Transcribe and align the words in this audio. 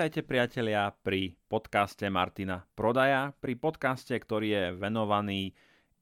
Vítajte 0.00 0.24
priatelia 0.24 0.88
pri 1.04 1.36
podcaste 1.44 2.08
Martina 2.08 2.64
Prodaja, 2.72 3.36
pri 3.36 3.52
podcaste, 3.52 4.16
ktorý 4.16 4.48
je 4.48 4.64
venovaný 4.72 5.52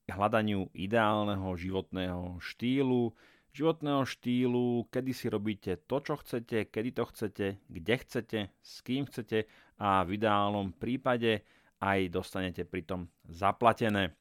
hľadaniu 0.06 0.70
ideálneho 0.70 1.50
životného 1.58 2.38
štýlu, 2.38 3.10
životného 3.50 4.06
štýlu, 4.06 4.86
kedy 4.94 5.10
si 5.10 5.26
robíte 5.26 5.82
to, 5.82 5.98
čo 5.98 6.14
chcete, 6.14 6.70
kedy 6.70 6.94
to 6.94 7.10
chcete, 7.10 7.46
kde 7.58 7.94
chcete, 7.98 8.40
s 8.54 8.86
kým 8.86 9.02
chcete 9.10 9.50
a 9.82 10.06
v 10.06 10.14
ideálnom 10.14 10.78
prípade 10.78 11.42
aj 11.82 12.06
dostanete 12.14 12.62
pritom 12.62 13.10
zaplatené. 13.26 14.14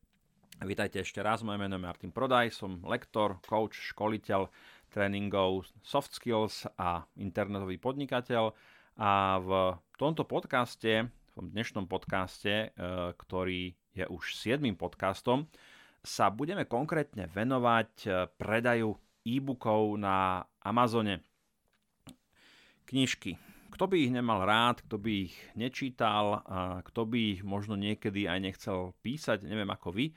Vítajte 0.65 1.05
ešte 1.05 1.21
raz, 1.21 1.45
moje 1.45 1.61
meno 1.61 1.77
je 1.77 1.85
Martin 1.85 2.09
Prodaj, 2.09 2.49
som 2.49 2.81
lektor, 2.81 3.37
coach, 3.45 3.77
školiteľ 3.93 4.49
tréningov 4.89 5.69
soft 5.85 6.17
skills 6.17 6.65
a 6.81 7.05
internetový 7.21 7.77
podnikateľ 7.77 8.57
a 8.97 9.37
v 9.37 9.77
tomto 10.01 10.25
podcaste, 10.25 11.05
v 11.05 11.31
tom 11.37 11.53
dnešnom 11.53 11.85
podcaste, 11.85 12.49
e, 12.49 12.67
ktorý 13.13 13.77
je 13.93 14.05
už 14.09 14.33
7. 14.33 14.73
podcastom, 14.73 15.45
sa 16.01 16.33
budeme 16.33 16.65
konkrétne 16.65 17.29
venovať 17.29 17.91
e, 18.03 18.09
predaju 18.41 18.97
e-bookov 19.21 20.01
na 20.01 20.41
Amazone. 20.65 21.21
Knižky. 22.89 23.37
Kto 23.69 23.85
by 23.85 23.95
ich 24.01 24.09
nemal 24.09 24.41
rád, 24.49 24.81
kto 24.89 24.97
by 24.97 25.29
ich 25.29 25.35
nečítal, 25.53 26.41
a 26.41 26.81
kto 26.81 27.05
by 27.05 27.37
ich 27.37 27.41
možno 27.45 27.77
niekedy 27.77 28.25
aj 28.25 28.39
nechcel 28.41 28.97
písať, 29.05 29.45
neviem 29.45 29.69
ako 29.69 29.93
vy, 29.93 30.09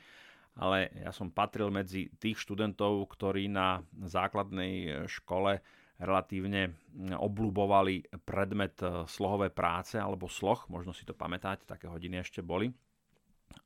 ale 0.57 0.89
ja 0.97 1.13
som 1.13 1.29
patril 1.29 1.69
medzi 1.69 2.09
tých 2.17 2.41
študentov, 2.41 3.05
ktorí 3.13 3.53
na 3.53 3.85
základnej 3.93 5.05
škole 5.05 5.61
relatívne 6.01 6.73
obľúbovali 7.13 8.09
predmet 8.25 8.81
e, 8.81 9.05
slohové 9.05 9.53
práce 9.53 10.01
alebo 10.01 10.27
sloh, 10.33 10.65
možno 10.73 10.97
si 10.97 11.05
to 11.05 11.13
pamätáte, 11.13 11.69
také 11.69 11.87
hodiny 11.93 12.25
ešte 12.25 12.41
boli. 12.41 12.73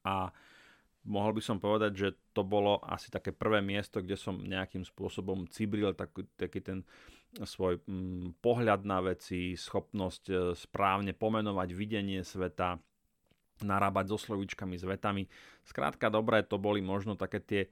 A 0.03 0.35
mohol 1.07 1.39
by 1.39 1.43
som 1.45 1.63
povedať, 1.63 1.93
že 1.95 2.09
to 2.35 2.43
bolo 2.43 2.83
asi 2.83 3.15
také 3.15 3.31
prvé 3.31 3.63
miesto, 3.63 4.03
kde 4.03 4.19
som 4.19 4.43
nejakým 4.43 4.83
spôsobom 4.83 5.47
cibril 5.47 5.95
taký, 5.95 6.27
taký 6.35 6.59
ten 6.59 6.79
svoj 7.39 7.79
mm, 7.87 8.43
pohľad 8.43 8.83
na 8.83 8.99
veci, 8.99 9.55
schopnosť 9.55 10.25
e, 10.27 10.35
správne 10.59 11.15
pomenovať 11.15 11.69
videnie 11.71 12.27
sveta, 12.27 12.83
narábať 13.63 14.11
so 14.11 14.19
slovičkami, 14.19 14.75
s 14.75 14.83
vetami. 14.83 15.31
Skrátka, 15.63 16.11
dobré, 16.11 16.43
to 16.43 16.59
boli 16.59 16.83
možno 16.83 17.15
také 17.15 17.39
tie 17.39 17.63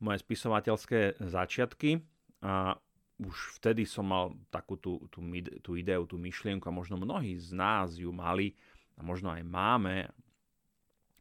moje 0.00 0.24
spisovateľské 0.24 1.20
začiatky. 1.20 2.00
A 2.44 2.80
už 3.16 3.60
vtedy 3.60 3.88
som 3.88 4.04
mal 4.04 4.36
takú 4.52 4.76
tú, 4.76 5.00
tú, 5.08 5.24
tú 5.64 5.70
ideu, 5.76 6.04
tú 6.04 6.20
myšlienku 6.20 6.68
a 6.68 6.74
možno 6.74 7.00
mnohí 7.00 7.40
z 7.40 7.56
nás 7.56 7.96
ju 7.96 8.12
mali 8.12 8.52
a 8.96 9.00
možno 9.00 9.32
aj 9.32 9.42
máme, 9.44 10.08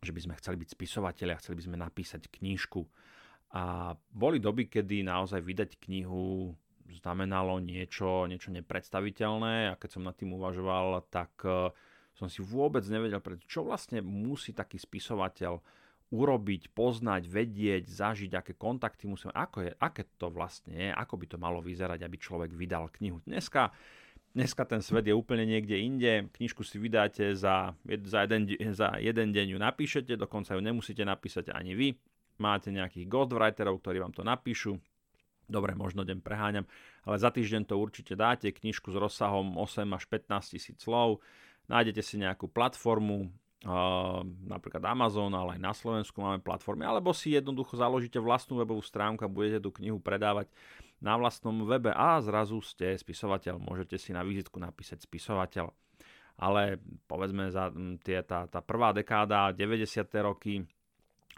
že 0.04 0.12
by 0.12 0.20
sme 0.28 0.38
chceli 0.40 0.60
byť 0.60 0.70
spisovateľi 0.76 1.32
a 1.32 1.40
chceli 1.40 1.56
by 1.60 1.64
sme 1.72 1.78
napísať 1.80 2.28
knižku. 2.28 2.84
A 3.56 3.96
boli 4.12 4.44
doby, 4.44 4.68
kedy 4.68 5.08
naozaj 5.08 5.40
vydať 5.40 5.80
knihu 5.88 6.52
znamenalo 6.92 7.58
niečo, 7.64 8.28
niečo 8.28 8.52
nepredstaviteľné 8.52 9.74
a 9.74 9.80
keď 9.80 9.90
som 9.96 10.04
nad 10.04 10.14
tým 10.14 10.36
uvažoval, 10.36 11.08
tak 11.08 11.32
eh, 11.48 11.72
som 12.16 12.28
si 12.28 12.44
vôbec 12.44 12.84
nevedel, 12.88 13.20
čo 13.48 13.68
vlastne 13.68 14.04
musí 14.04 14.52
taký 14.52 14.80
spisovateľ 14.80 15.60
urobiť, 16.14 16.70
poznať, 16.78 17.26
vedieť, 17.26 17.90
zažiť, 17.90 18.32
aké 18.38 18.54
kontakty 18.54 19.10
musíme, 19.10 19.34
ako 19.34 19.66
je, 19.66 19.72
aké 19.82 20.06
to 20.22 20.30
vlastne 20.30 20.74
je, 20.74 20.90
ako 20.94 21.18
by 21.18 21.26
to 21.26 21.38
malo 21.42 21.60
vyzerať, 21.66 22.06
aby 22.06 22.18
človek 22.22 22.54
vydal 22.54 22.94
knihu. 23.02 23.26
Dneska, 23.26 23.74
dneska 24.38 24.64
ten 24.70 24.86
svet 24.86 25.10
je 25.10 25.18
úplne 25.18 25.50
niekde 25.50 25.82
inde, 25.82 26.30
knižku 26.38 26.62
si 26.62 26.78
vydáte 26.78 27.34
za, 27.34 27.74
za, 28.06 28.20
jeden, 28.30 28.46
za 28.78 29.02
jeden 29.02 29.34
deň 29.34 29.58
ju 29.58 29.60
napíšete, 29.60 30.14
dokonca 30.14 30.54
ju 30.54 30.62
nemusíte 30.62 31.02
napísať 31.02 31.50
ani 31.50 31.74
vy, 31.74 31.88
máte 32.38 32.70
nejakých 32.70 33.10
ghostwriterov, 33.10 33.82
ktorí 33.82 33.98
vám 33.98 34.14
to 34.14 34.22
napíšu, 34.22 34.78
Dobre, 35.46 35.78
možno 35.78 36.02
deň 36.02 36.26
preháňam, 36.26 36.66
ale 37.06 37.22
za 37.22 37.30
týždeň 37.30 37.70
to 37.70 37.78
určite 37.78 38.18
dáte, 38.18 38.50
knižku 38.50 38.90
s 38.90 38.98
rozsahom 38.98 39.62
8 39.62 39.86
až 39.94 40.04
15 40.10 40.58
tisíc 40.58 40.82
slov, 40.82 41.22
nájdete 41.70 42.02
si 42.02 42.18
nejakú 42.18 42.50
platformu, 42.50 43.30
napríklad 44.46 44.84
Amazon, 44.84 45.34
ale 45.34 45.58
aj 45.58 45.62
na 45.62 45.74
Slovensku 45.74 46.22
máme 46.22 46.44
platformy, 46.44 46.86
alebo 46.86 47.16
si 47.16 47.34
jednoducho 47.34 47.80
založíte 47.80 48.22
vlastnú 48.22 48.62
webovú 48.62 48.84
stránku 48.84 49.26
a 49.26 49.32
budete 49.32 49.64
tú 49.64 49.74
knihu 49.82 49.98
predávať 49.98 50.52
na 51.02 51.18
vlastnom 51.18 51.66
webe 51.66 51.90
a 51.90 52.22
zrazu 52.22 52.62
ste 52.62 52.94
spisovateľ. 52.94 53.58
Môžete 53.58 53.98
si 53.98 54.14
na 54.14 54.22
vizitku 54.22 54.62
napísať 54.62 55.04
spisovateľ. 55.04 55.72
Ale 56.36 56.84
povedzme 57.08 57.48
za 57.48 57.72
tie, 58.04 58.20
tá, 58.20 58.44
tá 58.52 58.60
prvá 58.60 58.92
dekáda, 58.92 59.56
90. 59.56 60.04
roky, 60.20 60.68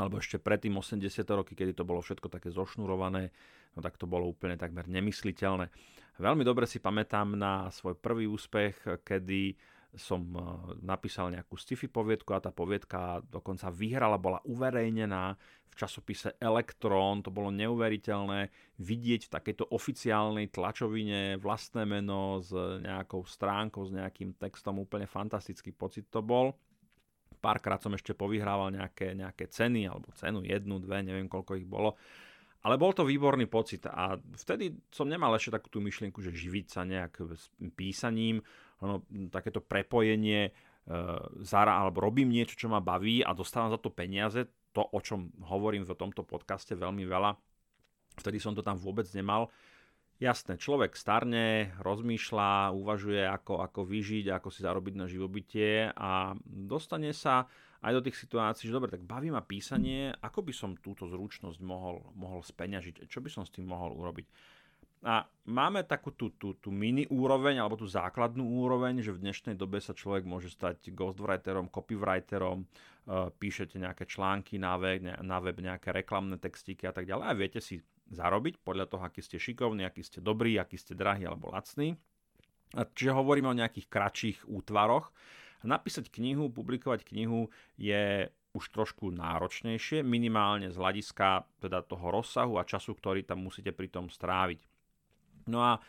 alebo 0.02 0.18
ešte 0.18 0.42
predtým 0.42 0.74
80. 0.74 1.22
roky, 1.38 1.54
kedy 1.54 1.78
to 1.78 1.86
bolo 1.86 2.02
všetko 2.02 2.34
také 2.34 2.50
zošnurované, 2.50 3.30
no 3.78 3.80
tak 3.86 3.94
to 3.96 4.10
bolo 4.10 4.26
úplne 4.26 4.58
takmer 4.58 4.90
nemysliteľné. 4.90 5.70
Veľmi 6.18 6.42
dobre 6.42 6.66
si 6.66 6.82
pamätám 6.82 7.38
na 7.38 7.70
svoj 7.70 7.94
prvý 7.94 8.26
úspech, 8.26 9.06
kedy 9.06 9.54
som 9.98 10.22
eh, 10.34 10.42
napísal 10.86 11.34
nejakú 11.34 11.58
sci-fi 11.58 11.90
poviedku 11.92 12.32
a 12.32 12.42
tá 12.42 12.54
poviedka 12.54 13.22
dokonca 13.28 13.74
vyhrala, 13.74 14.22
bola 14.22 14.40
uverejnená 14.46 15.36
v 15.68 15.76
časopise 15.76 16.34
Elektrón, 16.42 17.22
to 17.22 17.30
bolo 17.30 17.54
neuveriteľné 17.54 18.50
vidieť 18.82 19.30
v 19.30 19.34
takejto 19.34 19.70
oficiálnej 19.74 20.50
tlačovine 20.50 21.38
vlastné 21.38 21.86
meno 21.86 22.42
s 22.42 22.50
nejakou 22.82 23.26
stránkou, 23.26 23.86
s 23.86 23.94
nejakým 23.94 24.38
textom, 24.42 24.82
úplne 24.82 25.06
fantastický 25.06 25.70
pocit 25.74 26.10
to 26.10 26.26
bol. 26.26 26.58
Párkrát 27.38 27.78
som 27.78 27.94
ešte 27.94 28.18
povyhrával 28.18 28.74
nejaké, 28.74 29.14
nejaké 29.14 29.46
ceny, 29.46 29.86
alebo 29.86 30.10
cenu 30.18 30.42
jednu, 30.42 30.82
dve, 30.82 31.06
neviem 31.06 31.30
koľko 31.30 31.54
ich 31.54 31.70
bolo. 31.70 31.94
Ale 32.66 32.82
bol 32.82 32.92
to 32.92 33.06
výborný 33.06 33.46
pocit 33.46 33.86
a 33.86 34.18
vtedy 34.18 34.74
som 34.90 35.06
nemal 35.06 35.30
ešte 35.38 35.62
takú 35.62 35.70
tú 35.70 35.80
myšlienku, 35.80 36.20
že 36.26 36.34
živiť 36.34 36.66
sa 36.68 36.82
nejak 36.84 37.22
písaním, 37.78 38.42
ono, 38.82 39.04
takéto 39.34 39.64
prepojenie 39.64 40.50
e, 40.50 40.52
zara, 41.42 41.74
alebo 41.82 42.04
robím 42.04 42.30
niečo, 42.30 42.58
čo 42.60 42.68
ma 42.70 42.84
baví 42.84 43.26
a 43.26 43.34
dostávam 43.34 43.74
za 43.74 43.80
to 43.82 43.90
peniaze, 43.90 44.46
to, 44.74 44.86
o 44.86 45.00
čom 45.02 45.34
hovorím 45.50 45.84
v 45.86 45.98
tomto 45.98 46.22
podcaste 46.22 46.78
veľmi 46.78 47.06
veľa, 47.10 47.34
vtedy 48.22 48.38
som 48.38 48.54
to 48.54 48.62
tam 48.62 48.78
vôbec 48.78 49.06
nemal. 49.18 49.50
Jasné, 50.18 50.58
človek 50.58 50.98
starne, 50.98 51.78
rozmýšľa, 51.78 52.74
uvažuje, 52.74 53.22
ako, 53.22 53.62
ako 53.62 53.86
vyžiť, 53.86 54.34
ako 54.34 54.50
si 54.50 54.66
zarobiť 54.66 54.94
na 54.98 55.06
živobytie 55.06 55.94
a 55.94 56.34
dostane 56.42 57.14
sa 57.14 57.46
aj 57.86 57.94
do 57.94 58.02
tých 58.02 58.18
situácií, 58.26 58.66
že 58.66 58.74
dobre, 58.74 58.90
tak 58.90 59.06
baví 59.06 59.30
ma 59.30 59.46
písanie, 59.46 60.10
ako 60.26 60.42
by 60.42 60.54
som 60.58 60.74
túto 60.82 61.06
zručnosť 61.06 61.62
mohol, 61.62 62.02
mohol 62.18 62.42
speňažiť, 62.42 63.06
čo 63.06 63.22
by 63.22 63.30
som 63.30 63.46
s 63.46 63.54
tým 63.54 63.70
mohol 63.70 63.94
urobiť. 63.94 64.26
A 65.06 65.30
máme 65.46 65.86
takú 65.86 66.10
tú, 66.10 66.34
tú, 66.34 66.58
tú 66.58 66.74
mini 66.74 67.06
úroveň, 67.14 67.62
alebo 67.62 67.78
tú 67.78 67.86
základnú 67.86 68.42
úroveň, 68.42 69.06
že 69.06 69.14
v 69.14 69.30
dnešnej 69.30 69.54
dobe 69.54 69.78
sa 69.78 69.94
človek 69.94 70.26
môže 70.26 70.50
stať 70.50 70.90
ghostwriterom, 70.90 71.70
copywriterom, 71.70 72.66
uh, 72.66 73.30
píšete 73.30 73.78
nejaké 73.78 74.10
články 74.10 74.58
na 74.58 74.74
web, 74.82 75.06
na 75.06 75.38
web, 75.38 75.58
nejaké 75.62 75.94
reklamné 75.94 76.42
textíky 76.42 76.90
a 76.90 76.94
tak 76.94 77.06
ďalej 77.06 77.26
a 77.30 77.38
viete 77.38 77.62
si 77.62 77.78
zarobiť 78.10 78.64
podľa 78.66 78.90
toho, 78.90 79.04
aký 79.06 79.22
ste 79.22 79.38
šikovní, 79.38 79.86
aký 79.86 80.02
ste 80.02 80.18
dobrí, 80.18 80.58
aký 80.58 80.82
ste 80.82 80.98
drahí 80.98 81.30
alebo 81.30 81.54
lacní. 81.54 81.94
A 82.76 82.84
čiže 82.84 83.16
hovoríme 83.16 83.48
o 83.48 83.56
nejakých 83.56 83.88
kratších 83.88 84.38
útvaroch. 84.50 85.14
Napísať 85.64 86.10
knihu, 86.14 86.50
publikovať 86.52 87.06
knihu 87.08 87.50
je 87.80 88.28
už 88.56 88.66
trošku 88.74 89.14
náročnejšie, 89.14 90.02
minimálne 90.02 90.74
z 90.74 90.78
hľadiska 90.78 91.46
teda 91.62 91.86
toho 91.86 92.10
rozsahu 92.10 92.58
a 92.58 92.66
času, 92.66 92.98
ktorý 92.98 93.22
tam 93.22 93.46
musíte 93.46 93.70
pri 93.70 93.88
tom 93.92 94.10
stráviť. 94.10 94.77
No 95.48 95.64
a 95.64 95.80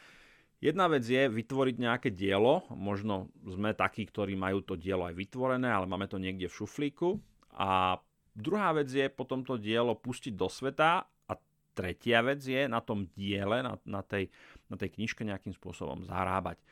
jedna 0.62 0.86
vec 0.90 1.06
je 1.06 1.28
vytvoriť 1.30 1.76
nejaké 1.78 2.08
dielo, 2.14 2.66
možno 2.72 3.30
sme 3.46 3.74
takí, 3.74 4.06
ktorí 4.06 4.34
majú 4.34 4.62
to 4.62 4.74
dielo 4.74 5.06
aj 5.06 5.14
vytvorené, 5.14 5.68
ale 5.70 5.86
máme 5.90 6.06
to 6.06 6.18
niekde 6.18 6.50
v 6.50 6.56
šuflíku. 6.56 7.18
A 7.58 7.98
druhá 8.34 8.70
vec 8.74 8.90
je 8.90 9.06
potom 9.10 9.42
to 9.42 9.58
dielo 9.58 9.98
pustiť 9.98 10.34
do 10.34 10.46
sveta 10.46 11.04
a 11.04 11.32
tretia 11.74 12.22
vec 12.22 12.42
je 12.42 12.66
na 12.70 12.78
tom 12.78 13.10
diele, 13.14 13.62
na, 13.62 13.78
na, 13.82 14.02
tej, 14.02 14.30
na 14.70 14.78
tej 14.78 14.94
knižke 14.94 15.26
nejakým 15.26 15.54
spôsobom 15.54 16.06
zarábať. 16.06 16.62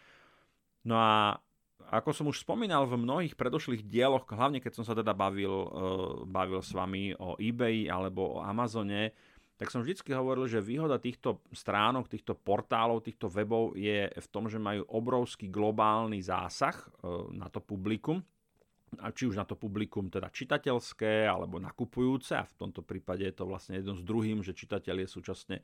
No 0.87 0.99
a 0.99 1.43
ako 1.87 2.11
som 2.11 2.27
už 2.27 2.43
spomínal 2.43 2.87
v 2.91 2.99
mnohých 2.99 3.39
predošlých 3.39 3.87
dieloch, 3.87 4.27
hlavne 4.27 4.59
keď 4.59 4.73
som 4.75 4.85
sa 4.87 4.95
teda 4.95 5.15
bavil, 5.15 5.51
uh, 5.53 5.69
bavil 6.27 6.59
s 6.59 6.75
vami 6.75 7.15
o 7.15 7.39
eBay 7.39 7.87
alebo 7.87 8.39
o 8.39 8.43
Amazone, 8.43 9.15
tak 9.57 9.73
som 9.73 9.81
vždy 9.81 10.13
hovoril, 10.13 10.45
že 10.45 10.61
výhoda 10.61 11.01
týchto 11.01 11.41
stránok, 11.49 12.13
týchto 12.13 12.37
portálov, 12.37 13.01
týchto 13.01 13.33
webov 13.33 13.73
je 13.73 14.09
v 14.13 14.29
tom, 14.29 14.53
že 14.53 14.61
majú 14.61 14.85
obrovský 14.93 15.49
globálny 15.49 16.21
zásah 16.21 16.77
e, 16.77 16.87
na 17.33 17.49
to 17.49 17.65
publikum, 17.65 18.21
a 19.03 19.11
či 19.11 19.27
už 19.27 19.37
na 19.37 19.45
to 19.45 19.59
publikum 19.59 20.09
teda 20.09 20.31
čitateľské 20.31 21.27
alebo 21.27 21.59
nakupujúce, 21.59 22.39
a 22.39 22.47
v 22.47 22.55
tomto 22.55 22.87
prípade 22.87 23.27
je 23.27 23.35
to 23.35 23.45
vlastne 23.45 23.77
jedno 23.77 23.99
s 23.99 24.05
druhým, 24.05 24.41
že 24.47 24.57
čitateľ 24.57 25.05
je 25.05 25.09
súčasne 25.11 25.57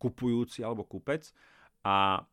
kupujúci 0.00 0.64
alebo 0.64 0.88
kupec. 0.88 1.30
A 1.84 2.24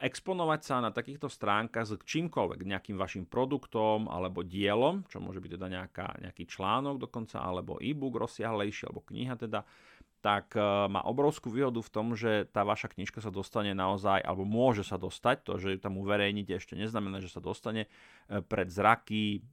exponovať 0.00 0.60
sa 0.64 0.80
na 0.80 0.88
takýchto 0.88 1.28
stránkach 1.28 1.84
s 1.84 1.92
čímkoľvek, 2.00 2.64
nejakým 2.64 2.96
vašim 2.96 3.28
produktom 3.28 4.08
alebo 4.08 4.40
dielom, 4.40 5.04
čo 5.12 5.20
môže 5.20 5.44
byť 5.44 5.50
teda 5.60 5.68
nejaká, 5.68 6.08
nejaký 6.24 6.48
článok 6.48 6.96
dokonca, 6.96 7.44
alebo 7.44 7.76
e-book 7.76 8.16
rozsiahlejší, 8.16 8.88
alebo 8.88 9.04
kniha 9.04 9.36
teda, 9.36 9.68
tak 10.18 10.58
e, 10.58 10.62
má 10.62 11.02
obrovskú 11.06 11.50
výhodu 11.50 11.78
v 11.78 11.92
tom, 11.92 12.18
že 12.18 12.50
tá 12.50 12.66
vaša 12.66 12.90
knižka 12.90 13.22
sa 13.22 13.30
dostane 13.30 13.70
naozaj, 13.72 14.18
alebo 14.22 14.42
môže 14.42 14.82
sa 14.82 14.98
dostať, 14.98 15.36
to, 15.46 15.52
že 15.62 15.68
ju 15.74 15.78
tam 15.78 15.98
uverejníte, 15.98 16.58
ešte 16.58 16.74
neznamená, 16.74 17.22
že 17.22 17.30
sa 17.30 17.38
dostane 17.38 17.86
e, 17.86 18.42
pred 18.42 18.66
zraky 18.66 19.46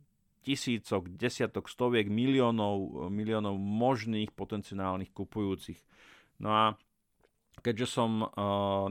tisícok, 0.45 1.09
desiatok, 1.09 1.65
stoviek, 1.65 2.05
miliónov, 2.05 3.09
miliónov 3.09 3.57
možných 3.57 4.29
potenciálnych 4.29 5.09
kupujúcich. 5.09 5.81
No 6.37 6.53
a 6.53 6.63
keďže 7.65 7.87
som 7.89 8.21
uh, 8.21 8.29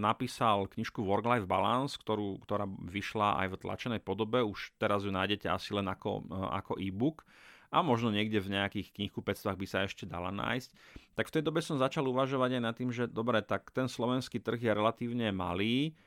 napísal 0.03 0.67
knižku 0.67 1.06
Work-Life 1.06 1.47
Balance, 1.47 1.94
ktorú, 1.94 2.43
ktorá 2.43 2.67
vyšla 2.67 3.47
aj 3.47 3.55
v 3.55 3.61
tlačenej 3.62 4.00
podobe, 4.03 4.43
už 4.43 4.75
teraz 4.82 5.06
ju 5.06 5.15
nájdete 5.15 5.47
asi 5.47 5.79
len 5.79 5.87
ako, 5.87 6.26
uh, 6.26 6.50
ako 6.59 6.82
e-book 6.82 7.23
a 7.75 7.82
možno 7.82 8.15
niekde 8.15 8.38
v 8.38 8.55
nejakých 8.55 8.94
knihkupectvách 8.94 9.59
by 9.59 9.67
sa 9.67 9.82
ešte 9.82 10.06
dala 10.06 10.31
nájsť, 10.31 10.71
tak 11.19 11.26
v 11.26 11.35
tej 11.35 11.43
dobe 11.43 11.59
som 11.59 11.82
začal 11.82 12.06
uvažovať 12.06 12.50
aj 12.55 12.62
nad 12.62 12.75
tým, 12.79 12.94
že 12.94 13.11
dobre, 13.11 13.43
tak 13.43 13.75
ten 13.75 13.91
slovenský 13.91 14.38
trh 14.38 14.62
je 14.62 14.71
relatívne 14.71 15.35
malý, 15.35 15.99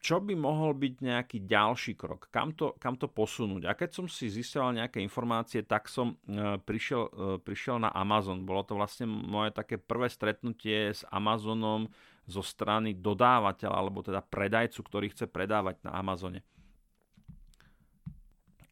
čo 0.00 0.16
by 0.16 0.32
mohol 0.32 0.72
byť 0.72 0.94
nejaký 1.04 1.38
ďalší 1.44 1.92
krok, 1.92 2.32
kam 2.32 2.56
to, 2.56 2.72
kam 2.80 2.96
to 2.96 3.04
posunúť. 3.04 3.68
A 3.68 3.76
keď 3.76 4.00
som 4.00 4.06
si 4.08 4.32
zistil 4.32 4.64
nejaké 4.72 4.96
informácie, 5.04 5.60
tak 5.60 5.92
som 5.92 6.16
e, 6.24 6.56
prišiel, 6.56 7.02
e, 7.12 7.36
prišiel 7.36 7.76
na 7.84 7.92
Amazon. 7.92 8.48
Bolo 8.48 8.64
to 8.64 8.80
vlastne 8.80 9.04
moje 9.04 9.52
také 9.52 9.76
prvé 9.76 10.08
stretnutie 10.08 10.96
s 10.96 11.04
Amazonom 11.12 11.92
zo 12.24 12.40
strany 12.40 12.96
dodávateľa, 12.96 13.76
alebo 13.76 14.00
teda 14.00 14.24
predajcu, 14.24 14.80
ktorý 14.80 15.12
chce 15.12 15.28
predávať 15.28 15.84
na 15.84 15.92
Amazone. 16.00 16.40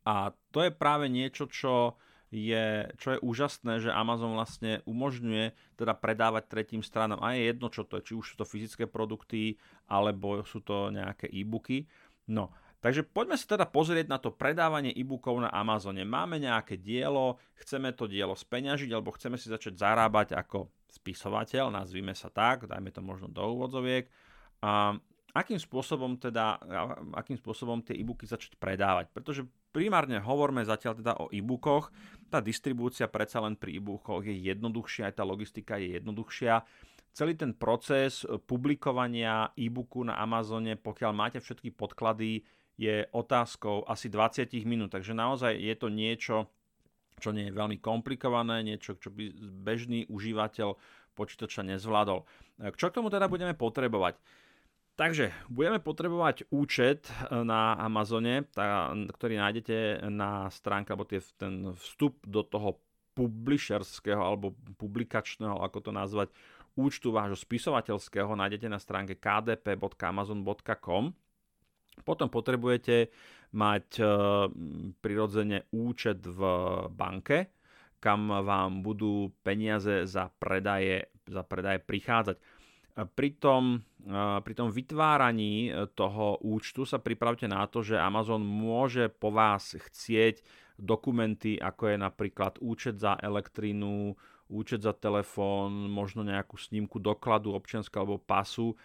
A 0.08 0.32
to 0.56 0.64
je 0.64 0.72
práve 0.72 1.12
niečo, 1.12 1.44
čo 1.52 2.00
je, 2.32 2.88
čo 2.96 3.16
je 3.16 3.18
úžasné, 3.20 3.84
že 3.84 3.92
Amazon 3.92 4.36
vlastne 4.36 4.80
umožňuje 4.88 5.76
teda 5.76 5.92
predávať 5.96 6.48
tretím 6.48 6.80
stranám. 6.80 7.20
A 7.20 7.36
je 7.36 7.52
jedno, 7.52 7.68
čo 7.68 7.84
to 7.84 8.00
je, 8.00 8.12
či 8.12 8.14
už 8.16 8.24
sú 8.24 8.34
to 8.40 8.48
fyzické 8.48 8.88
produkty, 8.88 9.60
alebo 9.88 10.40
sú 10.48 10.64
to 10.64 10.88
nejaké 10.88 11.28
e-booky. 11.28 11.88
No, 12.28 12.52
takže 12.80 13.04
poďme 13.04 13.36
sa 13.36 13.56
teda 13.56 13.68
pozrieť 13.68 14.08
na 14.08 14.20
to 14.20 14.32
predávanie 14.32 14.92
e-bookov 14.92 15.40
na 15.40 15.52
Amazone. 15.52 16.04
Máme 16.04 16.40
nejaké 16.40 16.80
dielo, 16.80 17.40
chceme 17.60 17.92
to 17.96 18.04
dielo 18.08 18.36
speňažiť, 18.36 18.88
alebo 18.92 19.12
chceme 19.16 19.40
si 19.40 19.48
začať 19.48 19.76
zarábať 19.76 20.36
ako 20.36 20.72
spisovateľ, 20.88 21.68
nazvime 21.68 22.16
sa 22.16 22.32
tak, 22.32 22.68
dajme 22.68 22.92
to 22.92 23.00
možno 23.04 23.28
do 23.28 23.44
úvodzoviek. 23.44 24.08
A 24.64 24.96
akým 25.36 25.60
spôsobom 25.60 26.16
teda, 26.16 26.56
akým 27.12 27.36
spôsobom 27.36 27.84
tie 27.84 27.96
e-booky 27.96 28.24
začať 28.24 28.56
predávať. 28.56 29.12
Pretože 29.12 29.44
primárne 29.70 30.18
hovoríme 30.18 30.64
zatiaľ 30.64 30.94
teda 30.98 31.12
o 31.20 31.28
e-bookoch. 31.28 31.92
Tá 32.32 32.40
distribúcia 32.40 33.06
predsa 33.08 33.44
len 33.44 33.54
pri 33.54 33.76
e-bookoch 33.76 34.24
je 34.24 34.34
jednoduchšia, 34.34 35.12
aj 35.12 35.14
tá 35.20 35.24
logistika 35.28 35.76
je 35.76 36.00
jednoduchšia. 36.00 36.64
Celý 37.12 37.34
ten 37.34 37.52
proces 37.56 38.22
publikovania 38.46 39.50
e-booku 39.58 40.06
na 40.06 40.16
Amazone, 40.22 40.78
pokiaľ 40.78 41.12
máte 41.12 41.38
všetky 41.42 41.74
podklady, 41.74 42.46
je 42.78 43.10
otázkou 43.10 43.82
asi 43.90 44.06
20 44.06 44.54
minút. 44.62 44.94
Takže 44.94 45.10
naozaj 45.10 45.58
je 45.58 45.74
to 45.74 45.90
niečo, 45.90 46.46
čo 47.18 47.34
nie 47.34 47.50
je 47.50 47.56
veľmi 47.58 47.82
komplikované, 47.82 48.62
niečo, 48.62 48.94
čo 48.94 49.10
by 49.10 49.34
bežný 49.66 50.06
užívateľ 50.06 50.78
počítača 51.18 51.66
nezvládol. 51.66 52.22
Čo 52.78 52.86
k 52.86 52.94
tomu 52.94 53.10
teda 53.10 53.26
budeme 53.26 53.58
potrebovať? 53.58 54.14
Takže 54.98 55.30
budeme 55.46 55.78
potrebovať 55.78 56.50
účet 56.50 57.06
e, 57.06 57.38
na 57.46 57.78
Amazone, 57.78 58.50
tá, 58.50 58.90
ktorý 58.90 59.38
nájdete 59.38 60.10
na 60.10 60.50
stránke, 60.50 60.90
alebo 60.90 61.06
tie, 61.06 61.22
ten 61.38 61.70
vstup 61.78 62.18
do 62.26 62.42
toho 62.42 62.82
publisherského 63.14 64.18
alebo 64.18 64.58
publikačného, 64.74 65.62
ako 65.62 65.78
to 65.86 65.90
nazvať, 65.94 66.34
účtu 66.74 67.14
vášho 67.14 67.38
spisovateľského 67.38 68.34
nájdete 68.34 68.66
na 68.66 68.82
stránke 68.82 69.14
kdp.amazon.com. 69.14 71.14
Potom 72.02 72.26
potrebujete 72.26 73.14
mať 73.54 74.02
e, 74.02 74.04
prirodzene 74.98 75.70
účet 75.78 76.26
v 76.26 76.42
banke, 76.90 77.54
kam 78.02 78.34
vám 78.34 78.82
budú 78.82 79.30
peniaze 79.46 80.10
za 80.10 80.26
predaje, 80.42 81.06
za 81.30 81.46
predaje 81.46 81.78
prichádzať 81.86 82.57
pri 83.06 83.30
tom, 83.38 83.86
pri 84.42 84.54
tom 84.58 84.74
vytváraní 84.74 85.70
toho 85.94 86.42
účtu 86.42 86.82
sa 86.82 86.98
pripravte 86.98 87.46
na 87.46 87.62
to, 87.70 87.84
že 87.86 87.94
Amazon 87.94 88.42
môže 88.42 89.06
po 89.06 89.30
vás 89.30 89.78
chcieť 89.78 90.42
dokumenty, 90.78 91.58
ako 91.58 91.94
je 91.94 91.96
napríklad 91.98 92.62
účet 92.62 93.02
za 93.02 93.18
elektrínu, 93.18 94.14
účet 94.48 94.80
za 94.80 94.94
telefón, 94.94 95.90
možno 95.90 96.22
nejakú 96.22 96.56
snímku 96.56 97.02
dokladu 97.02 97.52
občianska 97.52 98.00
alebo 98.00 98.22
pasu. 98.22 98.72
E, 98.72 98.76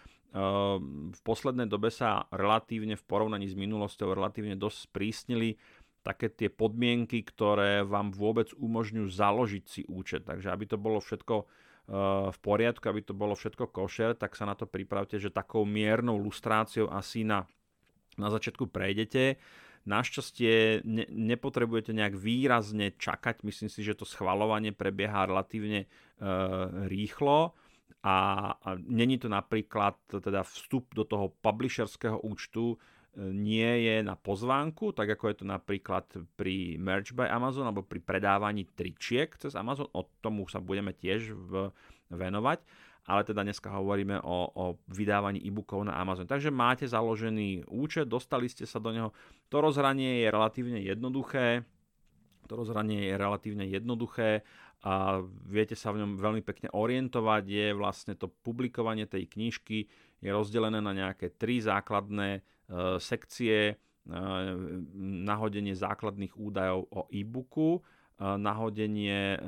v 1.13 1.21
poslednej 1.24 1.69
dobe 1.69 1.94
sa 1.94 2.25
relatívne 2.33 2.98
v 2.98 3.06
porovnaní 3.06 3.48
s 3.48 3.56
minulosťou 3.56 4.12
relatívne 4.12 4.57
dosť 4.57 4.77
sprísnili 4.89 5.56
také 6.04 6.27
tie 6.27 6.51
podmienky, 6.51 7.24
ktoré 7.24 7.88
vám 7.88 8.12
vôbec 8.12 8.51
umožňujú 8.60 9.07
založiť 9.07 9.63
si 9.63 9.81
účet. 9.88 10.27
Takže 10.27 10.51
aby 10.51 10.65
to 10.68 10.75
bolo 10.75 11.00
všetko 11.00 11.48
v 12.31 12.38
poriadku, 12.39 12.88
aby 12.88 13.03
to 13.03 13.12
bolo 13.12 13.35
všetko 13.35 13.68
košer, 13.68 14.15
tak 14.15 14.39
sa 14.39 14.47
na 14.47 14.56
to 14.56 14.63
pripravte, 14.63 15.19
že 15.19 15.33
takou 15.33 15.68
miernou 15.68 16.15
lustráciou 16.15 16.88
asi 16.88 17.27
na, 17.27 17.44
na 18.15 18.31
začiatku 18.31 18.71
prejdete. 18.71 19.35
Našťastie 19.83 20.88
ne, 20.88 21.03
nepotrebujete 21.12 21.91
nejak 21.91 22.15
výrazne 22.15 22.95
čakať, 22.95 23.44
myslím 23.44 23.68
si, 23.68 23.83
že 23.83 24.00
to 24.00 24.07
schvalovanie 24.07 24.71
prebieha 24.71 25.27
relatívne 25.27 25.83
e, 25.83 25.88
rýchlo 26.88 27.51
a, 28.00 28.18
a 28.56 28.69
není 28.79 29.19
to 29.19 29.27
napríklad 29.27 30.00
teda 30.07 30.47
vstup 30.47 30.95
do 30.95 31.03
toho 31.03 31.36
publisherského 31.44 32.15
účtu 32.24 32.79
nie 33.18 33.86
je 33.86 34.01
na 34.01 34.18
pozvánku, 34.18 34.89
tak 34.89 35.13
ako 35.13 35.30
je 35.30 35.36
to 35.38 35.45
napríklad 35.45 36.06
pri 36.33 36.81
Merch 36.81 37.13
by 37.13 37.30
Amazon 37.30 37.69
alebo 37.69 37.86
pri 37.86 38.01
predávaní 38.01 38.65
tričiek 38.65 39.29
cez 39.38 39.53
Amazon, 39.53 39.86
o 39.93 40.10
tomu 40.17 40.50
sa 40.50 40.58
budeme 40.58 40.98
tiež 40.98 41.29
v, 41.29 41.70
venovať, 42.10 42.65
ale 43.05 43.22
teda 43.22 43.46
dneska 43.46 43.70
hovoríme 43.70 44.17
o, 44.17 44.38
o 44.58 44.65
vydávaní 44.89 45.38
e-bookov 45.46 45.86
na 45.86 45.93
Amazon. 45.93 46.25
Takže 46.25 46.50
máte 46.50 46.89
založený 46.89 47.70
účet, 47.70 48.10
dostali 48.10 48.50
ste 48.50 48.65
sa 48.65 48.82
do 48.82 48.89
neho, 48.89 49.13
to 49.46 49.62
rozhranie 49.62 50.25
je 50.25 50.27
relatívne 50.34 50.82
jednoduché, 50.82 51.62
to 52.50 52.53
rozhranie 52.58 53.13
je 53.13 53.15
relatívne 53.15 53.70
jednoduché 53.70 54.41
a 54.84 55.22
viete 55.48 55.77
sa 55.77 55.93
v 55.93 56.01
ňom 56.01 56.20
veľmi 56.20 56.41
pekne 56.41 56.74
orientovať, 56.74 57.43
je 57.46 57.67
vlastne 57.77 58.13
to 58.17 58.25
publikovanie 58.41 59.05
tej 59.05 59.29
knižky 59.29 59.86
je 60.17 60.29
rozdelené 60.34 60.82
na 60.82 60.91
nejaké 60.98 61.29
tri 61.38 61.62
základné 61.62 62.41
sekcie, 63.00 63.58
e, 63.72 63.75
nahodenie 65.24 65.75
základných 65.75 66.36
údajov 66.36 66.88
o 66.91 67.01
e-booku, 67.12 67.79
e, 67.79 67.82
nahodenie 68.20 69.39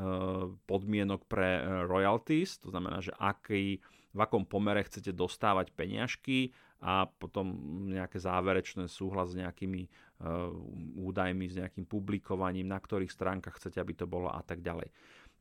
podmienok 0.68 1.28
pre 1.30 1.64
royalties, 1.88 2.60
to 2.60 2.70
znamená, 2.72 3.00
že 3.00 3.16
aký, 3.16 3.80
v 4.16 4.20
akom 4.20 4.48
pomere 4.48 4.84
chcete 4.88 5.12
dostávať 5.12 5.76
peňažky 5.76 6.56
a 6.80 7.04
potom 7.08 7.52
nejaké 7.92 8.16
záverečné 8.20 8.88
súhlas 8.88 9.36
s 9.36 9.40
nejakými 9.40 9.92
údajmi, 10.96 11.46
s 11.52 11.60
nejakým 11.60 11.84
publikovaním, 11.84 12.72
na 12.72 12.80
ktorých 12.80 13.12
stránkach 13.12 13.60
chcete, 13.60 13.76
aby 13.84 13.92
to 14.00 14.08
bolo 14.08 14.32
a 14.32 14.40
tak 14.40 14.64
ďalej. 14.64 14.88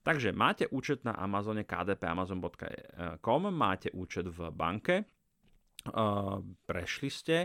Takže 0.04 0.36
máte 0.36 0.68
účet 0.68 1.00
na 1.00 1.16
Amazone 1.16 1.64
kdpamazon.com, 1.64 3.42
máte 3.48 3.88
účet 3.96 4.28
v 4.28 4.52
banke, 4.52 5.08
prešli 6.64 7.10
ste. 7.12 7.36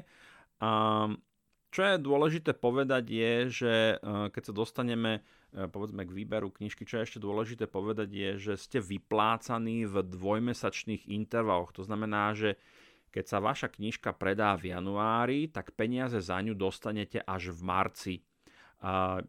Čo 1.70 1.82
je 1.86 1.96
dôležité 2.02 2.58
povedať 2.58 3.06
je, 3.14 3.34
že 3.50 3.74
keď 4.04 4.42
sa 4.42 4.54
dostaneme 4.56 5.22
povedzme 5.50 6.06
k 6.06 6.14
výberu 6.14 6.54
knižky, 6.54 6.86
čo 6.86 7.02
je 7.02 7.06
ešte 7.10 7.20
dôležité 7.22 7.66
povedať 7.66 8.10
je, 8.14 8.30
že 8.38 8.54
ste 8.58 8.78
vyplácaní 8.82 9.86
v 9.90 10.06
dvojmesačných 10.06 11.10
intervaloch. 11.10 11.74
To 11.74 11.82
znamená, 11.82 12.38
že 12.38 12.62
keď 13.10 13.26
sa 13.26 13.42
vaša 13.42 13.74
knižka 13.74 14.14
predá 14.14 14.54
v 14.54 14.70
januári, 14.70 15.50
tak 15.50 15.74
peniaze 15.74 16.22
za 16.22 16.38
ňu 16.38 16.54
dostanete 16.54 17.18
až 17.26 17.50
v 17.50 17.62
marci. 17.66 18.16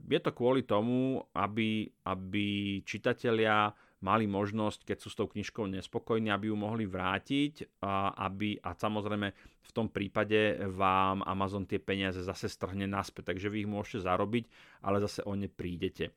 Je 0.05 0.21
to 0.21 0.31
kvôli 0.37 0.69
tomu, 0.69 1.25
aby, 1.33 1.88
aby 2.05 2.81
čitatelia 2.85 3.73
mali 4.00 4.25
možnosť, 4.25 4.88
keď 4.88 4.99
sú 4.99 5.09
s 5.12 5.19
tou 5.19 5.28
knižkou 5.28 5.69
nespokojní, 5.69 6.33
aby 6.33 6.49
ju 6.49 6.57
mohli 6.57 6.88
vrátiť 6.88 7.80
a, 7.85 8.16
aby, 8.28 8.57
a 8.61 8.73
samozrejme 8.73 9.28
v 9.61 9.71
tom 9.76 9.92
prípade 9.92 10.57
vám 10.73 11.21
Amazon 11.23 11.69
tie 11.69 11.76
peniaze 11.76 12.25
zase 12.25 12.49
strhne 12.49 12.88
naspäť, 12.88 13.37
takže 13.37 13.52
vy 13.52 13.64
ich 13.64 13.71
môžete 13.71 14.09
zarobiť, 14.09 14.45
ale 14.80 15.04
zase 15.04 15.21
o 15.28 15.37
ne 15.37 15.52
prídete. 15.52 16.16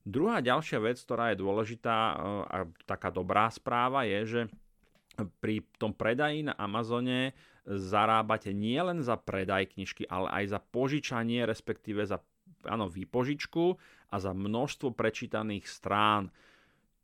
Druhá 0.00 0.40
ďalšia 0.40 0.80
vec, 0.80 0.96
ktorá 0.96 1.32
je 1.32 1.44
dôležitá 1.44 1.96
e, 1.96 2.14
a 2.48 2.58
taká 2.88 3.12
dobrá 3.12 3.52
správa 3.52 4.08
je, 4.08 4.20
že 4.24 4.40
pri 5.44 5.60
tom 5.76 5.92
predaji 5.92 6.48
na 6.48 6.56
Amazone 6.56 7.36
zarábate 7.68 8.56
nielen 8.56 9.04
za 9.04 9.20
predaj 9.20 9.76
knižky, 9.76 10.08
ale 10.08 10.32
aj 10.32 10.44
za 10.56 10.60
požičanie, 10.64 11.44
respektíve 11.44 12.00
za 12.08 12.24
áno, 12.64 12.88
výpožičku 12.88 13.76
a 14.10 14.16
za 14.16 14.32
množstvo 14.32 14.96
prečítaných 14.96 15.68
strán. 15.68 16.32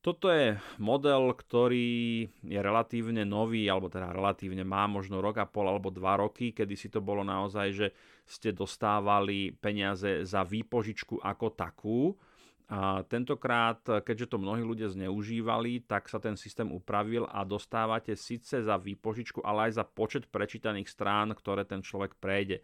Toto 0.06 0.30
je 0.30 0.54
model, 0.78 1.34
ktorý 1.34 2.30
je 2.46 2.60
relatívne 2.62 3.26
nový, 3.26 3.66
alebo 3.66 3.90
teda 3.90 4.14
relatívne 4.14 4.62
má 4.62 4.86
možno 4.86 5.18
rok 5.18 5.42
a 5.42 5.50
pol 5.50 5.66
alebo 5.66 5.90
dva 5.90 6.22
roky, 6.22 6.54
kedy 6.54 6.78
si 6.78 6.86
to 6.86 7.02
bolo 7.02 7.26
naozaj, 7.26 7.74
že 7.74 7.86
ste 8.22 8.54
dostávali 8.54 9.50
peniaze 9.58 10.22
za 10.22 10.46
výpožičku 10.46 11.18
ako 11.18 11.46
takú. 11.50 12.14
A 12.70 13.02
tentokrát, 13.10 13.82
keďže 13.82 14.30
to 14.30 14.38
mnohí 14.38 14.62
ľudia 14.62 14.86
zneužívali, 14.94 15.82
tak 15.82 16.06
sa 16.06 16.22
ten 16.22 16.38
systém 16.38 16.70
upravil 16.70 17.26
a 17.26 17.42
dostávate 17.42 18.14
síce 18.14 18.62
za 18.62 18.78
výpožičku, 18.78 19.42
ale 19.42 19.74
aj 19.74 19.82
za 19.82 19.84
počet 19.86 20.30
prečítaných 20.30 20.86
strán, 20.86 21.34
ktoré 21.34 21.66
ten 21.66 21.82
človek 21.82 22.14
prejde. 22.22 22.62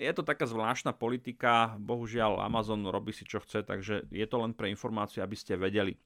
Je 0.00 0.08
to 0.16 0.24
taká 0.24 0.48
zvláštna 0.48 0.96
politika, 0.96 1.76
bohužiaľ 1.76 2.40
Amazon 2.40 2.88
robí 2.88 3.12
si 3.12 3.28
čo 3.28 3.44
chce, 3.44 3.68
takže 3.68 4.08
je 4.08 4.24
to 4.24 4.40
len 4.40 4.56
pre 4.56 4.72
informáciu, 4.72 5.20
aby 5.20 5.36
ste 5.36 5.60
vedeli. 5.60 6.00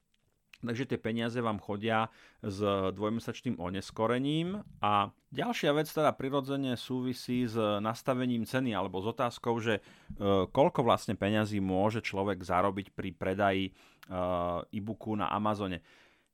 Takže 0.58 0.90
tie 0.90 0.98
peniaze 0.98 1.38
vám 1.38 1.62
chodia 1.62 2.10
s 2.42 2.58
dvojmesačným 2.90 3.62
oneskorením 3.62 4.58
a 4.82 5.14
ďalšia 5.30 5.70
vec 5.70 5.86
teda 5.86 6.10
prirodzene 6.18 6.74
súvisí 6.74 7.46
s 7.46 7.54
nastavením 7.78 8.42
ceny 8.42 8.74
alebo 8.74 8.98
s 8.98 9.06
otázkou, 9.06 9.54
že 9.62 9.78
e, 9.78 9.82
koľko 10.50 10.82
vlastne 10.82 11.14
peňazí 11.14 11.62
môže 11.62 12.02
človek 12.02 12.42
zarobiť 12.42 12.90
pri 12.90 13.10
predaji 13.14 13.64
e, 13.70 13.72
e-booku 14.74 15.14
na 15.14 15.30
Amazone. 15.30 15.78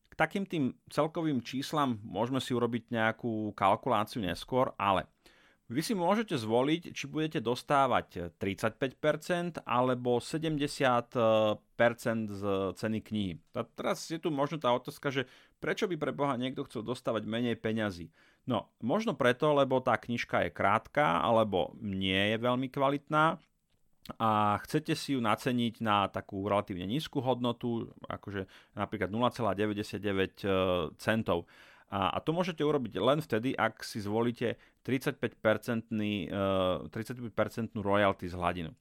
K 0.08 0.14
takým 0.16 0.48
tým 0.48 0.72
celkovým 0.88 1.44
číslam 1.44 2.00
môžeme 2.00 2.40
si 2.40 2.56
urobiť 2.56 2.96
nejakú 2.96 3.52
kalkuláciu 3.52 4.24
neskôr, 4.24 4.72
ale 4.80 5.04
vy 5.72 5.80
si 5.80 5.96
môžete 5.96 6.36
zvoliť, 6.36 6.92
či 6.92 7.08
budete 7.08 7.40
dostávať 7.40 8.36
35% 8.36 9.64
alebo 9.64 10.20
70% 10.20 11.56
z 12.28 12.42
ceny 12.76 12.98
knihy. 13.00 13.32
A 13.56 13.64
teraz 13.64 14.04
je 14.12 14.20
tu 14.20 14.28
možno 14.28 14.60
tá 14.60 14.68
otázka, 14.76 15.08
že 15.08 15.24
prečo 15.64 15.88
by 15.88 15.96
pre 15.96 16.12
Boha 16.12 16.36
niekto 16.36 16.68
chcel 16.68 16.84
dostávať 16.84 17.24
menej 17.24 17.56
peňazí? 17.56 18.12
No, 18.44 18.68
možno 18.84 19.16
preto, 19.16 19.56
lebo 19.56 19.80
tá 19.80 19.96
knižka 19.96 20.44
je 20.44 20.50
krátka 20.52 21.24
alebo 21.24 21.72
nie 21.80 22.36
je 22.36 22.36
veľmi 22.36 22.68
kvalitná 22.68 23.40
a 24.20 24.60
chcete 24.68 24.92
si 24.92 25.16
ju 25.16 25.20
naceniť 25.24 25.80
na 25.80 26.12
takú 26.12 26.44
relatívne 26.44 26.84
nízku 26.84 27.24
hodnotu, 27.24 27.88
akože 28.04 28.44
napríklad 28.76 29.08
0,99 29.08 31.00
centov. 31.00 31.48
A, 31.92 32.16
a 32.16 32.18
to 32.24 32.32
môžete 32.32 32.64
urobiť 32.64 32.96
len 32.98 33.20
vtedy, 33.20 33.52
ak 33.52 33.84
si 33.84 34.00
zvolíte 34.00 34.56
35-percentný, 34.84 36.32
uh, 36.32 36.88
35% 36.88 37.76
royalty 37.80 38.26
z 38.28 38.34
hladinu. 38.34 38.72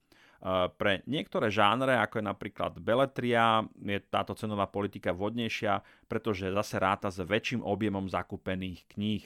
Uh, 0.43 0.67
pre 0.75 1.03
niektoré 1.07 1.47
žánre, 1.47 1.95
ako 1.99 2.19
je 2.19 2.25
napríklad 2.27 2.73
beletria, 2.79 3.63
je 3.79 3.99
táto 4.11 4.35
cenová 4.35 4.67
politika 4.67 5.15
vhodnejšia, 5.15 5.83
pretože 6.11 6.51
zase 6.51 6.75
ráta 6.79 7.07
s 7.07 7.23
väčším 7.23 7.63
objemom 7.63 8.11
zakúpených 8.11 8.83
kníh. 8.91 9.23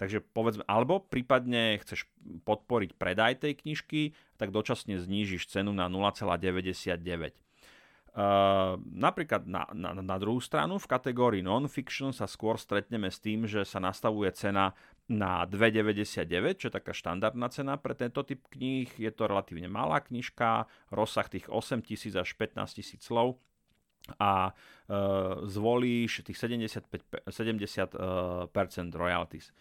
Takže 0.00 0.24
povedzme, 0.32 0.64
alebo 0.64 1.04
prípadne 1.04 1.76
chceš 1.84 2.08
podporiť 2.48 2.96
predaj 2.96 3.44
tej 3.44 3.52
knižky, 3.60 4.00
tak 4.40 4.48
dočasne 4.48 4.96
znížiš 4.96 5.44
cenu 5.44 5.76
na 5.76 5.92
0,99. 5.92 7.36
Uh, 8.10 8.74
napríklad 8.90 9.46
na, 9.46 9.70
na, 9.70 9.94
na 9.94 10.16
druhú 10.18 10.42
stranu 10.42 10.82
v 10.82 10.90
kategórii 10.90 11.46
non-fiction 11.46 12.10
sa 12.10 12.26
skôr 12.26 12.58
stretneme 12.58 13.06
s 13.06 13.22
tým, 13.22 13.46
že 13.46 13.62
sa 13.62 13.78
nastavuje 13.78 14.26
cena 14.34 14.74
na 15.06 15.46
2,99, 15.46 16.58
čo 16.58 16.66
je 16.70 16.74
taká 16.74 16.90
štandardná 16.90 17.46
cena 17.54 17.78
pre 17.78 17.94
tento 17.94 18.26
typ 18.26 18.42
kníh. 18.50 18.90
Je 18.98 19.10
to 19.14 19.30
relatívne 19.30 19.70
malá 19.70 20.02
knižka, 20.02 20.66
rozsah 20.90 21.30
tých 21.30 21.46
8000 21.46 22.18
až 22.18 22.34
15000 22.34 22.98
slov 22.98 23.38
a 24.18 24.50
uh, 24.50 25.46
zvolíš 25.46 26.26
tých 26.26 26.38
75, 26.38 27.30
70% 27.30 27.94
uh, 27.94 28.94
royalties. 28.98 29.54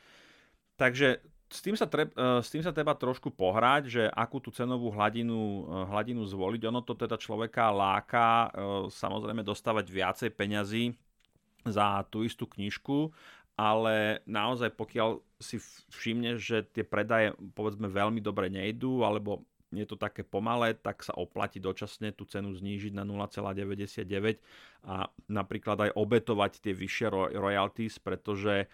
Takže 0.74 1.22
s 1.50 1.66
tým, 1.66 1.74
sa 1.74 1.90
treb, 1.90 2.14
e, 2.14 2.46
s 2.46 2.50
tým 2.54 2.62
sa 2.62 2.70
treba 2.70 2.94
trošku 2.94 3.34
pohrať, 3.34 3.84
že 3.90 4.04
akú 4.14 4.38
tú 4.38 4.54
cenovú 4.54 4.94
hladinu, 4.94 5.66
e, 5.66 5.90
hladinu 5.90 6.22
zvoliť. 6.22 6.62
Ono 6.70 6.86
to 6.86 6.94
teda 6.94 7.18
človeka 7.18 7.74
láka 7.74 8.48
e, 8.54 8.94
samozrejme 8.94 9.42
dostávať 9.42 9.90
viacej 9.90 10.30
peňazí 10.38 10.94
za 11.66 12.06
tú 12.14 12.22
istú 12.22 12.46
knižku, 12.46 13.10
ale 13.60 14.24
naozaj 14.30 14.72
pokiaľ 14.78 15.20
si 15.42 15.60
všimne, 15.92 16.38
že 16.40 16.64
tie 16.70 16.86
predaje 16.86 17.36
povedzme 17.58 17.90
veľmi 17.90 18.22
dobre 18.24 18.48
nejdú, 18.48 19.04
alebo 19.04 19.44
je 19.70 19.86
to 19.86 19.98
také 19.98 20.26
pomalé, 20.26 20.74
tak 20.74 21.06
sa 21.06 21.14
oplatí 21.14 21.62
dočasne 21.62 22.10
tú 22.10 22.26
cenu 22.26 22.50
znížiť 22.54 22.94
na 22.94 23.06
0,99 23.06 24.42
a 24.86 25.14
napríklad 25.30 25.78
aj 25.90 25.92
obetovať 25.94 26.52
tie 26.66 26.74
vyššie 26.74 27.08
royalties, 27.38 28.02
pretože 28.02 28.66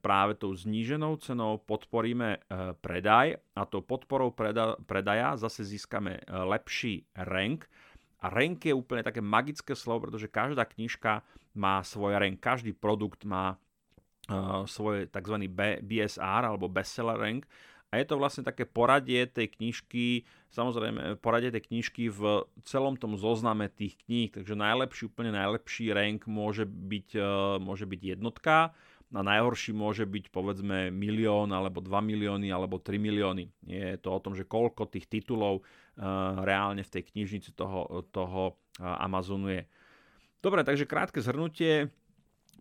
práve 0.00 0.34
tou 0.40 0.56
zníženou 0.56 1.20
cenou 1.20 1.60
podporíme 1.60 2.30
e, 2.36 2.38
predaj 2.80 3.36
a 3.52 3.68
tou 3.68 3.84
podporou 3.84 4.32
predaja 4.86 5.36
zase 5.36 5.64
získame 5.64 6.16
e, 6.16 6.22
lepší 6.24 7.04
rank. 7.12 7.68
A 8.24 8.32
rank 8.32 8.64
je 8.64 8.72
úplne 8.72 9.04
také 9.04 9.20
magické 9.20 9.76
slovo, 9.76 10.08
pretože 10.08 10.32
každá 10.32 10.64
knižka 10.64 11.20
má 11.52 11.84
svoj 11.84 12.16
rank, 12.16 12.40
každý 12.40 12.72
produkt 12.72 13.28
má 13.28 13.54
e, 13.54 13.56
svoj 14.64 15.12
tzv. 15.12 15.36
BSR 15.84 16.42
alebo 16.48 16.72
bestseller 16.72 17.20
rank 17.20 17.44
a 17.94 18.02
je 18.02 18.10
to 18.10 18.18
vlastne 18.18 18.42
také 18.42 18.66
poradie 18.66 19.22
tej 19.30 19.54
knižky, 19.54 20.26
samozrejme 20.50 21.22
poradie 21.22 21.54
tej 21.54 21.70
knižky 21.70 22.10
v 22.10 22.42
celom 22.66 22.98
tom 22.98 23.14
zozname 23.14 23.70
tých 23.70 23.94
kníh, 24.02 24.34
takže 24.34 24.58
najlepší, 24.58 25.06
úplne 25.06 25.30
najlepší 25.30 25.94
rank 25.94 26.26
môže 26.26 26.66
byť, 26.66 27.14
môže 27.62 27.86
byť 27.86 28.18
jednotka, 28.18 28.74
a 29.14 29.22
najhorší 29.22 29.70
môže 29.70 30.02
byť 30.02 30.34
povedzme 30.34 30.90
milión 30.90 31.54
alebo 31.54 31.78
2 31.78 31.90
milióny 32.02 32.50
alebo 32.50 32.82
3 32.82 32.98
milióny. 32.98 33.46
Je 33.62 33.94
to 34.02 34.10
o 34.10 34.18
tom, 34.18 34.34
že 34.34 34.42
koľko 34.42 34.90
tých 34.90 35.06
titulov 35.06 35.62
uh, 35.62 36.42
reálne 36.42 36.82
v 36.82 36.92
tej 36.92 37.02
knižnici 37.14 37.54
toho, 37.54 38.02
toho 38.10 38.58
uh, 38.82 38.98
Amazonu 38.98 39.54
je. 39.54 39.62
Dobre, 40.42 40.66
takže 40.66 40.90
krátke 40.90 41.22
zhrnutie. 41.22 41.94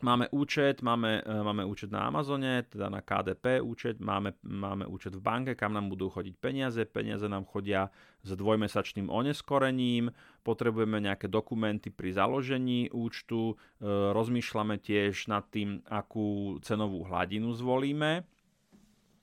Máme 0.03 0.27
účet, 0.35 0.83
máme, 0.83 1.23
e, 1.23 1.43
máme 1.43 1.63
účet 1.63 1.87
na 1.87 2.11
Amazone, 2.11 2.67
teda 2.67 2.91
na 2.91 2.99
KDP 2.99 3.63
účet, 3.63 4.03
máme, 4.03 4.35
máme 4.43 4.83
účet 4.83 5.15
v 5.15 5.23
banke, 5.23 5.55
kam 5.55 5.71
nám 5.71 5.87
budú 5.87 6.11
chodiť 6.11 6.35
peniaze. 6.43 6.83
Peniaze 6.83 7.23
nám 7.31 7.47
chodia 7.47 7.87
s 8.19 8.35
dvojmesačným 8.35 9.07
oneskorením, 9.07 10.11
potrebujeme 10.43 10.99
nejaké 10.99 11.31
dokumenty 11.31 11.87
pri 11.87 12.19
založení 12.19 12.91
účtu, 12.91 13.55
e, 13.79 13.87
rozmýšľame 14.11 14.75
tiež 14.83 15.31
nad 15.31 15.47
tým, 15.47 15.79
akú 15.87 16.59
cenovú 16.67 17.07
hladinu 17.07 17.55
zvolíme. 17.55 18.27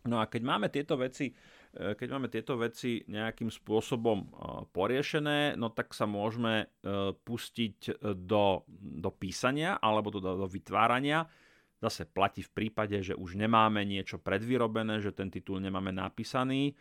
No 0.08 0.16
a 0.16 0.24
keď 0.24 0.42
máme 0.48 0.72
tieto 0.72 0.96
veci 0.96 1.36
keď 1.70 2.08
máme 2.10 2.26
tieto 2.26 2.58
veci 2.58 3.06
nejakým 3.06 3.46
spôsobom 3.46 4.18
e, 4.18 4.26
poriešené, 4.74 5.54
no 5.54 5.70
tak 5.70 5.94
sa 5.94 6.02
môžeme 6.02 6.66
e, 6.66 7.14
pustiť 7.14 8.02
do, 8.18 8.66
do 8.74 9.10
písania 9.14 9.78
alebo 9.78 10.10
do, 10.10 10.18
do 10.18 10.48
vytvárania. 10.50 11.30
Zase 11.78 12.10
platí 12.10 12.42
v 12.42 12.52
prípade, 12.52 12.98
že 13.00 13.14
už 13.14 13.38
nemáme 13.38 13.86
niečo 13.86 14.18
predvyrobené, 14.18 14.98
že 15.00 15.14
ten 15.14 15.30
titul 15.30 15.62
nemáme 15.64 15.94
napísaný. 15.94 16.76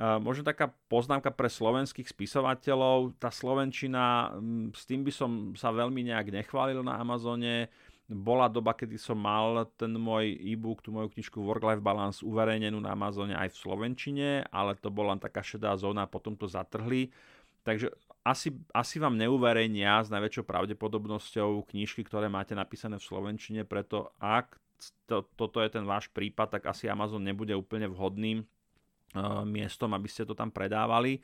Možno 0.00 0.46
taká 0.46 0.72
poznámka 0.88 1.28
pre 1.34 1.50
slovenských 1.50 2.08
spisovateľov. 2.08 3.20
Tá 3.20 3.28
slovenčina, 3.28 4.32
s 4.72 4.88
tým 4.88 5.04
by 5.04 5.12
som 5.12 5.30
sa 5.58 5.74
veľmi 5.74 6.08
nejak 6.08 6.32
nechválil 6.32 6.80
na 6.80 6.96
Amazone 6.96 7.68
bola 8.10 8.50
doba, 8.50 8.74
kedy 8.74 8.98
som 8.98 9.14
mal 9.14 9.70
ten 9.78 9.94
môj 9.94 10.34
e-book, 10.42 10.82
tú 10.82 10.90
moju 10.90 11.14
knižku 11.14 11.38
Work-Life 11.38 11.78
Balance 11.78 12.18
uverejnenú 12.26 12.82
na 12.82 12.98
Amazone 12.98 13.38
aj 13.38 13.54
v 13.54 13.60
Slovenčine, 13.62 14.28
ale 14.50 14.74
to 14.74 14.90
bola 14.90 15.14
len 15.14 15.22
taká 15.22 15.46
šedá 15.46 15.70
zóna 15.78 16.10
potom 16.10 16.34
to 16.34 16.50
zatrhli. 16.50 17.14
Takže 17.62 17.94
asi, 18.26 18.50
asi 18.74 18.98
vám 18.98 19.14
neuverejnia 19.14 20.02
s 20.02 20.10
najväčšou 20.10 20.42
pravdepodobnosťou 20.42 21.70
knižky, 21.70 22.02
ktoré 22.02 22.26
máte 22.26 22.58
napísané 22.58 22.98
v 22.98 23.06
Slovenčine, 23.06 23.62
preto 23.62 24.10
ak 24.18 24.58
to, 25.06 25.28
toto 25.36 25.62
je 25.62 25.70
ten 25.70 25.84
váš 25.84 26.08
prípad, 26.10 26.58
tak 26.58 26.72
asi 26.72 26.88
Amazon 26.88 27.20
nebude 27.20 27.52
úplne 27.52 27.86
vhodným 27.86 28.42
uh, 28.42 29.44
miestom, 29.44 29.92
aby 29.92 30.08
ste 30.08 30.24
to 30.24 30.32
tam 30.32 30.48
predávali. 30.48 31.20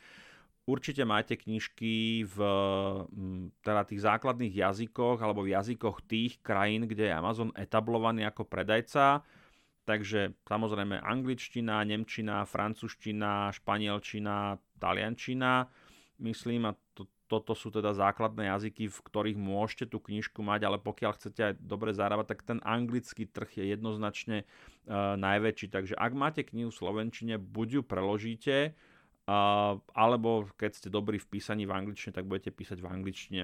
Určite 0.66 1.06
máte 1.06 1.38
knižky 1.38 2.26
v 2.26 2.38
mm, 3.06 3.62
teda 3.62 3.86
tých 3.86 4.02
základných 4.02 4.50
jazykoch 4.50 5.22
alebo 5.22 5.46
v 5.46 5.54
jazykoch 5.54 6.02
tých 6.10 6.42
krajín, 6.42 6.90
kde 6.90 7.06
je 7.06 7.14
Amazon 7.14 7.54
etablovaný 7.54 8.26
ako 8.26 8.50
predajca. 8.50 9.22
Takže 9.86 10.34
samozrejme 10.42 10.98
angličtina, 10.98 11.86
nemčina, 11.86 12.42
francúzština, 12.42 13.54
španielčina, 13.54 14.58
taliančina. 14.82 15.70
myslím, 16.18 16.66
a 16.66 16.74
to, 16.98 17.06
toto 17.30 17.54
sú 17.54 17.70
teda 17.70 17.94
základné 17.94 18.50
jazyky, 18.50 18.90
v 18.90 18.98
ktorých 19.06 19.38
môžete 19.38 19.94
tú 19.94 20.02
knižku 20.02 20.42
mať, 20.42 20.66
ale 20.66 20.82
pokiaľ 20.82 21.14
chcete 21.14 21.40
aj 21.46 21.54
dobre 21.62 21.94
zarábať, 21.94 22.26
tak 22.34 22.40
ten 22.42 22.58
anglický 22.66 23.30
trh 23.30 23.62
je 23.62 23.64
jednoznačne 23.70 24.42
uh, 24.42 25.14
najväčší. 25.14 25.70
Takže 25.70 25.94
ak 25.94 26.12
máte 26.18 26.42
knihu 26.42 26.74
v 26.74 26.78
slovenčine, 26.82 27.38
buď 27.38 27.68
ju 27.78 27.82
preložíte, 27.86 28.74
alebo 29.26 30.46
keď 30.54 30.70
ste 30.78 30.88
dobrí 30.88 31.18
v 31.18 31.26
písaní 31.26 31.66
v 31.66 31.74
angličtine, 31.74 32.14
tak 32.14 32.30
budete 32.30 32.54
písať 32.54 32.78
v 32.78 32.90
angličtine. 32.90 33.42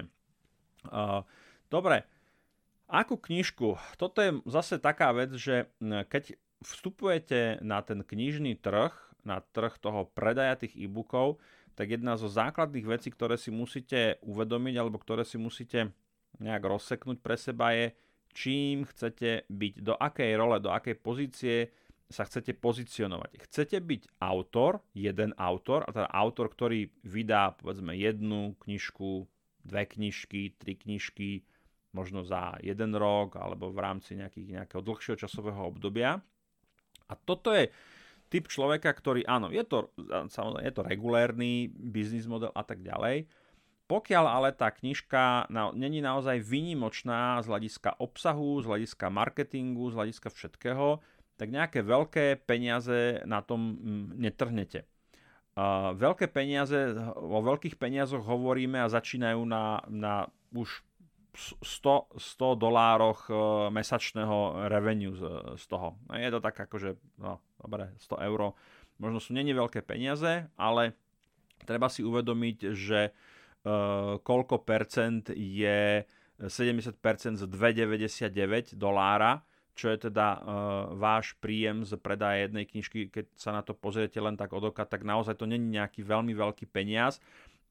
Uh, 0.87 1.27
dobre, 1.67 2.07
akú 2.87 3.19
knižku? 3.19 3.75
Toto 3.99 4.19
je 4.23 4.39
zase 4.47 4.79
taká 4.79 5.11
vec, 5.11 5.35
že 5.35 5.67
keď 5.83 6.39
vstupujete 6.63 7.59
na 7.59 7.83
ten 7.83 7.99
knižný 7.99 8.55
trh, 8.59 8.95
na 9.27 9.43
trh 9.43 9.75
toho 9.79 10.07
predaja 10.11 10.55
tých 10.55 10.75
e-bookov, 10.79 11.39
tak 11.75 11.91
jedna 11.91 12.15
zo 12.15 12.29
základných 12.29 12.85
vecí, 12.85 13.09
ktoré 13.09 13.35
si 13.35 13.49
musíte 13.49 14.21
uvedomiť 14.23 14.75
alebo 14.77 15.01
ktoré 15.01 15.25
si 15.25 15.41
musíte 15.41 15.91
nejak 16.37 16.63
rozseknúť 16.63 17.17
pre 17.19 17.35
seba 17.35 17.73
je, 17.73 17.93
čím 18.33 18.85
chcete 18.85 19.49
byť, 19.49 19.73
do 19.81 19.93
akej 19.97 20.31
role, 20.37 20.57
do 20.61 20.73
akej 20.73 20.95
pozície 20.97 21.69
sa 22.11 22.27
chcete 22.27 22.55
pozicionovať. 22.57 23.41
Chcete 23.47 23.77
byť 23.79 24.01
autor, 24.21 24.83
jeden 24.93 25.31
autor, 25.39 25.87
a 25.87 25.89
teda 25.91 26.09
autor, 26.11 26.51
ktorý 26.51 26.91
vydá 27.03 27.55
povedzme 27.57 27.95
jednu 27.95 28.59
knižku, 28.61 29.25
dve 29.63 29.83
knižky, 29.87 30.59
tri 30.59 30.75
knižky, 30.75 31.47
možno 31.93 32.25
za 32.25 32.57
jeden 32.59 32.97
rok 32.97 33.37
alebo 33.37 33.69
v 33.69 33.79
rámci 33.79 34.17
nejakých, 34.17 34.61
nejakého 34.61 34.81
dlhšieho 34.81 35.17
časového 35.17 35.69
obdobia. 35.69 36.19
A 37.07 37.13
toto 37.13 37.53
je 37.53 37.69
typ 38.33 38.49
človeka, 38.49 38.89
ktorý, 38.89 39.21
áno, 39.29 39.53
je 39.53 39.61
to, 39.61 39.93
samozrejme, 40.09 40.65
je 40.65 40.73
to 40.73 40.81
regulérny 40.81 41.69
biznis 41.69 42.25
model 42.25 42.49
a 42.57 42.65
tak 42.65 42.81
ďalej. 42.81 43.29
Pokiaľ 43.85 44.25
ale 44.25 44.49
tá 44.57 44.73
knižka 44.73 45.53
na, 45.53 45.69
není 45.69 46.01
naozaj 46.01 46.41
výnimočná 46.41 47.37
z 47.45 47.51
hľadiska 47.51 48.01
obsahu, 48.01 48.63
z 48.63 48.65
hľadiska 48.65 49.05
marketingu, 49.13 49.93
z 49.93 49.95
hľadiska 50.01 50.33
všetkého, 50.33 50.97
tak 51.37 51.49
nejaké 51.49 51.81
veľké 51.81 52.45
peniaze 52.45 53.21
na 53.25 53.41
tom 53.41 53.77
mm, 53.77 54.05
netrhnete. 54.17 54.85
Veľké 55.93 56.33
peniaze, 56.33 56.97
o 57.13 57.37
veľkých 57.45 57.77
peniazoch 57.77 58.25
hovoríme 58.25 58.81
a 58.81 58.89
začínajú 58.89 59.45
na, 59.45 59.85
na 59.85 60.25
už 60.49 60.81
100, 61.37 61.61
100 62.17 62.57
dolároch 62.57 63.29
e, 63.29 63.33
mesačného 63.69 64.69
revenue 64.69 65.13
z, 65.13 65.21
z 65.57 65.63
toho. 65.69 65.97
Je 66.09 66.29
to 66.33 66.41
tak 66.41 66.57
akože, 66.57 66.97
no 67.21 67.37
dobre, 67.61 67.93
100 68.01 68.25
eur. 68.33 68.57
Možno 68.97 69.21
sú 69.21 69.37
není 69.37 69.53
veľké 69.53 69.85
peniaze, 69.85 70.49
ale 70.57 70.97
treba 71.65 71.89
si 71.89 72.05
uvedomiť, 72.05 72.57
že 72.77 73.09
uh, 73.09 74.21
koľko 74.21 74.61
percent 74.61 75.33
je 75.33 76.05
70% 76.37 77.41
z 77.41 77.43
2,99 77.49 78.77
dolára, 78.77 79.41
čo 79.73 79.89
je 79.89 80.09
teda 80.09 80.27
uh, 80.37 80.41
váš 80.93 81.33
príjem 81.41 81.81
z 81.81 81.97
predaja 81.97 82.45
jednej 82.45 82.69
knižky, 82.69 83.09
keď 83.09 83.25
sa 83.33 83.49
na 83.49 83.65
to 83.65 83.73
pozriete 83.73 84.21
len 84.21 84.37
tak 84.37 84.53
od 84.53 84.69
oka, 84.69 84.85
tak 84.85 85.01
naozaj 85.01 85.33
to 85.37 85.49
není 85.49 85.73
nejaký 85.73 86.05
veľmi 86.05 86.33
veľký 86.37 86.69
peniaz. 86.69 87.17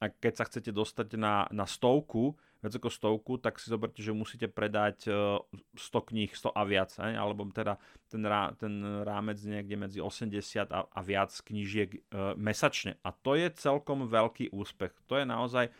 A 0.03 0.11
keď 0.11 0.43
sa 0.43 0.45
chcete 0.51 0.75
dostať 0.75 1.15
na, 1.15 1.47
na 1.55 1.63
stovku, 1.63 2.35
viac 2.59 2.75
ako 2.75 2.91
stovku, 2.91 3.33
tak 3.39 3.63
si 3.63 3.71
zoberte, 3.71 4.03
že 4.03 4.11
musíte 4.11 4.51
predať 4.51 5.07
100 5.07 5.47
e, 5.79 6.01
kníh, 6.03 6.31
100 6.35 6.51
a 6.51 6.63
viac, 6.67 6.91
ne? 6.99 7.15
alebo 7.15 7.47
teda 7.47 7.79
ten, 8.11 8.23
rá, 8.27 8.51
ten 8.59 8.83
rámec 9.07 9.39
niekde 9.47 9.79
medzi 9.79 9.99
80 10.03 10.75
a, 10.75 10.91
a 10.91 11.01
viac 11.07 11.31
knížiek 11.31 11.91
e, 11.95 11.99
mesačne. 12.35 12.99
A 13.07 13.15
to 13.15 13.39
je 13.39 13.47
celkom 13.55 14.11
veľký 14.11 14.51
úspech. 14.51 14.91
To 15.07 15.23
je 15.23 15.27
naozaj 15.27 15.71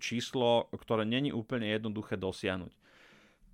číslo, 0.00 0.72
ktoré 0.72 1.04
není 1.04 1.28
úplne 1.32 1.68
jednoduché 1.68 2.16
dosiahnuť. 2.16 2.72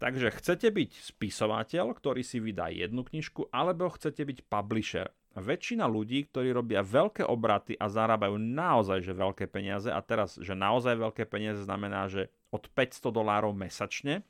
Takže 0.02 0.34
chcete 0.34 0.66
byť 0.66 0.90
spisovateľ, 1.14 1.94
ktorý 1.94 2.26
si 2.26 2.42
vydá 2.42 2.74
jednu 2.74 3.06
knižku, 3.06 3.54
alebo 3.54 3.86
chcete 3.86 4.26
byť 4.26 4.38
publisher. 4.50 5.14
Väčšina 5.38 5.86
ľudí, 5.86 6.26
ktorí 6.26 6.50
robia 6.50 6.82
veľké 6.82 7.22
obraty 7.22 7.78
a 7.78 7.86
zarábajú 7.86 8.34
naozaj 8.34 9.06
že 9.06 9.14
veľké 9.14 9.46
peniaze, 9.46 9.86
a 9.94 10.02
teraz, 10.02 10.42
že 10.42 10.58
naozaj 10.58 10.98
veľké 10.98 11.22
peniaze 11.30 11.62
znamená, 11.62 12.10
že 12.10 12.34
od 12.50 12.66
500 12.66 13.14
dolárov 13.14 13.54
mesačne 13.54 14.26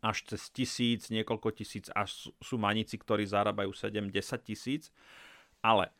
až 0.00 0.24
cez 0.24 0.48
tisíc, 0.48 1.12
niekoľko 1.12 1.52
tisíc, 1.52 1.92
až 1.92 2.32
sú 2.40 2.56
manici, 2.56 2.96
ktorí 2.96 3.28
zarábajú 3.28 3.76
7-10 3.76 4.08
tisíc. 4.40 4.88
Ale 5.60 5.92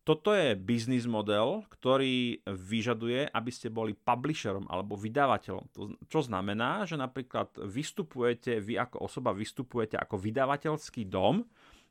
toto 0.00 0.32
je 0.32 0.56
biznis 0.56 1.04
model, 1.04 1.62
ktorý 1.68 2.40
vyžaduje, 2.48 3.28
aby 3.28 3.50
ste 3.52 3.68
boli 3.68 3.92
publisherom 3.92 4.64
alebo 4.72 4.96
vydávateľom. 4.96 5.68
Čo 6.08 6.20
znamená, 6.24 6.88
že 6.88 6.96
napríklad 6.96 7.52
vystupujete, 7.68 8.64
vy 8.64 8.80
ako 8.80 9.04
osoba 9.04 9.36
vystupujete 9.36 10.00
ako 10.00 10.16
vydavateľský 10.16 11.04
dom 11.04 11.44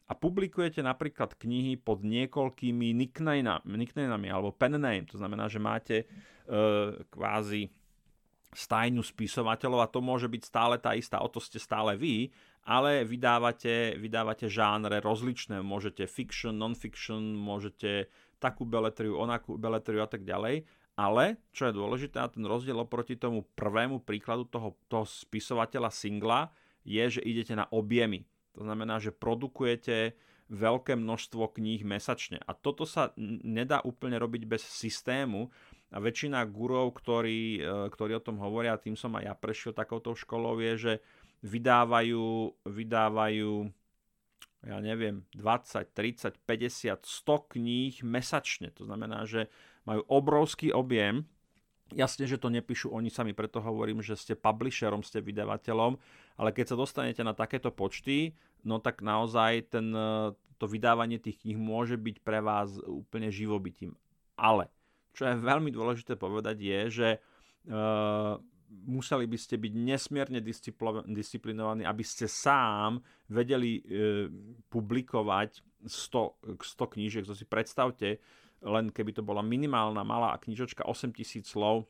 a 0.10 0.14
publikujete 0.18 0.82
napríklad 0.82 1.38
knihy 1.38 1.78
pod 1.78 2.02
niekoľkými 2.02 2.98
nicknameami 2.98 4.28
alebo 4.34 4.58
pen. 4.58 4.82
To 5.14 5.16
znamená, 5.22 5.46
že 5.46 5.62
máte 5.62 5.98
e, 6.02 6.06
kvázi 7.14 7.70
stajňu 8.50 9.06
spisovateľov 9.06 9.86
a 9.86 9.92
to 9.92 10.02
môže 10.02 10.26
byť 10.26 10.42
stále 10.42 10.76
tá 10.82 10.98
istá, 10.98 11.22
o 11.22 11.30
to 11.30 11.38
ste 11.38 11.62
stále 11.62 11.94
vy, 11.94 12.34
ale 12.70 13.02
vydávate, 13.02 13.98
vydávate 13.98 14.46
žánre 14.46 15.02
rozličné, 15.02 15.66
môžete 15.66 16.06
fiction, 16.06 16.54
non-fiction, 16.54 17.34
môžete 17.34 18.14
takú 18.38 18.62
beletriu, 18.62 19.18
onakú 19.18 19.58
beletriu 19.58 20.06
a 20.06 20.10
tak 20.10 20.22
ďalej, 20.22 20.70
ale 20.94 21.42
čo 21.50 21.66
je 21.66 21.74
dôležité, 21.74 22.22
ten 22.30 22.46
rozdiel 22.46 22.78
oproti 22.78 23.18
tomu 23.18 23.50
prvému 23.58 24.06
príkladu 24.06 24.46
toho, 24.46 24.78
toho 24.86 25.10
spisovateľa 25.10 25.90
singla 25.90 26.54
je, 26.86 27.18
že 27.18 27.22
idete 27.26 27.58
na 27.58 27.66
objemy. 27.74 28.30
To 28.54 28.62
znamená, 28.62 29.02
že 29.02 29.18
produkujete 29.18 30.14
veľké 30.50 30.94
množstvo 30.94 31.58
kníh 31.58 31.82
mesačne. 31.82 32.38
A 32.46 32.54
toto 32.54 32.86
sa 32.86 33.14
nedá 33.18 33.82
úplne 33.82 34.18
robiť 34.22 34.46
bez 34.46 34.62
systému, 34.62 35.50
a 35.90 35.98
väčšina 35.98 36.46
gurov, 36.46 36.94
ktorí, 37.02 37.66
e, 37.66 37.90
ktorí 37.90 38.14
o 38.14 38.26
tom 38.26 38.38
hovoria, 38.38 38.78
tým 38.78 38.94
som 38.94 39.10
aj 39.18 39.24
ja 39.26 39.34
prešiel 39.34 39.74
takouto 39.74 40.14
školou, 40.14 40.62
je, 40.62 40.74
že 40.78 40.94
vydávajú, 41.44 42.54
vydávajú 42.68 43.72
ja 44.60 44.78
neviem, 44.84 45.24
20, 45.40 45.96
30, 45.96 46.36
50, 46.44 47.08
100 47.08 47.54
kníh 47.56 47.96
mesačne. 48.04 48.76
To 48.76 48.84
znamená, 48.84 49.24
že 49.24 49.48
majú 49.88 50.04
obrovský 50.12 50.76
objem. 50.76 51.24
Jasne, 51.96 52.28
že 52.28 52.38
to 52.38 52.52
nepíšu 52.52 52.92
oni 52.92 53.08
sami, 53.10 53.32
preto 53.34 53.64
hovorím, 53.64 54.04
že 54.04 54.20
ste 54.20 54.38
publisherom, 54.38 55.02
ste 55.02 55.26
vydavateľom, 55.26 55.98
ale 56.38 56.50
keď 56.54 56.76
sa 56.76 56.78
dostanete 56.78 57.24
na 57.26 57.34
takéto 57.34 57.74
počty, 57.74 58.38
no 58.62 58.78
tak 58.78 59.02
naozaj 59.02 59.74
ten, 59.74 59.90
e, 59.90 60.36
to 60.62 60.70
vydávanie 60.70 61.18
tých 61.18 61.42
kníh 61.42 61.58
môže 61.58 61.98
byť 61.98 62.22
pre 62.22 62.46
vás 62.46 62.78
úplne 62.86 63.34
živobytím. 63.34 63.98
Ale 64.38 64.70
čo 65.18 65.26
je 65.26 65.42
veľmi 65.42 65.74
dôležité 65.74 66.14
povedať, 66.14 66.62
je, 66.62 66.80
že 66.88 67.10
uh, 67.68 68.40
museli 68.70 69.26
by 69.26 69.38
ste 69.38 69.58
byť 69.58 69.74
nesmierne 69.74 70.40
disciplinovaní, 71.10 71.84
aby 71.84 72.04
ste 72.06 72.30
sám 72.30 73.02
vedeli 73.30 73.82
uh, 73.82 74.30
publikovať 74.70 75.66
100, 75.86 76.60
100 76.62 76.94
knížiek. 76.94 77.26
To 77.26 77.34
si 77.34 77.50
predstavte, 77.50 78.22
len 78.62 78.92
keby 78.92 79.16
to 79.16 79.24
bola 79.24 79.40
minimálna 79.40 80.04
malá 80.04 80.36
knižočka 80.38 80.84
8000 80.84 81.48
slov, 81.48 81.88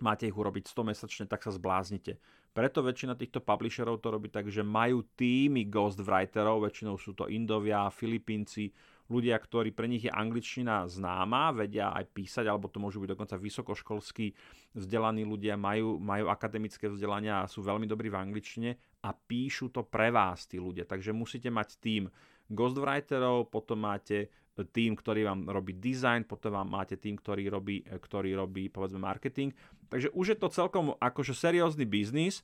máte 0.00 0.28
ich 0.28 0.36
urobiť 0.36 0.70
100 0.70 0.90
mesačne, 0.92 1.24
tak 1.26 1.42
sa 1.42 1.50
zbláznite. 1.50 2.20
Preto 2.56 2.80
väčšina 2.80 3.12
týchto 3.20 3.44
publisherov 3.44 4.00
to 4.00 4.08
robí 4.08 4.32
tak, 4.32 4.48
že 4.48 4.64
majú 4.64 5.04
týmy 5.12 5.68
ghostwriterov, 5.68 6.64
väčšinou 6.64 6.96
sú 6.96 7.12
to 7.12 7.28
Indovia, 7.28 7.92
Filipínci, 7.92 8.72
ľudia, 9.06 9.38
ktorí 9.38 9.70
pre 9.70 9.86
nich 9.86 10.06
je 10.06 10.12
angličtina 10.12 10.86
známa, 10.90 11.54
vedia 11.54 11.94
aj 11.94 12.10
písať, 12.10 12.46
alebo 12.50 12.66
to 12.66 12.82
môžu 12.82 13.02
byť 13.02 13.10
dokonca 13.14 13.36
vysokoškolskí 13.38 14.26
vzdelaní 14.74 15.22
ľudia, 15.22 15.54
majú, 15.54 15.98
majú 16.02 16.26
akademické 16.28 16.90
vzdelania 16.90 17.42
a 17.42 17.50
sú 17.50 17.62
veľmi 17.62 17.86
dobrí 17.86 18.10
v 18.10 18.18
angličtine 18.18 18.70
a 19.06 19.14
píšu 19.14 19.70
to 19.70 19.86
pre 19.86 20.10
vás 20.10 20.50
tí 20.50 20.58
ľudia. 20.58 20.84
Takže 20.84 21.14
musíte 21.14 21.48
mať 21.48 21.78
tým 21.78 22.10
ghostwriterov, 22.50 23.50
potom 23.50 23.86
máte 23.86 24.30
tým, 24.56 24.96
ktorý 24.96 25.28
vám 25.28 25.40
robí 25.52 25.76
design, 25.76 26.24
potom 26.24 26.56
vám 26.56 26.68
máte 26.72 26.96
tým, 26.96 27.20
ktorý 27.20 27.52
robí, 27.52 27.84
ktorý 27.84 28.32
robí 28.40 28.72
povedzme 28.72 29.04
marketing. 29.04 29.52
Takže 29.92 30.08
už 30.16 30.26
je 30.32 30.38
to 30.40 30.48
celkom 30.48 30.96
akože 30.96 31.36
seriózny 31.36 31.84
biznis 31.84 32.40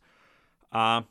a 0.68 1.09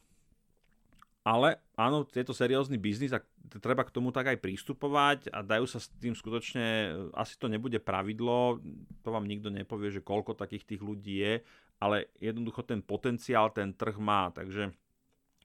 ale 1.21 1.61
áno, 1.77 2.01
je 2.09 2.25
to 2.25 2.33
seriózny 2.33 2.81
biznis 2.81 3.13
a 3.13 3.21
treba 3.61 3.85
k 3.85 3.93
tomu 3.93 4.09
tak 4.09 4.33
aj 4.33 4.41
prístupovať 4.41 5.29
a 5.29 5.45
dajú 5.45 5.69
sa 5.69 5.77
s 5.77 5.93
tým 6.01 6.17
skutočne, 6.17 6.97
asi 7.13 7.37
to 7.37 7.45
nebude 7.45 7.77
pravidlo, 7.77 8.57
to 9.05 9.09
vám 9.13 9.29
nikto 9.29 9.53
nepovie, 9.53 9.93
že 9.93 10.01
koľko 10.01 10.33
takých 10.33 10.65
tých 10.65 10.81
ľudí 10.81 11.21
je, 11.21 11.33
ale 11.77 12.09
jednoducho 12.17 12.65
ten 12.65 12.81
potenciál 12.81 13.53
ten 13.53 13.73
trh 13.73 13.97
má, 14.01 14.33
takže 14.33 14.73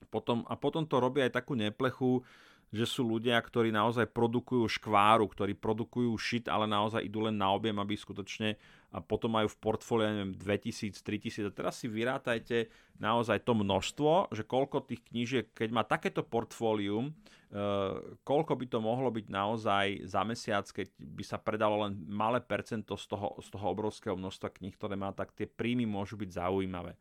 potom, 0.09 0.49
a 0.49 0.57
potom 0.57 0.89
to 0.89 0.97
robí 0.97 1.21
aj 1.21 1.37
takú 1.45 1.53
neplechu, 1.53 2.25
že 2.75 2.85
sú 2.87 3.07
ľudia, 3.07 3.39
ktorí 3.39 3.71
naozaj 3.71 4.11
produkujú 4.11 4.67
škváru, 4.67 5.31
ktorí 5.31 5.55
produkujú 5.55 6.11
shit, 6.19 6.51
ale 6.51 6.67
naozaj 6.67 7.07
idú 7.07 7.23
len 7.23 7.39
na 7.39 7.55
objem, 7.55 7.79
aby 7.79 7.95
skutočne 7.95 8.59
a 8.95 9.03
potom 9.03 9.35
majú 9.35 9.51
v 9.51 9.61
portfóliu, 9.61 10.09
neviem, 10.09 10.35
2000, 10.35 11.05
3000 11.05 11.51
a 11.51 11.53
teraz 11.53 11.75
si 11.79 11.87
vyrátajte 11.87 12.71
naozaj 12.97 13.45
to 13.45 13.53
množstvo, 13.53 14.33
že 14.33 14.47
koľko 14.47 14.89
tých 14.89 15.03
knížiek, 15.13 15.47
keď 15.53 15.69
má 15.75 15.83
takéto 15.85 16.25
portfólium, 16.25 17.13
uh, 17.13 17.99
koľko 18.25 18.57
by 18.57 18.67
to 18.67 18.79
mohlo 18.81 19.13
byť 19.13 19.27
naozaj 19.29 19.87
za 20.09 20.23
mesiac, 20.25 20.65
keď 20.71 20.87
by 20.97 21.25
sa 21.27 21.37
predalo 21.37 21.87
len 21.87 21.99
malé 22.09 22.41
percento 22.41 22.97
z 22.97 23.05
toho, 23.11 23.37
z 23.43 23.49
toho 23.53 23.67
obrovského 23.69 24.17
množstva 24.17 24.49
kníh, 24.55 24.75
ktoré 24.75 24.97
má, 24.97 25.13
tak 25.13 25.37
tie 25.37 25.45
príjmy 25.45 25.85
môžu 25.85 26.17
byť 26.17 26.31
zaujímavé. 26.41 26.97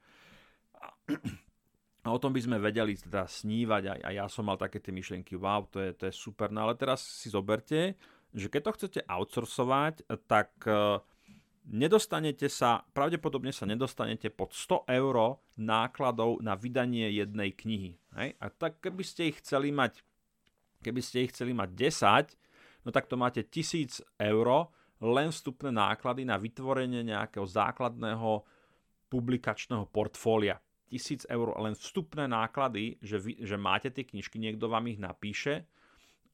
A 0.75 0.91
o 2.13 2.21
tom 2.21 2.29
by 2.35 2.41
sme 2.43 2.57
vedeli 2.61 2.93
teda 2.93 3.25
snívať 3.25 3.83
a, 3.89 3.93
a 4.05 4.09
ja 4.13 4.25
som 4.29 4.45
mal 4.45 4.61
také 4.61 4.77
tie 4.77 4.93
myšlienky, 4.93 5.33
wow, 5.33 5.65
to 5.65 5.81
je, 5.81 5.89
to 5.97 6.03
je 6.05 6.13
super. 6.13 6.53
No 6.53 6.69
ale 6.69 6.77
teraz 6.77 7.01
si 7.01 7.33
zoberte, 7.33 7.97
že 8.35 8.51
keď 8.51 8.61
to 8.61 8.75
chcete 8.77 8.99
outsourcovať, 9.09 10.05
tak 10.29 10.53
uh, 10.69 11.01
nedostanete 11.65 12.45
sa, 12.45 12.85
pravdepodobne 12.93 13.49
sa 13.49 13.65
nedostanete 13.65 14.29
pod 14.29 14.53
100 14.53 14.85
eur 14.91 15.41
nákladov 15.57 16.43
na 16.45 16.53
vydanie 16.53 17.09
jednej 17.09 17.55
knihy. 17.55 17.97
Hej? 18.19 18.29
A 18.37 18.45
tak 18.53 18.83
keby 18.83 19.01
ste 19.01 19.33
ich 19.33 19.41
chceli 19.41 19.73
mať, 19.73 20.05
keby 20.85 21.01
ste 21.01 21.25
ich 21.25 21.33
chceli 21.33 21.57
mať 21.57 21.69
10, 21.73 22.85
no 22.85 22.89
tak 22.93 23.09
to 23.09 23.17
máte 23.17 23.41
1000 23.41 24.05
eur 24.21 24.69
len 25.01 25.29
vstupné 25.33 25.73
náklady 25.73 26.23
na 26.23 26.37
vytvorenie 26.37 27.01
nejakého 27.03 27.43
základného 27.43 28.45
publikačného 29.09 29.89
portfólia. 29.89 30.61
1000 30.91 31.25
eur 31.29 31.47
len 31.61 31.73
vstupné 31.73 32.29
náklady, 32.29 33.01
že, 33.01 33.17
vy, 33.17 33.41
že 33.41 33.57
máte 33.57 33.89
tie 33.89 34.05
knižky, 34.05 34.37
niekto 34.37 34.69
vám 34.69 34.85
ich 34.89 34.99
napíše, 35.01 35.65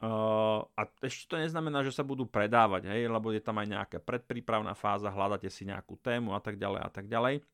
Uh, 0.02 0.66
a 0.74 0.90
ešte 1.06 1.30
to 1.30 1.38
neznamená, 1.38 1.86
že 1.86 1.94
sa 1.94 2.02
budú 2.02 2.26
predávať, 2.26 2.90
hej, 2.90 3.06
lebo 3.06 3.30
je 3.30 3.38
tam 3.38 3.62
aj 3.62 3.70
nejaká 3.70 3.98
predprípravná 4.02 4.74
fáza, 4.74 5.14
hľadáte 5.14 5.46
si 5.46 5.62
nejakú 5.62 5.94
tému 6.02 6.34
a 6.34 6.42
tak 6.42 6.58
ďalej 6.58 6.82
a 6.82 6.90
tak 6.90 7.06
ďalej. 7.06 7.46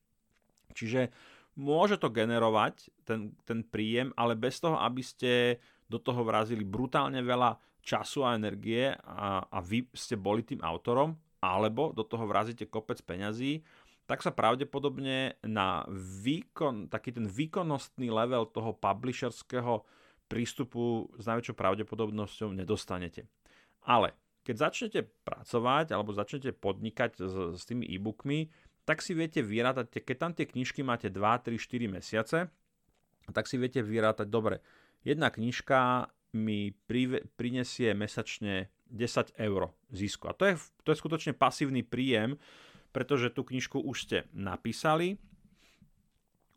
Čiže 0.72 1.12
môže 1.60 2.00
to 2.00 2.08
generovať 2.08 2.88
ten, 3.04 3.36
ten 3.44 3.68
príjem, 3.68 4.16
ale 4.16 4.40
bez 4.40 4.64
toho, 4.64 4.80
aby 4.80 5.04
ste 5.04 5.60
do 5.92 6.00
toho 6.00 6.24
vrazili 6.24 6.64
brutálne 6.64 7.20
veľa 7.20 7.60
času 7.84 8.24
a 8.24 8.40
energie 8.40 8.96
a, 8.96 9.44
a 9.44 9.60
vy 9.60 9.84
ste 9.92 10.16
boli 10.16 10.48
tým 10.48 10.64
autorom, 10.64 11.20
alebo 11.44 11.92
do 11.92 12.08
toho 12.08 12.24
vrazíte 12.32 12.64
kopec 12.72 13.04
peňazí, 13.04 13.60
tak 14.08 14.24
sa 14.24 14.32
pravdepodobne 14.32 15.36
na 15.44 15.84
výkon, 16.24 16.88
taký 16.88 17.12
ten 17.12 17.28
výkonnostný 17.28 18.08
level 18.08 18.48
toho 18.48 18.72
publisherského 18.72 19.84
prístupu 20.32 21.12
s 21.20 21.28
najväčšou 21.28 21.56
pravdepodobnosťou 21.56 22.56
nedostanete. 22.56 23.28
Ale 23.84 24.16
keď 24.48 24.72
začnete 24.72 25.00
pracovať 25.28 25.92
alebo 25.92 26.16
začnete 26.16 26.56
podnikať 26.56 27.20
s, 27.20 27.36
s 27.60 27.64
tými 27.68 27.84
e-bookmi, 27.84 28.48
tak 28.88 29.04
si 29.04 29.12
viete 29.12 29.44
vyrátať, 29.44 29.92
keď 30.00 30.16
tam 30.16 30.32
tie 30.32 30.48
knižky 30.48 30.80
máte 30.88 31.12
2, 31.12 31.20
3, 31.20 31.60
4 31.60 31.92
mesiace, 31.92 32.48
tak 33.36 33.44
si 33.44 33.60
viete 33.60 33.84
vyrátať, 33.84 34.32
dobre, 34.32 34.64
jedna 35.04 35.28
knižka 35.28 36.08
mi 36.32 36.72
prinesie 37.36 37.92
mesačne 37.92 38.72
10 38.88 39.36
eur 39.36 39.76
zisku. 39.92 40.32
A 40.32 40.34
to 40.36 40.48
je, 40.48 40.56
to 40.88 40.96
je 40.96 41.02
skutočne 41.04 41.36
pasívny 41.36 41.84
príjem, 41.84 42.40
pretože 42.98 43.30
tú 43.30 43.46
knižku 43.46 43.78
už 43.78 43.98
ste 44.10 44.18
napísali, 44.34 45.22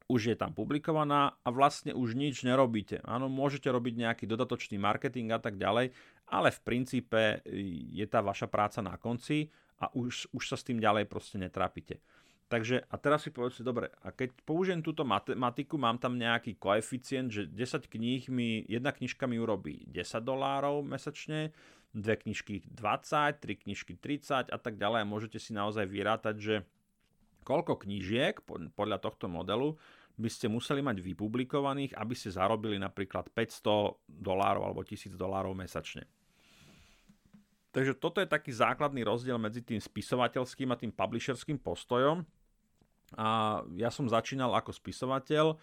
už 0.08 0.32
je 0.32 0.36
tam 0.40 0.56
publikovaná 0.56 1.36
a 1.44 1.48
vlastne 1.52 1.92
už 1.92 2.16
nič 2.16 2.48
nerobíte. 2.48 3.04
Áno, 3.04 3.28
môžete 3.28 3.68
robiť 3.68 4.00
nejaký 4.00 4.24
dodatočný 4.24 4.80
marketing 4.80 5.36
a 5.36 5.38
tak 5.38 5.60
ďalej, 5.60 5.92
ale 6.32 6.48
v 6.48 6.60
princípe 6.64 7.44
je 7.92 8.06
tá 8.08 8.24
vaša 8.24 8.48
práca 8.48 8.80
na 8.80 8.96
konci 8.96 9.52
a 9.84 9.92
už, 9.92 10.32
už 10.32 10.44
sa 10.48 10.56
s 10.56 10.64
tým 10.64 10.80
ďalej 10.80 11.12
proste 11.12 11.36
netrápite. 11.36 12.00
Takže 12.50 12.88
a 12.88 12.94
teraz 12.98 13.22
si 13.22 13.30
povedzte, 13.30 13.62
dobre, 13.62 13.92
a 14.00 14.10
keď 14.10 14.34
použijem 14.42 14.82
túto 14.82 15.06
matematiku, 15.06 15.76
mám 15.76 16.02
tam 16.02 16.18
nejaký 16.18 16.58
koeficient, 16.58 17.30
že 17.30 17.46
10 17.46 17.84
kníh 17.86 18.26
mi, 18.32 18.64
jedna 18.66 18.90
knižka 18.90 19.28
mi 19.28 19.38
urobí 19.38 19.86
10 19.86 20.24
dolárov 20.24 20.82
mesačne, 20.82 21.52
dve 21.90 22.14
knižky 22.16 22.62
20, 22.70 23.42
tri 23.42 23.54
knižky 23.58 23.98
30 23.98 24.50
a 24.50 24.58
tak 24.58 24.78
ďalej. 24.78 25.08
Môžete 25.08 25.38
si 25.42 25.50
naozaj 25.50 25.86
vyrátať, 25.90 26.36
že 26.38 26.54
koľko 27.42 27.82
knížiek 27.82 28.38
podľa 28.76 28.98
tohto 29.02 29.26
modelu 29.26 29.74
by 30.20 30.28
ste 30.28 30.52
museli 30.52 30.84
mať 30.84 31.00
vypublikovaných, 31.00 31.96
aby 31.96 32.14
ste 32.14 32.30
zarobili 32.30 32.76
napríklad 32.76 33.32
500 33.32 33.96
dolárov 34.06 34.62
alebo 34.68 34.84
1000 34.84 35.16
dolárov 35.16 35.56
mesačne. 35.56 36.04
Takže 37.70 37.94
toto 37.96 38.18
je 38.18 38.26
taký 38.26 38.50
základný 38.50 39.06
rozdiel 39.06 39.38
medzi 39.38 39.62
tým 39.62 39.78
spisovateľským 39.78 40.68
a 40.74 40.76
tým 40.78 40.90
publisherským 40.90 41.56
postojom. 41.62 42.26
A 43.14 43.62
ja 43.78 43.90
som 43.90 44.10
začínal 44.10 44.50
ako 44.54 44.74
spisovateľ, 44.74 45.54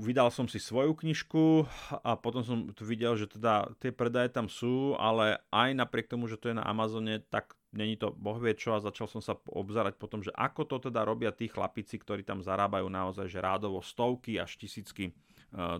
vydal 0.00 0.30
som 0.34 0.50
si 0.50 0.58
svoju 0.58 0.94
knižku 0.98 1.66
a 2.02 2.18
potom 2.18 2.42
som 2.42 2.58
videl, 2.82 3.14
že 3.14 3.30
teda 3.30 3.70
tie 3.78 3.94
predaje 3.94 4.30
tam 4.32 4.50
sú, 4.50 4.98
ale 4.98 5.42
aj 5.54 5.74
napriek 5.74 6.10
tomu, 6.10 6.26
že 6.26 6.38
to 6.38 6.50
je 6.50 6.58
na 6.58 6.66
Amazone, 6.66 7.22
tak 7.30 7.54
není 7.74 7.98
to 7.98 8.14
boh 8.14 8.38
vie 8.38 8.54
čo 8.54 8.78
a 8.78 8.82
začal 8.82 9.10
som 9.10 9.18
sa 9.18 9.34
obzerať 9.34 9.98
potom, 9.98 10.22
že 10.22 10.30
ako 10.34 10.66
to 10.66 10.76
teda 10.90 11.02
robia 11.02 11.34
tí 11.34 11.50
chlapici, 11.50 11.98
ktorí 11.98 12.22
tam 12.22 12.40
zarábajú 12.40 12.86
naozaj 12.86 13.26
že 13.26 13.42
rádovo 13.42 13.82
stovky 13.82 14.38
až 14.38 14.54
tisícky 14.54 15.10
e, 15.10 15.12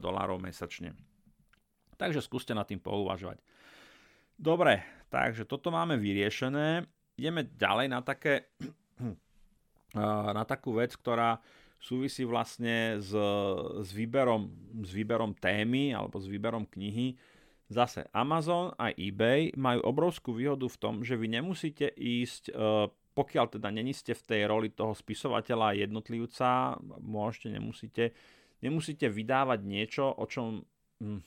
dolárov 0.02 0.42
mesačne. 0.42 0.98
Takže 1.94 2.18
skúste 2.18 2.50
nad 2.52 2.66
tým 2.66 2.82
pouvažovať. 2.82 3.38
Dobre, 4.34 4.82
takže 5.14 5.46
toto 5.46 5.70
máme 5.70 5.94
vyriešené. 5.94 6.82
Ideme 7.14 7.46
ďalej 7.46 7.86
na 7.86 8.02
také 8.02 8.50
e, 8.98 9.14
na 10.34 10.42
takú 10.42 10.74
vec, 10.74 10.98
ktorá 10.98 11.38
súvisí 11.84 12.24
vlastne 12.24 12.96
s, 12.96 13.12
s, 13.84 13.90
výberom, 13.92 14.48
s 14.80 14.90
výberom 14.96 15.36
témy 15.36 15.92
alebo 15.92 16.16
s 16.16 16.24
výberom 16.24 16.64
knihy 16.64 17.20
Zase 17.68 18.08
Amazon 18.12 18.76
a 18.76 18.92
eBay 18.92 19.56
majú 19.56 19.84
obrovskú 19.88 20.36
výhodu 20.36 20.68
v 20.68 20.80
tom, 20.80 20.94
že 21.00 21.16
vy 21.16 21.32
nemusíte 21.32 21.88
ísť, 21.96 22.52
e, 22.52 22.88
pokiaľ 23.16 23.56
teda 23.56 23.68
není 23.72 23.96
ste 23.96 24.12
v 24.12 24.24
tej 24.24 24.42
roli 24.44 24.68
toho 24.68 24.92
spisovateľa 24.92 25.80
jednotlivca, 25.88 26.76
môžete, 27.00 27.48
nemusíte, 27.48 28.04
nemusíte 28.60 29.08
vydávať 29.08 29.60
niečo, 29.64 30.12
o 30.12 30.28
čom 30.28 30.60
hm, 31.00 31.24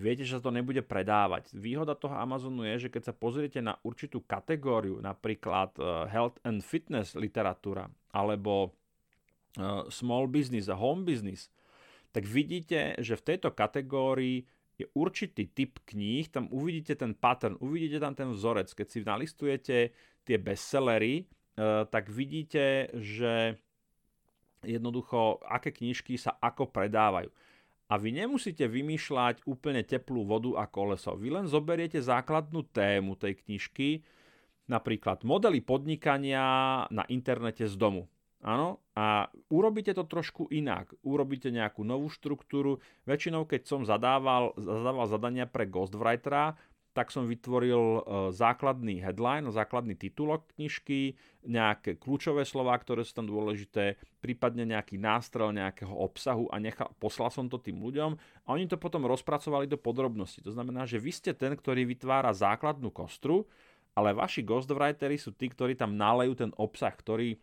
viete, 0.00 0.24
že 0.24 0.40
sa 0.40 0.48
to 0.48 0.48
nebude 0.48 0.80
predávať. 0.80 1.52
Výhoda 1.52 1.92
toho 1.92 2.16
Amazonu 2.16 2.64
je, 2.64 2.88
že 2.88 2.92
keď 2.92 3.12
sa 3.12 3.14
pozriete 3.14 3.60
na 3.60 3.76
určitú 3.84 4.24
kategóriu, 4.24 4.96
napríklad 5.04 5.76
e, 5.76 6.08
health 6.08 6.40
and 6.40 6.64
fitness 6.64 7.12
literatúra, 7.12 7.92
alebo 8.16 8.79
small 9.90 10.30
business 10.30 10.70
a 10.70 10.76
home 10.78 11.02
business, 11.02 11.50
tak 12.10 12.26
vidíte, 12.26 12.98
že 12.98 13.14
v 13.14 13.26
tejto 13.34 13.54
kategórii 13.54 14.46
je 14.80 14.86
určitý 14.96 15.46
typ 15.52 15.78
kníh, 15.84 16.26
tam 16.32 16.48
uvidíte 16.48 16.96
ten 16.96 17.12
pattern, 17.12 17.60
uvidíte 17.60 18.00
tam 18.00 18.16
ten 18.16 18.32
vzorec. 18.32 18.72
Keď 18.72 18.86
si 18.88 18.98
nalistujete 19.04 19.76
tie 20.24 20.36
bestsellery, 20.40 21.24
eh, 21.24 21.84
tak 21.86 22.08
vidíte, 22.08 22.88
že 22.96 23.60
jednoducho, 24.64 25.40
aké 25.44 25.72
knižky 25.72 26.16
sa 26.20 26.36
ako 26.40 26.68
predávajú. 26.68 27.28
A 27.90 27.98
vy 27.98 28.14
nemusíte 28.14 28.70
vymýšľať 28.70 29.42
úplne 29.50 29.82
teplú 29.82 30.22
vodu 30.22 30.62
a 30.62 30.64
koleso. 30.70 31.18
Vy 31.18 31.34
len 31.34 31.50
zoberiete 31.50 31.98
základnú 31.98 32.62
tému 32.70 33.18
tej 33.18 33.34
knižky, 33.42 34.06
napríklad 34.70 35.26
modely 35.26 35.58
podnikania 35.58 36.86
na 36.94 37.02
internete 37.10 37.66
z 37.66 37.74
domu. 37.74 38.06
Áno, 38.40 38.80
a 38.96 39.28
urobíte 39.52 39.92
to 39.92 40.08
trošku 40.08 40.48
inak. 40.48 40.96
Urobíte 41.04 41.52
nejakú 41.52 41.84
novú 41.84 42.08
štruktúru. 42.08 42.80
Väčšinou, 43.04 43.44
keď 43.44 43.68
som 43.68 43.84
zadával, 43.84 44.56
zadával 44.56 45.04
zadania 45.12 45.44
pre 45.44 45.68
Ghostwritera, 45.68 46.56
tak 46.90 47.14
som 47.14 47.28
vytvoril 47.28 47.78
e, 47.78 48.00
základný 48.34 48.98
headline, 48.98 49.46
základný 49.46 49.94
titulok 49.94 50.50
knižky, 50.58 51.14
nejaké 51.46 52.00
kľúčové 52.00 52.42
slova, 52.42 52.74
ktoré 52.74 53.06
sú 53.06 53.22
tam 53.22 53.30
dôležité, 53.30 53.94
prípadne 54.18 54.66
nejaký 54.66 54.98
nástrel 54.98 55.54
nejakého 55.54 55.92
obsahu 55.94 56.50
a 56.50 56.58
nechal, 56.58 56.90
poslal 56.98 57.30
som 57.30 57.46
to 57.46 57.62
tým 57.62 57.78
ľuďom 57.78 58.18
a 58.18 58.48
oni 58.50 58.66
to 58.66 58.74
potom 58.74 59.06
rozpracovali 59.06 59.70
do 59.70 59.78
podrobnosti. 59.78 60.42
To 60.42 60.50
znamená, 60.50 60.82
že 60.82 60.98
vy 60.98 61.12
ste 61.14 61.30
ten, 61.30 61.54
ktorý 61.54 61.86
vytvára 61.86 62.34
základnú 62.34 62.90
kostru, 62.90 63.46
ale 63.94 64.10
vaši 64.10 64.42
ghostwritery 64.42 65.14
sú 65.14 65.30
tí, 65.34 65.46
ktorí 65.46 65.78
tam 65.78 65.94
nalejú 65.94 66.34
ten 66.34 66.50
obsah, 66.58 66.90
ktorý 66.90 67.38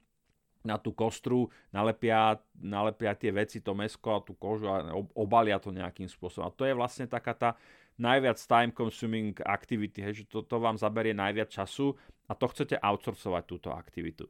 na 0.65 0.79
tú 0.79 0.93
kostru, 0.93 1.49
nalepia, 1.69 2.39
nalepia 2.57 3.13
tie 3.13 3.33
veci, 3.33 3.61
to 3.61 3.75
mesko 3.77 4.17
a 4.17 4.23
tú 4.23 4.33
kožu 4.37 4.69
a 4.69 4.93
obalia 5.17 5.61
to 5.61 5.73
nejakým 5.73 6.09
spôsobom. 6.09 6.47
A 6.47 6.55
to 6.55 6.65
je 6.65 6.73
vlastne 6.77 7.05
taká 7.09 7.33
tá 7.35 7.49
najviac 7.97 8.37
time 8.37 8.71
consuming 8.71 9.33
activity, 9.41 10.05
hej, 10.05 10.13
že 10.21 10.23
to, 10.29 10.45
to 10.45 10.61
vám 10.61 10.77
zaberie 10.77 11.17
najviac 11.17 11.49
času 11.49 11.97
a 12.29 12.37
to 12.37 12.45
chcete 12.49 12.77
outsourcovať 12.77 13.43
túto 13.49 13.69
aktivitu. 13.73 14.29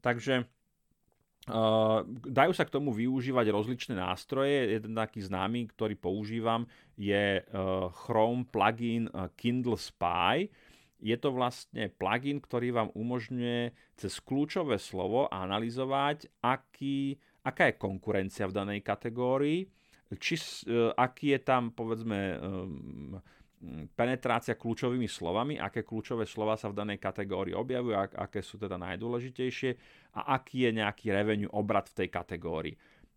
Takže 0.00 0.48
dajú 2.24 2.52
sa 2.56 2.64
k 2.64 2.72
tomu 2.72 2.88
využívať 2.88 3.52
rozličné 3.52 4.00
nástroje. 4.00 4.80
Jeden 4.80 4.96
taký 4.96 5.20
známy, 5.20 5.68
ktorý 5.76 5.92
používam, 5.92 6.64
je 6.96 7.44
Chrome 8.08 8.48
plugin 8.48 9.12
Kindle 9.36 9.76
Spy. 9.76 10.48
Je 11.04 11.16
to 11.20 11.36
vlastne 11.36 11.92
plugin, 12.00 12.40
ktorý 12.40 12.72
vám 12.72 12.88
umožňuje 12.96 13.76
cez 14.00 14.16
kľúčové 14.24 14.80
slovo 14.80 15.28
analyzovať, 15.28 16.32
aký, 16.40 17.20
aká 17.44 17.68
je 17.68 17.76
konkurencia 17.76 18.48
v 18.48 18.56
danej 18.56 18.80
kategórii, 18.80 19.68
či, 20.16 20.40
aký 20.96 21.36
je 21.36 21.40
tam 21.44 21.76
povedzme 21.76 22.40
penetrácia 23.96 24.56
kľúčovými 24.56 25.08
slovami, 25.08 25.56
aké 25.56 25.84
kľúčové 25.84 26.28
slova 26.28 26.56
sa 26.56 26.68
v 26.68 26.78
danej 26.84 27.00
kategórii 27.00 27.56
objavujú, 27.56 28.16
aké 28.16 28.40
sú 28.44 28.60
teda 28.60 28.76
najdôležitejšie 28.76 29.70
a 30.20 30.36
aký 30.36 30.68
je 30.68 30.80
nejaký 30.80 31.12
revenue 31.12 31.52
obrad 31.52 31.88
v 31.92 32.04
tej 32.04 32.08
kategórii. 32.12 32.74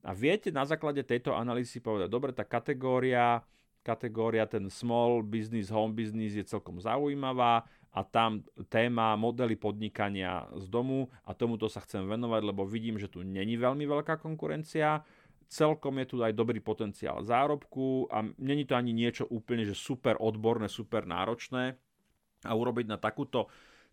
A 0.08 0.16
viete 0.16 0.54
na 0.54 0.64
základe 0.64 1.04
tejto 1.04 1.36
analýzy 1.36 1.84
povedať, 1.84 2.08
dobre, 2.08 2.32
tá 2.32 2.48
kategória, 2.48 3.44
kategória 3.84 4.48
ten 4.48 4.72
small 4.72 5.20
business, 5.20 5.68
home 5.68 5.92
business 5.92 6.36
je 6.36 6.48
celkom 6.48 6.80
zaujímavá 6.80 7.68
a 7.94 8.04
tam 8.04 8.44
téma 8.68 9.16
modely 9.16 9.56
podnikania 9.56 10.46
z 10.54 10.68
domu 10.70 11.08
a 11.24 11.34
tomuto 11.34 11.72
sa 11.72 11.82
chcem 11.82 12.06
venovať, 12.06 12.42
lebo 12.44 12.68
vidím, 12.68 13.00
že 13.00 13.10
tu 13.10 13.24
není 13.24 13.56
veľmi 13.56 13.88
veľká 13.88 14.20
konkurencia. 14.20 15.02
Celkom 15.48 15.96
je 16.04 16.08
tu 16.12 16.16
aj 16.20 16.36
dobrý 16.36 16.60
potenciál 16.60 17.24
zárobku 17.24 18.12
a 18.12 18.28
není 18.38 18.68
to 18.68 18.76
ani 18.76 18.92
niečo 18.92 19.24
úplne, 19.32 19.64
že 19.64 19.74
super 19.74 20.20
odborné, 20.20 20.68
super 20.68 21.08
náročné. 21.08 21.80
A 22.46 22.52
urobiť 22.54 22.86
na 22.86 23.00
takúto 23.00 23.48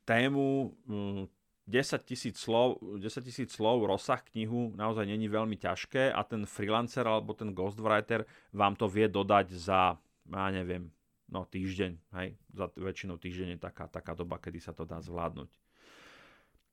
tému 0.05 0.75
10 0.85 1.65
hm, 1.65 2.05
tisíc 2.05 2.37
slov, 2.37 2.83
10 3.01 3.25
tisíc 3.25 3.57
slov 3.57 3.89
rozsah 3.89 4.21
knihu 4.35 4.77
naozaj 4.77 5.09
není 5.09 5.31
veľmi 5.33 5.57
ťažké 5.57 6.13
a 6.13 6.21
ten 6.29 6.45
freelancer 6.45 7.09
alebo 7.09 7.33
ten 7.33 7.57
ghostwriter 7.57 8.29
vám 8.53 8.77
to 8.77 8.85
vie 8.85 9.09
dodať 9.09 9.55
za, 9.57 9.97
ja 10.29 10.49
neviem, 10.53 10.93
no 11.33 11.49
týždeň, 11.49 11.93
hej, 12.21 12.37
za 12.53 12.69
väčšinou 12.75 13.17
týždeň 13.17 13.57
je 13.57 13.61
taká, 13.61 13.89
taká 13.89 14.13
doba, 14.13 14.37
kedy 14.41 14.61
sa 14.61 14.77
to 14.77 14.85
dá 14.85 15.01
zvládnuť. 15.01 15.51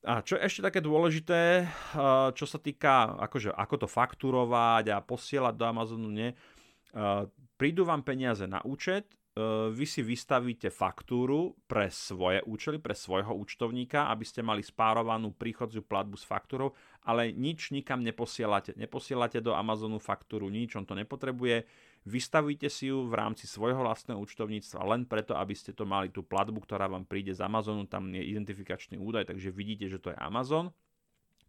A 0.02 0.26
čo 0.26 0.34
je 0.34 0.42
ešte 0.42 0.66
také 0.66 0.82
dôležité, 0.82 1.70
čo 2.34 2.46
sa 2.50 2.58
týka, 2.58 3.22
akože, 3.22 3.54
ako 3.54 3.86
to 3.86 3.88
fakturovať 3.88 4.90
a 4.90 4.98
posielať 4.98 5.54
do 5.54 5.66
Amazonu, 5.70 6.10
nie, 6.10 6.34
prídu 7.54 7.86
vám 7.86 8.02
peniaze 8.02 8.50
na 8.50 8.66
účet, 8.66 9.06
vy 9.72 9.86
si 9.88 10.04
vystavíte 10.04 10.68
faktúru 10.68 11.56
pre 11.64 11.88
svoje 11.88 12.44
účely, 12.44 12.84
pre 12.84 12.92
svojho 12.92 13.32
účtovníka, 13.32 14.12
aby 14.12 14.28
ste 14.28 14.44
mali 14.44 14.60
spárovanú 14.60 15.32
príchodziu 15.32 15.86
platbu 15.86 16.20
s 16.20 16.28
faktúrou, 16.28 16.76
ale 17.08 17.32
nič 17.32 17.72
nikam 17.72 18.04
neposielate. 18.04 18.76
Neposielate 18.76 19.40
do 19.40 19.56
Amazonu 19.56 20.04
faktúru, 20.04 20.52
nič, 20.52 20.76
on 20.76 20.84
to 20.84 21.00
nepotrebuje 21.00 21.64
Vystavíte 22.02 22.66
si 22.66 22.90
ju 22.90 23.06
v 23.06 23.14
rámci 23.14 23.46
svojho 23.46 23.86
vlastného 23.86 24.18
účtovníctva 24.18 24.82
len 24.90 25.06
preto, 25.06 25.38
aby 25.38 25.54
ste 25.54 25.70
to 25.70 25.86
mali 25.86 26.10
tú 26.10 26.26
platbu, 26.26 26.66
ktorá 26.66 26.90
vám 26.90 27.06
príde 27.06 27.30
z 27.30 27.46
Amazonu, 27.46 27.86
tam 27.86 28.10
je 28.10 28.26
identifikačný 28.26 28.98
údaj, 28.98 29.30
takže 29.30 29.54
vidíte, 29.54 29.86
že 29.86 30.02
to 30.02 30.10
je 30.10 30.18
Amazon, 30.18 30.74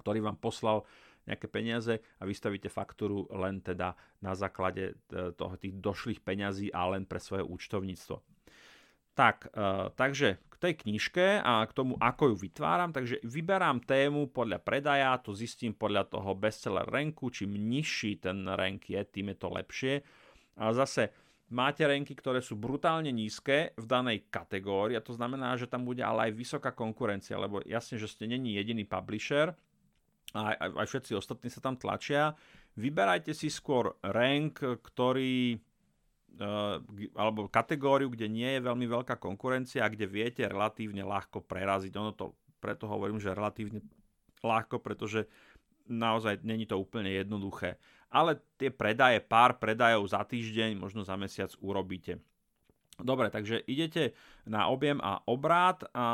ktorý 0.04 0.20
vám 0.20 0.36
poslal 0.36 0.84
nejaké 1.24 1.48
peniaze 1.48 2.04
a 2.20 2.28
vystavíte 2.28 2.68
faktúru 2.68 3.24
len 3.32 3.64
teda 3.64 3.96
na 4.20 4.36
základe 4.36 4.92
e, 5.08 5.32
toho, 5.32 5.56
tých 5.56 5.72
došlých 5.72 6.20
peňazí 6.20 6.68
a 6.68 6.84
len 6.92 7.08
pre 7.08 7.16
svoje 7.16 7.48
účtovníctvo. 7.48 8.20
Tak, 9.16 9.56
e, 9.56 9.88
takže 9.96 10.36
k 10.36 10.54
tej 10.60 10.74
knižke 10.84 11.40
a 11.40 11.64
k 11.64 11.72
tomu, 11.72 11.96
ako 11.96 12.34
ju 12.34 12.36
vytváram, 12.44 12.92
takže 12.92 13.24
vyberám 13.24 13.80
tému 13.88 14.28
podľa 14.28 14.60
predaja, 14.60 15.16
to 15.16 15.32
zistím 15.32 15.72
podľa 15.72 16.12
toho 16.12 16.36
bestseller 16.36 16.84
ranku, 16.84 17.32
čím 17.32 17.56
nižší 17.56 18.20
ten 18.20 18.44
rank 18.44 18.92
je, 18.92 19.00
tým 19.00 19.32
je 19.32 19.36
to 19.40 19.48
lepšie 19.48 19.94
ale 20.56 20.72
zase 20.76 21.12
máte 21.52 21.84
renky, 21.84 22.16
ktoré 22.16 22.40
sú 22.40 22.56
brutálne 22.56 23.12
nízke 23.12 23.76
v 23.76 23.84
danej 23.84 24.24
kategórii 24.32 24.96
a 24.96 25.04
to 25.04 25.12
znamená, 25.12 25.52
že 25.60 25.68
tam 25.68 25.84
bude 25.84 26.00
ale 26.00 26.30
aj 26.30 26.32
vysoká 26.32 26.70
konkurencia, 26.72 27.36
lebo 27.36 27.60
jasne, 27.68 28.00
že 28.00 28.08
ste 28.08 28.24
není 28.24 28.56
jediný 28.56 28.88
publisher 28.88 29.52
a 30.32 30.56
aj, 30.56 30.68
aj 30.80 30.86
všetci 30.88 31.12
ostatní 31.12 31.52
sa 31.52 31.60
tam 31.60 31.76
tlačia. 31.76 32.32
Vyberajte 32.80 33.36
si 33.36 33.52
skôr 33.52 34.00
rank, 34.00 34.64
ktorý 34.64 35.60
uh, 36.40 36.80
alebo 37.20 37.52
kategóriu, 37.52 38.08
kde 38.08 38.32
nie 38.32 38.48
je 38.56 38.64
veľmi 38.64 38.88
veľká 38.88 39.20
konkurencia 39.20 39.84
a 39.84 39.92
kde 39.92 40.08
viete 40.08 40.42
relatívne 40.48 41.04
ľahko 41.04 41.44
preraziť. 41.44 41.92
Ono 42.00 42.16
to, 42.16 42.32
preto 42.64 42.88
hovorím, 42.88 43.20
že 43.20 43.36
relatívne 43.36 43.84
ľahko, 44.40 44.80
pretože 44.80 45.28
naozaj 45.84 46.40
není 46.48 46.64
to 46.64 46.80
úplne 46.80 47.12
jednoduché 47.12 47.76
ale 48.12 48.38
tie 48.60 48.68
predaje, 48.68 49.18
pár 49.24 49.56
predajov 49.56 50.04
za 50.04 50.20
týždeň, 50.22 50.76
možno 50.76 51.02
za 51.02 51.16
mesiac 51.16 51.50
urobíte. 51.64 52.20
Dobre, 53.00 53.32
takže 53.32 53.64
idete 53.64 54.12
na 54.44 54.68
objem 54.68 55.00
a 55.00 55.24
obrát 55.24 55.80
a 55.96 56.04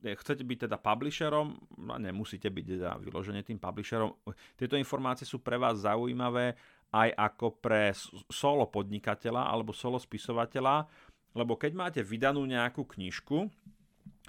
chcete 0.00 0.46
byť 0.46 0.58
teda 0.70 0.78
publisherom, 0.80 1.58
no 1.76 1.94
nemusíte 1.98 2.48
byť 2.48 2.64
teda 2.64 2.90
vyložene 3.02 3.42
tým 3.44 3.58
publisherom. 3.60 4.14
Tieto 4.56 4.78
informácie 4.78 5.28
sú 5.28 5.42
pre 5.42 5.60
vás 5.60 5.82
zaujímavé 5.82 6.56
aj 6.94 7.10
ako 7.14 7.46
pre 7.60 7.92
solo 8.30 8.70
podnikateľa 8.70 9.50
alebo 9.50 9.76
solo 9.76 9.98
spisovateľa, 10.00 10.88
lebo 11.36 11.54
keď 11.54 11.72
máte 11.74 12.00
vydanú 12.00 12.42
nejakú 12.46 12.86
knižku 12.86 13.46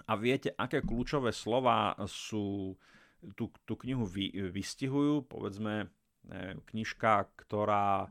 a 0.05 0.13
viete, 0.17 0.53
aké 0.57 0.81
kľúčové 0.81 1.31
slova 1.33 1.93
sú 2.09 2.75
tú, 3.37 3.53
tú 3.65 3.73
knihu 3.85 4.05
vy, 4.05 4.49
vystihujú, 4.49 5.29
povedzme 5.29 5.89
neviem, 6.27 6.59
knižka, 6.65 7.29
ktorá 7.37 8.09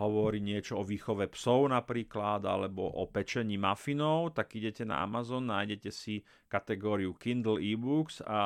hovorí 0.00 0.40
niečo 0.40 0.80
o 0.80 0.86
výchove 0.86 1.28
psov 1.28 1.68
napríklad, 1.68 2.40
alebo 2.48 2.88
o 2.88 3.04
pečení 3.04 3.60
mafinov, 3.60 4.32
tak 4.32 4.56
idete 4.56 4.88
na 4.88 5.04
Amazon, 5.04 5.44
nájdete 5.44 5.92
si 5.92 6.24
kategóriu 6.48 7.12
Kindle 7.20 7.60
e-books 7.60 8.24
a 8.24 8.40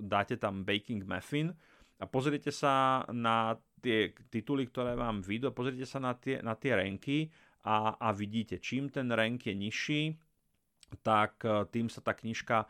dáte 0.00 0.40
tam 0.40 0.64
Baking 0.64 1.04
Muffin 1.04 1.52
a 2.00 2.04
pozrite 2.08 2.48
sa 2.48 3.04
na 3.12 3.60
tie 3.84 4.16
tituly, 4.32 4.66
ktoré 4.70 4.96
vám 4.96 5.20
vyjdú, 5.20 5.52
pozrite 5.52 5.84
sa 5.84 6.00
na 6.00 6.16
tie, 6.16 6.40
na 6.40 6.56
tie 6.56 6.72
renky 6.72 7.28
a, 7.68 8.00
a 8.00 8.08
vidíte, 8.16 8.58
čím 8.62 8.88
ten 8.88 9.12
rank 9.12 9.44
je 9.44 9.54
nižší, 9.54 10.02
tak 11.04 11.44
e, 11.44 11.68
tým 11.68 11.92
sa 11.92 12.00
tá 12.00 12.16
knižka 12.16 12.64
e, 12.64 12.66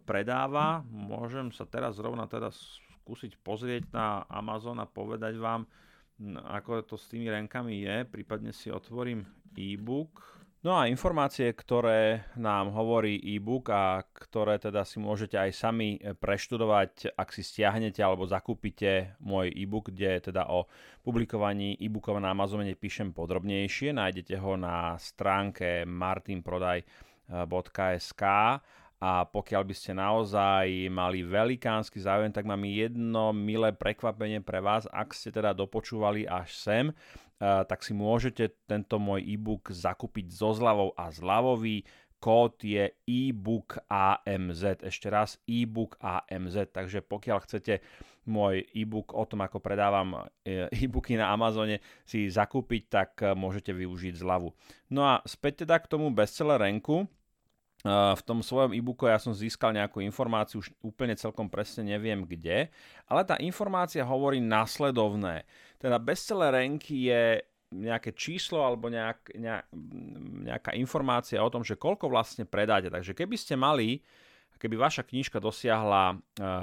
predáva. 0.00 0.82
Môžem 0.88 1.52
sa 1.52 1.68
teraz 1.68 2.00
zrovna 2.00 2.24
teda 2.30 2.48
skúsiť 3.08 3.40
pozrieť 3.40 3.88
na 3.96 4.28
Amazon 4.28 4.76
a 4.84 4.86
povedať 4.86 5.40
vám, 5.40 5.64
ako 6.44 6.84
to 6.84 7.00
s 7.00 7.08
tými 7.08 7.32
renkami 7.32 7.80
je, 7.80 8.04
prípadne 8.04 8.52
si 8.52 8.68
otvorím 8.68 9.24
e-book. 9.56 10.44
No 10.60 10.76
a 10.76 10.84
informácie, 10.90 11.54
ktoré 11.56 12.28
nám 12.36 12.68
hovorí 12.76 13.16
e-book 13.16 13.72
a 13.72 14.04
ktoré 14.12 14.60
teda 14.60 14.84
si 14.84 15.00
môžete 15.00 15.40
aj 15.40 15.56
sami 15.56 15.96
preštudovať, 15.96 17.16
ak 17.16 17.32
si 17.32 17.40
stiahnete 17.40 18.04
alebo 18.04 18.28
zakúpite 18.28 19.16
môj 19.24 19.56
e-book, 19.56 19.88
kde 19.88 20.28
teda 20.28 20.52
o 20.52 20.68
publikovaní 21.00 21.80
e-bookov 21.80 22.20
na 22.20 22.36
Amazone 22.36 22.76
píšem 22.76 23.16
podrobnejšie. 23.16 23.96
Nájdete 23.96 24.36
ho 24.36 24.60
na 24.60 25.00
stránke 25.00 25.88
martinprodaj.sk 25.88 28.22
a 28.98 29.22
pokiaľ 29.22 29.62
by 29.62 29.74
ste 29.78 29.94
naozaj 29.94 30.90
mali 30.90 31.22
velikánsky 31.22 32.02
záujem, 32.02 32.34
tak 32.34 32.42
mám 32.50 32.66
jedno 32.66 33.30
milé 33.30 33.70
prekvapenie 33.70 34.42
pre 34.42 34.58
vás, 34.58 34.90
ak 34.90 35.14
ste 35.14 35.30
teda 35.30 35.54
dopočúvali 35.54 36.26
až 36.26 36.50
sem, 36.50 36.84
eh, 36.90 37.62
tak 37.62 37.86
si 37.86 37.94
môžete 37.94 38.66
tento 38.66 38.98
môj 38.98 39.22
e-book 39.22 39.70
zakúpiť 39.70 40.34
so 40.34 40.50
zľavou 40.50 40.98
a 40.98 41.14
zľavový 41.14 41.86
kód 42.18 42.58
je 42.66 42.90
ebook 43.06 43.78
AMZ. 43.86 44.82
Ešte 44.82 45.06
raz 45.06 45.38
ebook 45.46 45.94
AMZ. 46.02 46.74
Takže 46.74 47.06
pokiaľ 47.06 47.38
chcete 47.46 47.78
môj 48.26 48.66
e-book 48.74 49.14
o 49.14 49.22
tom, 49.24 49.46
ako 49.46 49.62
predávam 49.62 50.26
eh, 50.42 50.66
e-booky 50.74 51.14
na 51.14 51.30
Amazone 51.30 51.78
si 52.02 52.26
zakúpiť, 52.26 52.82
tak 52.90 53.10
eh, 53.22 53.30
môžete 53.38 53.70
využiť 53.70 54.18
zľavu. 54.18 54.50
No 54.90 55.06
a 55.06 55.22
späť 55.22 55.62
teda 55.62 55.78
k 55.78 55.86
tomu 55.86 56.10
bestseller 56.10 56.58
ranku 56.58 57.06
v 57.88 58.22
tom 58.22 58.44
svojom 58.44 58.76
e-booku 58.76 59.08
ja 59.08 59.16
som 59.16 59.32
získal 59.32 59.72
nejakú 59.72 60.04
informáciu, 60.04 60.60
už 60.60 60.70
úplne 60.84 61.16
celkom 61.16 61.48
presne 61.48 61.86
neviem 61.96 62.22
kde, 62.22 62.68
ale 63.08 63.20
tá 63.24 63.40
informácia 63.40 64.04
hovorí 64.04 64.38
nasledovné. 64.38 65.48
Teda 65.80 65.96
bestseller 65.96 66.52
rank 66.52 66.90
je 66.90 67.40
nejaké 67.68 68.16
číslo 68.16 68.64
alebo 68.64 68.88
nejak, 68.88 69.36
nejaká 70.48 70.72
informácia 70.76 71.40
o 71.40 71.52
tom, 71.52 71.60
že 71.60 71.76
koľko 71.76 72.08
vlastne 72.08 72.48
predáte. 72.48 72.88
Takže 72.88 73.12
keby 73.12 73.36
ste 73.36 73.60
mali, 73.60 74.00
keby 74.56 74.74
vaša 74.74 75.04
knižka 75.04 75.38
dosiahla 75.38 76.16
uh, 76.16 76.18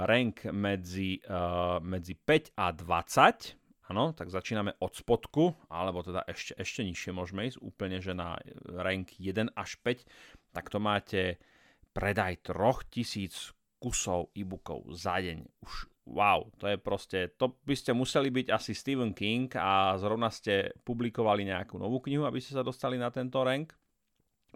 rank 0.10 0.50
medzi, 0.50 1.22
uh, 1.30 1.78
medzi 1.80 2.18
5 2.18 2.58
a 2.58 2.74
20, 2.74 3.94
áno, 3.94 4.12
tak 4.18 4.34
začíname 4.34 4.74
od 4.82 4.92
spodku, 4.98 5.54
alebo 5.70 6.02
teda 6.02 6.26
ešte, 6.26 6.58
ešte 6.58 6.82
nižšie 6.82 7.12
môžeme 7.14 7.46
ísť, 7.48 7.62
úplne 7.62 8.02
že 8.02 8.18
na 8.18 8.36
rank 8.66 9.16
1 9.22 9.54
až 9.54 9.78
5, 9.86 10.04
tak 10.56 10.72
to 10.72 10.80
máte 10.80 11.36
predaj 11.92 12.40
3000 12.48 13.52
kusov 13.84 14.32
e-bookov 14.32 14.88
za 14.96 15.20
deň. 15.20 15.44
Už 15.60 15.92
wow, 16.08 16.48
to 16.62 16.72
je 16.72 16.78
proste, 16.80 17.20
to 17.36 17.58
by 17.66 17.76
ste 17.76 17.92
museli 17.92 18.32
byť 18.32 18.48
asi 18.54 18.72
Stephen 18.72 19.12
King 19.12 19.52
a 19.60 20.00
zrovna 20.00 20.32
ste 20.32 20.72
publikovali 20.86 21.44
nejakú 21.50 21.76
novú 21.76 22.00
knihu, 22.06 22.24
aby 22.24 22.40
ste 22.40 22.56
sa 22.56 22.64
dostali 22.64 22.96
na 22.96 23.10
tento 23.12 23.42
rank. 23.44 23.76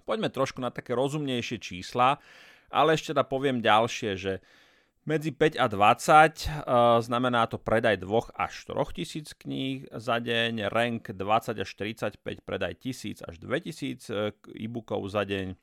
Poďme 0.08 0.32
trošku 0.32 0.64
na 0.64 0.72
také 0.72 0.96
rozumnejšie 0.96 1.58
čísla, 1.60 2.22
ale 2.72 2.96
ešte 2.96 3.12
teda 3.12 3.26
poviem 3.28 3.60
ďalšie, 3.60 4.12
že 4.16 4.34
medzi 5.10 5.34
5 5.34 5.58
a 5.58 5.66
20 5.66 5.74
uh, 5.74 5.82
eh, 5.82 6.32
znamená 7.02 7.50
to 7.50 7.58
predaj 7.58 7.98
2 7.98 8.30
až 8.38 8.52
4 8.70 8.98
tisíc 8.98 9.34
kníh 9.34 9.90
za 9.90 10.22
deň, 10.22 10.70
rank 10.70 11.18
20 11.18 11.66
až 11.66 11.70
45, 11.74 12.46
predaj 12.46 12.78
1000 12.78 13.26
až 13.26 13.36
2000 13.42 14.06
uh, 14.14 14.30
e-bookov 14.54 15.02
za 15.10 15.26
deň, 15.26 15.58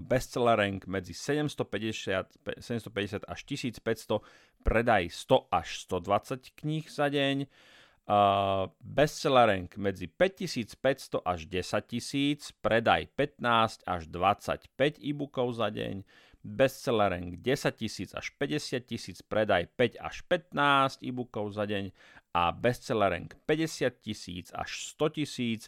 bestseller 0.00 0.56
rank 0.58 0.86
medzi 0.86 1.14
750, 1.14 2.38
750 2.60 3.24
až 3.28 3.40
1500, 3.44 4.20
predaj 4.64 5.08
100 5.10 5.48
až 5.50 5.68
120 5.88 6.56
kníh 6.56 6.86
za 6.86 7.08
deň, 7.08 7.44
uh, 7.44 8.68
bestseller 8.80 9.68
medzi 9.76 10.06
5500 10.06 11.22
až 11.24 11.40
10 11.46 12.40
000, 12.40 12.62
predaj 12.62 13.08
15 13.16 13.84
až 13.86 14.02
25 14.08 15.00
e-bookov 15.00 15.56
za 15.56 15.68
deň, 15.70 16.04
bestseller 16.44 17.12
rank 17.12 17.36
10 17.40 17.76
tisíc 17.76 18.10
až 18.16 18.32
50 18.36 18.80
tisíc, 18.86 19.18
predaj 19.22 19.68
5 19.76 20.00
až 20.00 20.24
15 20.24 21.04
e-bookov 21.04 21.52
za 21.52 21.68
deň. 21.68 21.92
A 22.30 22.54
bestseller 22.54 23.10
rank 23.10 23.34
50 23.44 23.90
tisíc 24.00 24.46
až 24.54 24.94
100 24.94 25.18
tisíc, 25.18 25.66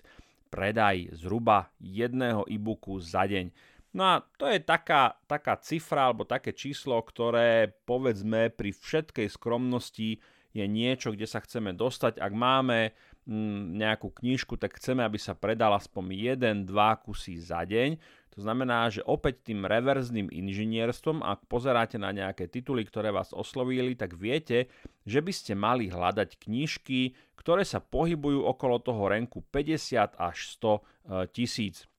predaj 0.53 1.11
zhruba 1.17 1.73
jedného 1.81 2.47
e-booku 2.47 3.01
za 3.03 3.27
deň. 3.27 3.51
No 3.93 4.03
a 4.09 4.15
to 4.41 4.49
je 4.49 4.57
taká, 4.65 5.21
taká 5.29 5.61
cifra 5.61 6.09
alebo 6.09 6.25
také 6.25 6.57
číslo, 6.57 6.97
ktoré 7.05 7.69
povedzme 7.85 8.49
pri 8.49 8.73
všetkej 8.73 9.29
skromnosti 9.29 10.17
je 10.53 10.65
niečo, 10.65 11.13
kde 11.13 11.29
sa 11.29 11.41
chceme 11.45 11.77
dostať. 11.77 12.21
Ak 12.21 12.33
máme 12.33 12.93
mm, 13.29 13.77
nejakú 13.77 14.13
knižku, 14.13 14.57
tak 14.57 14.81
chceme, 14.81 15.05
aby 15.05 15.21
sa 15.21 15.37
predala 15.37 15.77
aspoň 15.77 16.37
1-2 16.37 16.69
kusy 17.05 17.37
za 17.41 17.65
deň. 17.69 18.01
To 18.33 18.41
znamená, 18.41 18.89
že 18.89 19.05
opäť 19.05 19.53
tým 19.53 19.69
reverzným 19.69 20.33
inžinierstvom, 20.33 21.21
ak 21.21 21.45
pozeráte 21.53 22.01
na 22.01 22.17
nejaké 22.17 22.49
tituly, 22.49 22.89
ktoré 22.89 23.13
vás 23.13 23.29
oslovili, 23.37 23.93
tak 23.93 24.17
viete, 24.17 24.73
že 25.05 25.21
by 25.21 25.33
ste 25.37 25.53
mali 25.53 25.93
hľadať 25.93 26.41
knižky, 26.41 27.13
ktoré 27.37 27.61
sa 27.69 27.85
pohybujú 27.85 28.41
okolo 28.49 28.81
toho 28.81 29.13
renku 29.13 29.45
50 29.53 30.17
až 30.17 30.37
100 30.57 30.65
e, 30.65 30.81
tisíc. 31.29 31.92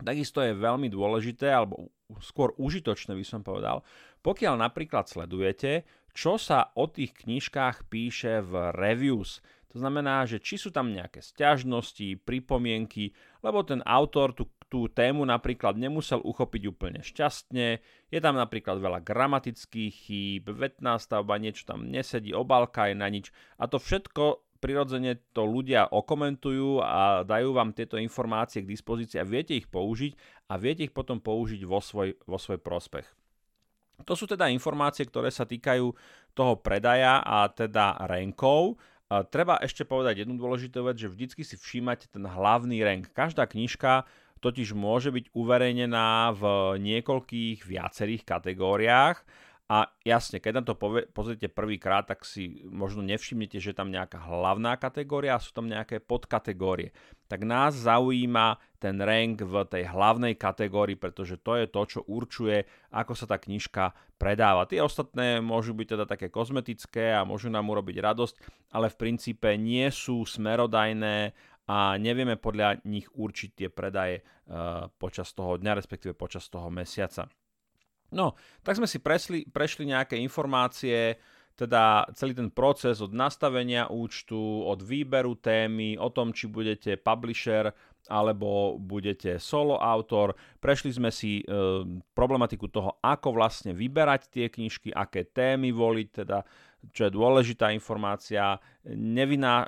Takisto 0.00 0.42
je 0.42 0.56
veľmi 0.56 0.90
dôležité, 0.90 1.52
alebo 1.54 1.92
skôr 2.18 2.50
užitočné 2.58 3.14
by 3.14 3.24
som 3.24 3.40
povedal, 3.46 3.86
pokiaľ 4.24 4.58
napríklad 4.58 5.06
sledujete, 5.06 5.86
čo 6.14 6.38
sa 6.38 6.70
o 6.74 6.86
tých 6.86 7.14
knižkách 7.26 7.90
píše 7.90 8.42
v 8.42 8.74
reviews. 8.74 9.42
To 9.74 9.82
znamená, 9.82 10.22
že 10.22 10.38
či 10.38 10.54
sú 10.54 10.70
tam 10.70 10.94
nejaké 10.94 11.18
stiažnosti, 11.18 12.22
pripomienky, 12.22 13.10
lebo 13.42 13.66
ten 13.66 13.82
autor 13.82 14.30
tú 14.30 14.46
tú 14.74 14.90
tému 14.90 15.22
napríklad 15.22 15.78
nemusel 15.78 16.18
uchopiť 16.18 16.62
úplne 16.66 16.98
šťastne, 16.98 17.78
je 18.10 18.18
tam 18.18 18.34
napríklad 18.34 18.82
veľa 18.82 19.06
gramatických 19.06 19.94
chýb, 19.94 20.50
vetná 20.50 20.98
stavba, 20.98 21.38
niečo 21.38 21.62
tam 21.62 21.86
nesedí, 21.86 22.34
obálka 22.34 22.90
je 22.90 22.98
na 22.98 23.06
nič 23.06 23.30
a 23.54 23.70
to 23.70 23.78
všetko 23.78 24.42
prirodzene 24.64 25.20
to 25.36 25.44
ľudia 25.44 25.92
okomentujú 25.92 26.80
a 26.80 27.20
dajú 27.20 27.52
vám 27.52 27.76
tieto 27.76 28.00
informácie 28.00 28.64
k 28.64 28.72
dispozícii 28.72 29.20
a 29.20 29.28
viete 29.28 29.52
ich 29.52 29.68
použiť 29.68 30.16
a 30.48 30.56
viete 30.56 30.88
ich 30.88 30.96
potom 30.96 31.20
použiť 31.20 31.60
vo 31.68 31.84
svoj, 31.84 32.16
vo 32.24 32.40
svoj 32.40 32.64
prospech. 32.64 33.04
To 34.08 34.16
sú 34.16 34.24
teda 34.24 34.48
informácie, 34.48 35.04
ktoré 35.04 35.28
sa 35.28 35.44
týkajú 35.44 35.92
toho 36.32 36.54
predaja 36.64 37.20
a 37.20 37.44
teda 37.52 38.08
renkov. 38.08 38.80
Treba 39.28 39.60
ešte 39.60 39.84
povedať 39.84 40.24
jednu 40.24 40.40
dôležitú 40.40 40.80
vec, 40.88 40.96
že 40.96 41.12
vždycky 41.12 41.44
si 41.44 41.60
všímate 41.60 42.08
ten 42.08 42.24
hlavný 42.24 42.80
rank. 42.80 43.12
Každá 43.12 43.44
knižka 43.44 44.08
totiž 44.40 44.72
môže 44.72 45.12
byť 45.12 45.30
uverejnená 45.36 46.32
v 46.34 46.42
niekoľkých 46.80 47.68
viacerých 47.68 48.24
kategóriách 48.24 49.22
a 49.64 49.88
jasne, 50.04 50.44
keď 50.44 50.60
na 50.60 50.62
to 50.68 50.76
pozrite 51.16 51.48
prvýkrát, 51.48 52.04
tak 52.04 52.28
si 52.28 52.60
možno 52.68 53.00
nevšimnete, 53.00 53.56
že 53.56 53.72
je 53.72 53.78
tam 53.80 53.88
nejaká 53.88 54.20
hlavná 54.20 54.76
kategória 54.76 55.32
a 55.32 55.40
sú 55.40 55.56
tam 55.56 55.72
nejaké 55.72 56.04
podkategórie. 56.04 56.92
Tak 57.32 57.48
nás 57.48 57.72
zaujíma 57.72 58.60
ten 58.76 59.00
rank 59.00 59.40
v 59.40 59.64
tej 59.64 59.88
hlavnej 59.88 60.36
kategórii, 60.36 61.00
pretože 61.00 61.40
to 61.40 61.56
je 61.56 61.64
to, 61.64 61.82
čo 61.88 62.00
určuje, 62.04 62.68
ako 62.92 63.16
sa 63.16 63.24
tá 63.24 63.40
knižka 63.40 63.96
predáva. 64.20 64.68
Tie 64.68 64.84
ostatné 64.84 65.40
môžu 65.40 65.72
byť 65.72 65.96
teda 65.96 66.04
také 66.04 66.28
kozmetické 66.28 67.16
a 67.16 67.24
môžu 67.24 67.48
nám 67.48 67.64
urobiť 67.64 68.04
radosť, 68.04 68.34
ale 68.76 68.92
v 68.92 69.00
princípe 69.00 69.48
nie 69.56 69.88
sú 69.88 70.28
smerodajné 70.28 71.32
a 71.72 71.96
nevieme 71.96 72.36
podľa 72.36 72.84
nich 72.84 73.08
určiť 73.08 73.50
tie 73.56 73.68
predaje 73.72 74.20
uh, 74.20 74.92
počas 75.00 75.32
toho 75.32 75.56
dňa, 75.56 75.80
respektíve 75.80 76.12
počas 76.12 76.52
toho 76.52 76.68
mesiaca. 76.68 77.32
No, 78.14 78.38
tak 78.62 78.78
sme 78.78 78.86
si 78.86 79.02
presli, 79.02 79.42
prešli 79.44 79.90
nejaké 79.90 80.14
informácie, 80.22 81.18
teda 81.54 82.10
celý 82.18 82.34
ten 82.34 82.50
proces 82.50 82.98
od 82.98 83.14
nastavenia 83.14 83.86
účtu, 83.86 84.38
od 84.66 84.82
výberu 84.82 85.38
témy, 85.38 85.94
o 85.98 86.10
tom, 86.10 86.34
či 86.34 86.50
budete 86.50 86.98
publisher 86.98 87.70
alebo 88.10 88.76
budete 88.76 89.40
solo 89.40 89.80
autor. 89.80 90.36
Prešli 90.60 90.92
sme 90.92 91.08
si 91.08 91.40
e, 91.40 91.44
problematiku 92.12 92.68
toho, 92.68 93.00
ako 93.00 93.38
vlastne 93.38 93.72
vyberať 93.72 94.28
tie 94.28 94.46
knižky, 94.50 94.92
aké 94.92 95.24
témy 95.24 95.72
voliť, 95.72 96.08
teda 96.12 96.44
čo 96.92 97.08
je 97.08 97.16
dôležitá 97.16 97.72
informácia, 97.72 98.60
neviná, 98.84 99.64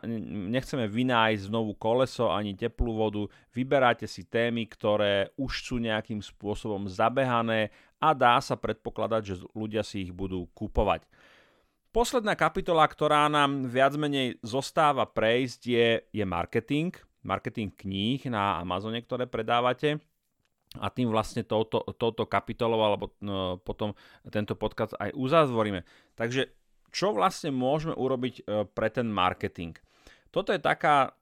nechceme 0.52 0.84
vynájsť 0.84 1.48
znovu 1.48 1.72
koleso 1.80 2.28
ani 2.28 2.52
teplú 2.52 2.92
vodu, 2.92 3.24
vyberáte 3.56 4.04
si 4.04 4.28
témy, 4.28 4.68
ktoré 4.68 5.32
už 5.40 5.52
sú 5.64 5.76
nejakým 5.80 6.20
spôsobom 6.20 6.84
zabehané 6.90 7.72
a 8.00 8.12
dá 8.12 8.36
sa 8.44 8.54
predpokladať, 8.54 9.22
že 9.24 9.34
ľudia 9.56 9.80
si 9.80 10.08
ich 10.08 10.12
budú 10.12 10.48
kupovať. 10.52 11.08
Posledná 11.90 12.36
kapitola, 12.36 12.84
ktorá 12.84 13.24
nám 13.32 13.72
viac 13.72 13.96
menej 13.96 14.36
zostáva 14.44 15.08
prejsť, 15.08 15.60
je, 15.64 15.88
je 16.12 16.24
marketing. 16.28 16.92
Marketing 17.24 17.72
kníh 17.72 18.20
na 18.28 18.60
Amazone, 18.60 19.00
ktoré 19.00 19.24
predávate 19.24 19.96
a 20.76 20.92
tým 20.92 21.08
vlastne 21.08 21.40
touto, 21.40 21.80
touto 21.96 22.28
kapitolou 22.28 22.80
alebo 22.84 23.16
no, 23.24 23.56
potom 23.64 23.96
tento 24.28 24.52
podcast 24.58 24.92
aj 25.00 25.14
uzatvoríme. 25.16 25.86
Takže 26.18 26.52
čo 26.92 27.16
vlastne 27.16 27.52
môžeme 27.52 27.96
urobiť 27.96 28.34
e, 28.40 28.42
pre 28.68 28.88
ten 28.92 29.08
marketing. 29.08 29.76
Toto 30.28 30.52
je 30.52 30.60
taká 30.60 31.16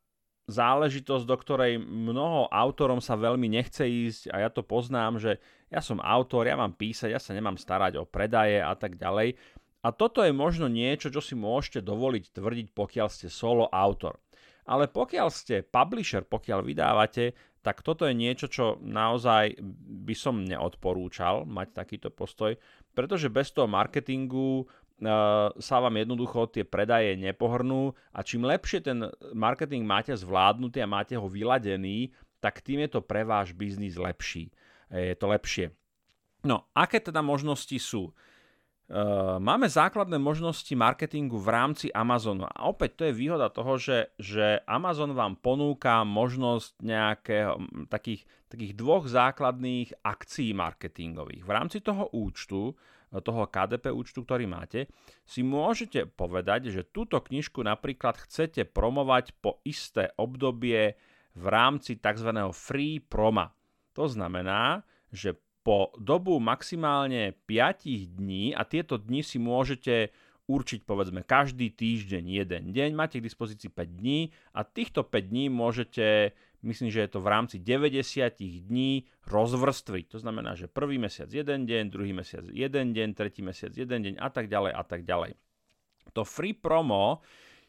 záležitosť, 0.44 1.24
do 1.24 1.36
ktorej 1.40 1.80
mnoho 1.80 2.52
autorom 2.52 3.00
sa 3.00 3.16
veľmi 3.16 3.48
nechce 3.48 3.86
ísť 3.86 4.28
a 4.28 4.44
ja 4.44 4.48
to 4.52 4.60
poznám, 4.60 5.16
že 5.16 5.40
ja 5.74 5.82
som 5.82 5.98
autor, 5.98 6.46
ja 6.46 6.54
mám 6.54 6.78
písať, 6.78 7.10
ja 7.10 7.18
sa 7.18 7.34
nemám 7.34 7.58
starať 7.58 7.98
o 7.98 8.06
predaje 8.06 8.62
a 8.62 8.70
tak 8.78 8.94
ďalej. 8.94 9.34
A 9.82 9.90
toto 9.90 10.22
je 10.22 10.30
možno 10.30 10.70
niečo, 10.70 11.10
čo 11.10 11.18
si 11.18 11.34
môžete 11.34 11.82
dovoliť 11.82 12.30
tvrdiť, 12.30 12.66
pokiaľ 12.72 13.08
ste 13.10 13.26
solo 13.26 13.66
autor. 13.68 14.22
Ale 14.64 14.88
pokiaľ 14.88 15.28
ste 15.28 15.66
publisher, 15.66 16.24
pokiaľ 16.24 16.64
vydávate, 16.64 17.36
tak 17.60 17.84
toto 17.84 18.08
je 18.08 18.16
niečo, 18.16 18.48
čo 18.48 18.80
naozaj 18.80 19.60
by 20.04 20.14
som 20.16 20.40
neodporúčal 20.40 21.44
mať 21.44 21.84
takýto 21.84 22.08
postoj, 22.08 22.56
pretože 22.96 23.28
bez 23.28 23.52
toho 23.52 23.68
marketingu 23.68 24.64
sa 25.58 25.76
vám 25.82 26.00
jednoducho 26.00 26.48
tie 26.54 26.62
predaje 26.62 27.18
nepohrnú 27.18 27.92
a 28.14 28.22
čím 28.22 28.46
lepšie 28.46 28.78
ten 28.78 29.10
marketing 29.34 29.82
máte 29.82 30.14
zvládnutý 30.14 30.80
a 30.80 30.88
máte 30.88 31.18
ho 31.18 31.26
vyladený, 31.26 32.14
tak 32.38 32.62
tým 32.62 32.86
je 32.86 32.94
to 32.94 33.00
pre 33.02 33.26
váš 33.26 33.56
biznis 33.56 33.98
lepší. 33.98 34.54
Je 34.92 35.14
to 35.16 35.26
lepšie. 35.30 35.72
No, 36.44 36.68
aké 36.76 37.00
teda 37.00 37.24
možnosti 37.24 37.76
sú? 37.80 38.12
Máme 39.40 39.64
základné 39.64 40.20
možnosti 40.20 40.68
marketingu 40.76 41.40
v 41.40 41.48
rámci 41.48 41.86
Amazonu. 41.88 42.44
A 42.44 42.68
opäť 42.68 43.00
to 43.00 43.02
je 43.08 43.16
výhoda 43.16 43.48
toho, 43.48 43.80
že, 43.80 44.12
že 44.20 44.60
Amazon 44.68 45.16
vám 45.16 45.40
ponúka 45.40 46.04
možnosť 46.04 46.84
nejakého 46.84 47.56
takých, 47.88 48.28
takých 48.52 48.76
dvoch 48.76 49.08
základných 49.08 50.04
akcií 50.04 50.52
marketingových. 50.52 51.48
V 51.48 51.50
rámci 51.50 51.80
toho 51.80 52.12
účtu 52.12 52.76
toho 53.14 53.46
KDP 53.46 53.94
účtu, 53.94 54.26
ktorý 54.26 54.50
máte, 54.50 54.90
si 55.22 55.46
môžete 55.46 56.10
povedať, 56.10 56.74
že 56.74 56.82
túto 56.82 57.22
knižku 57.22 57.62
napríklad 57.62 58.18
chcete 58.26 58.66
promovať 58.66 59.38
po 59.38 59.62
isté 59.62 60.10
obdobie 60.18 60.98
v 61.34 61.44
rámci 61.46 61.98
tzv. 61.98 62.30
free 62.50 62.98
proma. 62.98 63.54
To 63.94 64.04
znamená, 64.10 64.82
že 65.14 65.38
po 65.64 65.94
dobu 65.96 66.36
maximálne 66.42 67.32
5 67.48 67.88
dní 68.20 68.52
a 68.52 68.68
tieto 68.68 69.00
dni 69.00 69.24
si 69.24 69.40
môžete 69.40 70.12
určiť 70.44 70.84
povedzme 70.84 71.24
každý 71.24 71.72
týždeň 71.72 72.24
jeden 72.44 72.64
deň, 72.76 72.90
máte 72.92 73.16
k 73.16 73.24
dispozícii 73.24 73.72
5 73.72 73.80
dní 73.96 74.28
a 74.52 74.60
týchto 74.60 75.00
5 75.00 75.32
dní 75.32 75.48
môžete 75.48 76.36
myslím, 76.64 76.88
že 76.88 77.04
je 77.04 77.10
to 77.12 77.20
v 77.20 77.28
rámci 77.28 77.56
90 77.60 78.04
dní 78.40 79.04
rozvrstviť. 79.28 80.04
To 80.16 80.18
znamená, 80.18 80.56
že 80.56 80.66
prvý 80.66 80.96
mesiac 80.96 81.28
jeden 81.28 81.68
deň, 81.68 81.92
druhý 81.92 82.16
mesiac 82.16 82.44
jeden 82.48 82.96
deň, 82.96 83.08
tretí 83.12 83.44
mesiac 83.44 83.70
jeden 83.76 84.00
deň 84.00 84.14
a 84.18 84.28
tak 84.32 84.48
ďalej 84.48 84.72
a 84.72 84.82
tak 84.82 85.04
ďalej. 85.04 85.36
To 86.16 86.24
free 86.24 86.56
promo 86.56 87.20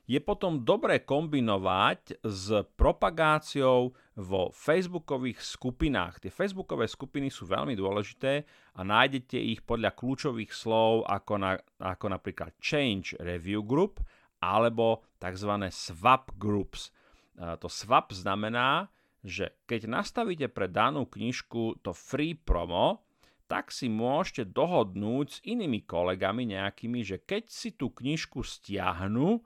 je 0.06 0.22
potom 0.22 0.62
dobré 0.62 1.02
kombinovať 1.02 2.22
s 2.22 2.62
propagáciou 2.78 3.94
vo 4.22 4.42
facebookových 4.54 5.42
skupinách. 5.42 6.22
Tie 6.22 6.30
facebookové 6.30 6.86
skupiny 6.86 7.34
sú 7.34 7.50
veľmi 7.50 7.74
dôležité 7.74 8.46
a 8.78 8.86
nájdete 8.86 9.38
ich 9.42 9.66
podľa 9.66 9.98
kľúčových 9.98 10.54
slov 10.54 11.10
ako, 11.10 11.34
na, 11.42 11.58
ako 11.82 12.06
napríklad 12.14 12.54
Change 12.62 13.18
Review 13.18 13.66
Group 13.66 13.98
alebo 14.46 15.02
tzv. 15.18 15.52
swap 15.74 16.38
groups. 16.38 16.94
To 17.36 17.66
swap 17.66 18.14
znamená, 18.14 18.94
že 19.26 19.58
keď 19.66 19.90
nastavíte 19.90 20.48
pre 20.54 20.70
danú 20.70 21.10
knižku 21.10 21.82
to 21.82 21.98
free 21.98 22.38
promo, 22.38 23.02
tak 23.50 23.74
si 23.74 23.90
môžete 23.90 24.54
dohodnúť 24.54 25.28
s 25.30 25.38
inými 25.46 25.86
kolegami 25.86 26.50
nejakými, 26.54 27.02
že 27.02 27.22
keď 27.22 27.50
si 27.50 27.74
tú 27.74 27.90
knižku 27.90 28.42
stiahnu 28.42 29.42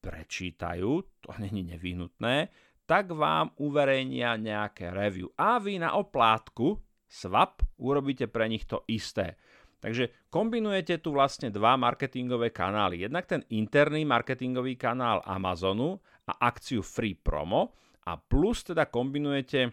prečítajú, 0.00 0.90
to 1.20 1.30
není 1.38 1.62
nevyhnutné, 1.62 2.48
tak 2.88 3.12
vám 3.12 3.52
uverejnia 3.60 4.40
nejaké 4.40 4.88
review. 4.88 5.28
A 5.36 5.60
vy 5.60 5.76
na 5.76 5.92
oplátku, 5.92 6.80
swap, 7.04 7.60
urobíte 7.76 8.26
pre 8.32 8.48
nich 8.48 8.64
to 8.64 8.80
isté. 8.88 9.36
Takže 9.78 10.26
kombinujete 10.32 10.98
tu 10.98 11.14
vlastne 11.14 11.54
dva 11.54 11.78
marketingové 11.78 12.50
kanály. 12.50 13.06
Jednak 13.06 13.30
ten 13.30 13.42
interný 13.54 14.02
marketingový 14.02 14.74
kanál 14.74 15.22
Amazonu 15.22 16.02
a 16.26 16.32
akciu 16.50 16.82
Free 16.82 17.14
Promo 17.14 17.76
a 18.08 18.18
plus 18.18 18.66
teda 18.66 18.90
kombinujete 18.90 19.70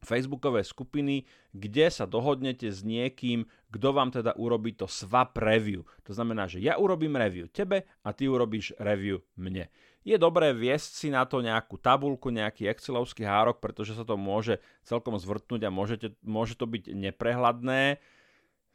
Facebookové 0.00 0.64
skupiny, 0.64 1.28
kde 1.52 1.92
sa 1.92 2.08
dohodnete 2.08 2.72
s 2.72 2.80
niekým, 2.80 3.44
kto 3.68 3.88
vám 3.92 4.10
teda 4.10 4.32
urobí 4.40 4.72
to 4.72 4.88
swap 4.88 5.36
review. 5.36 5.84
To 6.08 6.16
znamená, 6.16 6.48
že 6.48 6.58
ja 6.60 6.80
urobím 6.80 7.20
review 7.20 7.46
tebe 7.52 7.84
a 8.00 8.08
ty 8.16 8.26
urobíš 8.26 8.72
review 8.80 9.20
mne. 9.36 9.68
Je 10.00 10.16
dobré 10.16 10.56
viesť 10.56 10.90
si 10.96 11.08
na 11.12 11.28
to 11.28 11.44
nejakú 11.44 11.76
tabulku, 11.76 12.32
nejaký 12.32 12.64
excelovský 12.72 13.28
hárok, 13.28 13.60
pretože 13.60 13.92
sa 13.92 14.04
to 14.08 14.16
môže 14.16 14.56
celkom 14.88 15.20
zvrtnúť 15.20 15.68
a 15.68 15.70
môžete, 15.70 16.16
môže 16.24 16.56
to 16.56 16.64
byť 16.64 16.96
neprehľadné 16.96 18.00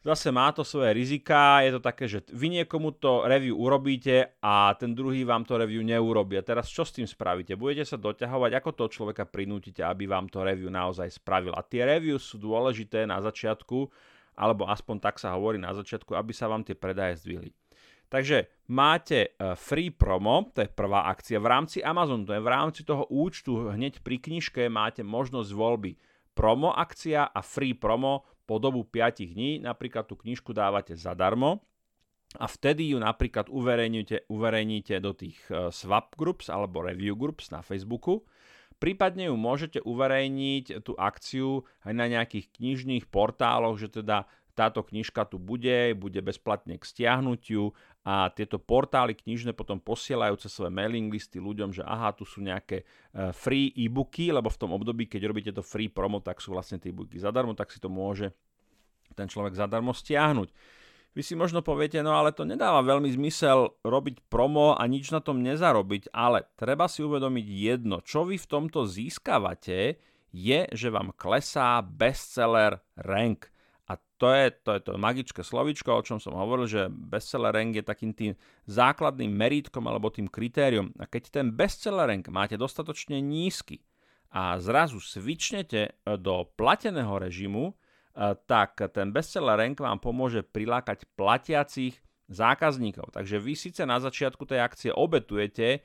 Zase 0.05 0.29
má 0.29 0.53
to 0.53 0.61
svoje 0.61 0.93
rizika, 0.93 1.65
je 1.65 1.73
to 1.73 1.81
také, 1.81 2.05
že 2.05 2.21
vy 2.29 2.61
niekomu 2.61 2.93
to 3.01 3.25
review 3.25 3.57
urobíte 3.57 4.37
a 4.37 4.77
ten 4.77 4.93
druhý 4.93 5.25
vám 5.25 5.49
to 5.49 5.57
review 5.57 5.81
neurobí. 5.81 6.37
A 6.37 6.45
teraz 6.45 6.69
čo 6.69 6.85
s 6.85 6.93
tým 6.93 7.09
spravíte? 7.09 7.57
Budete 7.57 7.89
sa 7.89 7.97
doťahovať, 7.97 8.53
ako 8.53 8.69
toho 8.77 8.89
človeka 8.93 9.25
prinútite, 9.25 9.81
aby 9.81 10.05
vám 10.05 10.29
to 10.29 10.45
review 10.45 10.69
naozaj 10.69 11.09
spravil. 11.09 11.57
A 11.57 11.65
tie 11.65 11.89
review 11.89 12.21
sú 12.21 12.37
dôležité 12.37 13.09
na 13.09 13.17
začiatku, 13.17 13.89
alebo 14.37 14.69
aspoň 14.69 15.01
tak 15.01 15.17
sa 15.17 15.33
hovorí 15.33 15.57
na 15.57 15.73
začiatku, 15.73 16.13
aby 16.13 16.37
sa 16.37 16.45
vám 16.53 16.61
tie 16.61 16.77
predaje 16.77 17.25
zdvihli. 17.25 17.49
Takže 18.05 18.69
máte 18.69 19.33
e, 19.33 19.57
free 19.57 19.89
promo, 19.89 20.53
to 20.53 20.61
je 20.61 20.69
prvá 20.69 21.09
akcia. 21.09 21.41
V 21.41 21.49
rámci 21.49 21.77
Amazon, 21.81 22.29
to 22.29 22.37
je 22.37 22.45
v 22.45 22.53
rámci 22.53 22.85
toho 22.85 23.09
účtu 23.09 23.73
hneď 23.73 24.05
pri 24.05 24.21
knižke 24.21 24.69
máte 24.69 25.01
možnosť 25.01 25.49
voľby 25.49 25.97
promo 26.35 26.75
akcia 26.75 27.31
a 27.31 27.39
free 27.39 27.73
promo 27.73 28.27
po 28.45 28.61
dobu 28.61 28.85
5 28.85 29.25
dní, 29.33 29.59
napríklad 29.61 30.05
tú 30.05 30.15
knižku 30.15 30.53
dávate 30.53 30.93
zadarmo 30.93 31.65
a 32.37 32.45
vtedy 32.45 32.91
ju 32.93 32.97
napríklad 32.99 33.47
uverejníte, 33.47 34.27
uverejníte 34.27 34.99
do 34.99 35.15
tých 35.15 35.39
e, 35.47 35.71
swap 35.71 36.17
groups 36.19 36.51
alebo 36.51 36.83
review 36.83 37.15
groups 37.15 37.49
na 37.49 37.63
Facebooku. 37.63 38.27
Prípadne 38.75 39.31
ju 39.31 39.35
môžete 39.39 39.79
uverejniť 39.87 40.83
tú 40.83 40.99
akciu 40.99 41.63
aj 41.87 41.93
na 41.95 42.11
nejakých 42.11 42.51
knižných 42.59 43.07
portáloch, 43.07 43.79
že 43.79 43.87
teda 43.87 44.27
táto 44.55 44.81
knižka 44.81 45.27
tu 45.27 45.35
bude, 45.35 45.91
bude 45.99 46.23
bezplatne 46.23 46.79
k 46.79 46.83
stiahnutiu 46.87 47.75
a 48.07 48.31
tieto 48.31 48.55
portály 48.55 49.11
knižné 49.11 49.51
potom 49.51 49.83
posielajú 49.83 50.39
cez 50.39 50.55
svoje 50.55 50.71
mailing 50.71 51.11
listy 51.11 51.43
ľuďom, 51.43 51.75
že 51.75 51.83
aha, 51.83 52.15
tu 52.15 52.23
sú 52.23 52.39
nejaké 52.39 52.81
e, 52.81 53.35
free 53.35 53.75
e-booky, 53.75 54.31
lebo 54.31 54.47
v 54.47 54.59
tom 54.59 54.71
období, 54.71 55.11
keď 55.11 55.21
robíte 55.27 55.51
to 55.51 55.59
free 55.59 55.91
promo, 55.91 56.23
tak 56.23 56.39
sú 56.39 56.55
vlastne 56.55 56.79
tie 56.79 56.95
e-booky 56.95 57.19
zadarmo, 57.19 57.51
tak 57.51 57.69
si 57.69 57.83
to 57.83 57.91
môže 57.91 58.31
ten 59.13 59.27
človek 59.27 59.59
zadarmo 59.59 59.91
stiahnuť. 59.91 60.49
Vy 61.15 61.23
si 61.23 61.31
možno 61.31 61.63
poviete, 61.63 62.03
no 62.03 62.11
ale 62.11 62.35
to 62.35 62.43
nedáva 62.43 62.83
veľmi 62.83 63.07
zmysel 63.07 63.79
robiť 63.87 64.27
promo 64.27 64.75
a 64.75 64.83
nič 64.83 65.15
na 65.15 65.23
tom 65.23 65.39
nezarobiť, 65.39 66.11
ale 66.11 66.43
treba 66.59 66.91
si 66.91 66.99
uvedomiť 67.07 67.45
jedno, 67.47 68.03
čo 68.03 68.27
vy 68.27 68.35
v 68.35 68.49
tomto 68.51 68.83
získavate, 68.83 69.95
je, 70.35 70.59
že 70.75 70.91
vám 70.91 71.15
klesá 71.15 71.79
bestseller 71.79 72.83
rank. 72.99 73.47
To 74.23 74.31
je, 74.31 74.47
to 74.63 74.79
je 74.79 74.81
to 74.87 74.91
magické 74.95 75.43
slovičko, 75.43 75.91
o 75.91 76.05
čom 76.05 76.23
som 76.23 76.39
hovoril, 76.39 76.71
že 76.71 76.87
bestseller 76.87 77.51
rank 77.51 77.75
je 77.75 77.83
takým 77.83 78.15
tým 78.15 78.31
základným 78.63 79.27
merítkom 79.27 79.83
alebo 79.83 80.07
tým 80.07 80.31
kritériom. 80.31 80.95
A 80.95 81.03
keď 81.03 81.43
ten 81.43 81.51
bestseller 81.51 82.07
rank 82.07 82.31
máte 82.31 82.55
dostatočne 82.55 83.19
nízky 83.19 83.83
a 84.31 84.55
zrazu 84.63 85.03
svičnete 85.03 85.99
do 86.23 86.47
plateného 86.55 87.11
režimu, 87.19 87.75
eh, 87.75 88.39
tak 88.47 88.79
ten 88.95 89.11
bestseller 89.11 89.59
rank 89.59 89.83
vám 89.83 89.99
pomôže 89.99 90.47
prilákať 90.47 91.03
platiacich 91.19 91.99
zákazníkov. 92.31 93.11
Takže 93.13 93.35
vy 93.37 93.53
síce 93.53 93.83
na 93.83 93.99
začiatku 93.99 94.47
tej 94.47 94.63
akcie 94.63 94.91
obetujete 94.95 95.83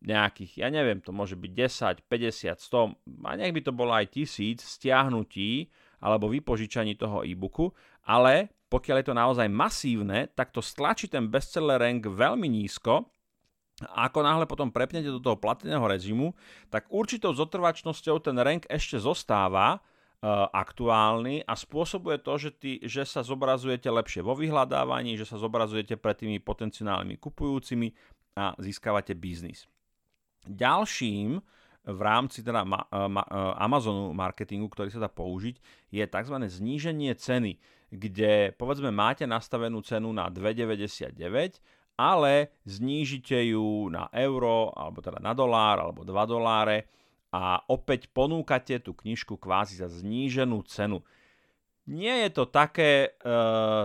nejakých, 0.00 0.64
ja 0.64 0.68
neviem, 0.72 1.04
to 1.04 1.12
môže 1.12 1.36
byť 1.36 1.52
10, 1.52 2.08
50, 2.08 2.58
100, 2.58 3.28
a 3.28 3.30
nech 3.36 3.52
by 3.52 3.60
to 3.60 3.72
bolo 3.76 3.92
aj 3.92 4.08
tisíc 4.08 4.64
stiahnutí 4.64 5.68
alebo 6.02 6.26
vypožičaní 6.26 6.98
toho 6.98 7.22
e-booku, 7.22 7.70
ale 8.04 8.50
pokiaľ 8.66 8.96
je 8.98 9.06
to 9.06 9.14
naozaj 9.14 9.48
masívne, 9.52 10.26
tak 10.34 10.50
to 10.50 10.58
stlačí 10.58 11.06
ten 11.06 11.30
bestseller 11.30 11.78
rank 11.78 12.08
veľmi 12.08 12.48
nízko 12.50 13.06
a 13.88 14.08
ako 14.08 14.20
náhle 14.22 14.44
potom 14.44 14.68
prepnete 14.68 15.08
do 15.08 15.18
toho 15.18 15.38
platného 15.38 15.82
režimu, 15.82 16.36
tak 16.68 16.88
určitou 16.92 17.32
zotrvačnosťou 17.32 18.20
ten 18.22 18.36
rank 18.38 18.68
ešte 18.68 19.00
zostáva 19.00 19.78
uh, 19.78 20.46
aktuálny 20.52 21.42
a 21.42 21.54
spôsobuje 21.56 22.20
to, 22.22 22.34
že, 22.38 22.50
ty, 22.54 22.70
že 22.84 23.02
sa 23.08 23.24
zobrazujete 23.24 23.88
lepšie 23.88 24.20
vo 24.22 24.36
vyhľadávaní, 24.36 25.16
že 25.18 25.26
sa 25.26 25.40
zobrazujete 25.40 25.98
pred 25.98 26.16
tými 26.20 26.38
potenciálnymi 26.38 27.16
kupujúcimi 27.18 27.88
a 28.38 28.56
získavate 28.56 29.12
biznis. 29.16 29.68
Ďalším 30.48 31.42
v 31.82 32.00
rámci 32.02 32.46
teda 32.46 32.62
ma, 32.62 32.86
e, 32.86 33.08
ma, 33.10 33.22
e, 33.26 33.34
Amazonu 33.58 34.14
marketingu, 34.14 34.70
ktorý 34.70 34.94
sa 34.94 35.02
dá 35.02 35.10
použiť, 35.10 35.58
je 35.90 36.04
tzv. 36.06 36.36
zníženie 36.38 37.12
ceny, 37.18 37.58
kde 37.90 38.54
povedzme 38.54 38.94
máte 38.94 39.26
nastavenú 39.26 39.82
cenu 39.82 40.14
na 40.14 40.30
2,99, 40.30 41.58
ale 41.98 42.54
znížite 42.64 43.36
ju 43.50 43.90
na 43.90 44.06
euro, 44.14 44.70
alebo 44.72 45.02
teda 45.02 45.18
na 45.18 45.34
dolár, 45.34 45.82
alebo 45.82 46.06
2 46.06 46.14
doláre 46.24 46.86
a 47.32 47.64
opäť 47.66 48.12
ponúkate 48.12 48.78
tú 48.78 48.92
knižku 48.94 49.40
kvázi 49.40 49.80
za 49.80 49.88
zníženú 49.88 50.62
cenu. 50.68 51.00
Nie 51.88 52.28
je 52.28 52.30
to 52.30 52.44
také, 52.46 53.18
e, 53.18 53.30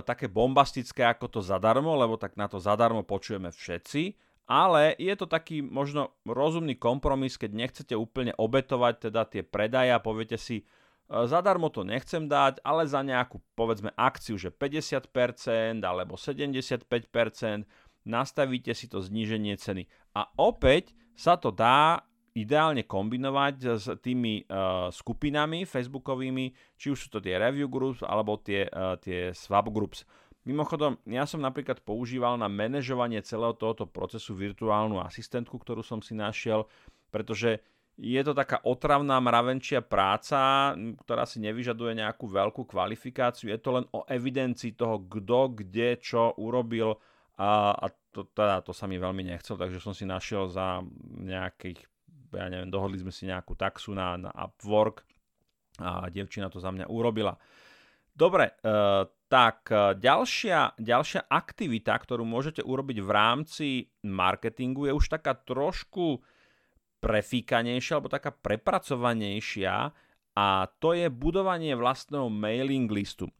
také 0.06 0.30
bombastické 0.30 1.02
ako 1.02 1.34
to 1.34 1.40
zadarmo, 1.42 1.98
lebo 1.98 2.14
tak 2.14 2.38
na 2.38 2.46
to 2.46 2.62
zadarmo 2.62 3.02
počujeme 3.02 3.50
všetci, 3.50 4.27
ale 4.48 4.96
je 4.96 5.12
to 5.20 5.28
taký 5.28 5.60
možno 5.60 6.16
rozumný 6.24 6.80
kompromis, 6.80 7.36
keď 7.36 7.52
nechcete 7.52 7.94
úplne 8.00 8.32
obetovať 8.40 9.12
teda 9.12 9.28
tie 9.28 9.44
predaje 9.44 9.92
a 9.92 10.00
poviete 10.00 10.40
si, 10.40 10.64
e, 10.64 10.66
zadarmo 11.08 11.68
to 11.68 11.84
nechcem 11.84 12.32
dať, 12.32 12.64
ale 12.64 12.88
za 12.88 13.04
nejakú 13.04 13.44
povedzme 13.60 13.92
akciu, 14.00 14.40
že 14.40 14.56
50% 14.56 15.84
alebo 15.84 16.16
75% 16.16 17.68
nastavíte 18.08 18.72
si 18.72 18.88
to 18.88 19.04
zníženie 19.04 19.60
ceny. 19.60 19.84
A 20.16 20.32
opäť 20.40 20.96
sa 21.12 21.36
to 21.36 21.52
dá 21.52 22.08
ideálne 22.38 22.86
kombinovať 22.86 23.56
s 23.82 23.86
tými 23.98 24.46
uh, 24.46 24.94
skupinami 24.94 25.66
facebookovými, 25.66 26.78
či 26.78 26.94
už 26.94 27.10
sú 27.10 27.18
to 27.18 27.20
tie 27.20 27.34
review 27.42 27.66
groups 27.66 28.06
alebo 28.06 28.38
tie, 28.38 28.70
uh, 28.70 28.94
tie 29.02 29.34
swap 29.34 29.74
groups. 29.74 30.06
Mimochodom, 30.48 30.96
ja 31.04 31.28
som 31.28 31.44
napríklad 31.44 31.84
používal 31.84 32.40
na 32.40 32.48
manažovanie 32.48 33.20
celého 33.20 33.52
tohoto 33.52 33.84
procesu 33.84 34.32
virtuálnu 34.32 35.04
asistentku, 35.04 35.60
ktorú 35.60 35.84
som 35.84 36.00
si 36.00 36.16
našiel, 36.16 36.64
pretože 37.12 37.60
je 38.00 38.22
to 38.24 38.32
taká 38.32 38.64
otravná 38.64 39.20
mravenčia 39.20 39.84
práca, 39.84 40.72
ktorá 41.04 41.28
si 41.28 41.44
nevyžaduje 41.44 42.00
nejakú 42.00 42.32
veľkú 42.32 42.64
kvalifikáciu. 42.64 43.52
Je 43.52 43.60
to 43.60 43.76
len 43.76 43.86
o 43.92 44.08
evidencii 44.08 44.80
toho, 44.80 45.04
kto, 45.04 45.52
kde, 45.52 46.00
čo 46.00 46.32
urobil 46.40 46.96
a, 47.36 47.76
a 47.76 47.86
to, 48.16 48.32
teda, 48.32 48.64
to 48.64 48.72
sa 48.72 48.88
mi 48.88 48.96
veľmi 48.96 49.28
nechcel, 49.28 49.60
takže 49.60 49.84
som 49.84 49.92
si 49.92 50.08
našiel 50.08 50.48
za 50.48 50.80
nejakých, 51.28 51.84
ja 52.34 52.48
neviem, 52.48 52.72
dohodli 52.72 53.04
sme 53.04 53.12
si 53.12 53.28
nejakú 53.28 53.52
taxu 53.60 53.92
na, 53.92 54.16
na 54.16 54.32
Upwork 54.32 55.04
a 55.78 56.08
devčina 56.08 56.48
to 56.48 56.64
za 56.64 56.72
mňa 56.72 56.88
urobila. 56.88 57.36
Dobre, 58.18 58.58
uh, 58.66 59.06
tak 59.28 59.68
e, 59.70 60.00
ďalšia, 60.00 60.80
ďalšia 60.80 61.28
aktivita, 61.28 61.92
ktorú 61.92 62.24
môžete 62.24 62.64
urobiť 62.64 62.98
v 63.04 63.10
rámci 63.12 63.68
marketingu 64.08 64.88
je 64.88 64.96
už 64.96 65.06
taká 65.12 65.36
trošku 65.36 66.24
prefíkanejšia 67.04 68.00
alebo 68.00 68.10
taká 68.10 68.32
prepracovanejšia 68.32 69.92
a 70.34 70.48
to 70.80 70.90
je 70.96 71.12
budovanie 71.12 71.76
vlastného 71.76 72.32
mailing 72.32 72.88
listu. 72.88 73.28
E, 73.28 73.34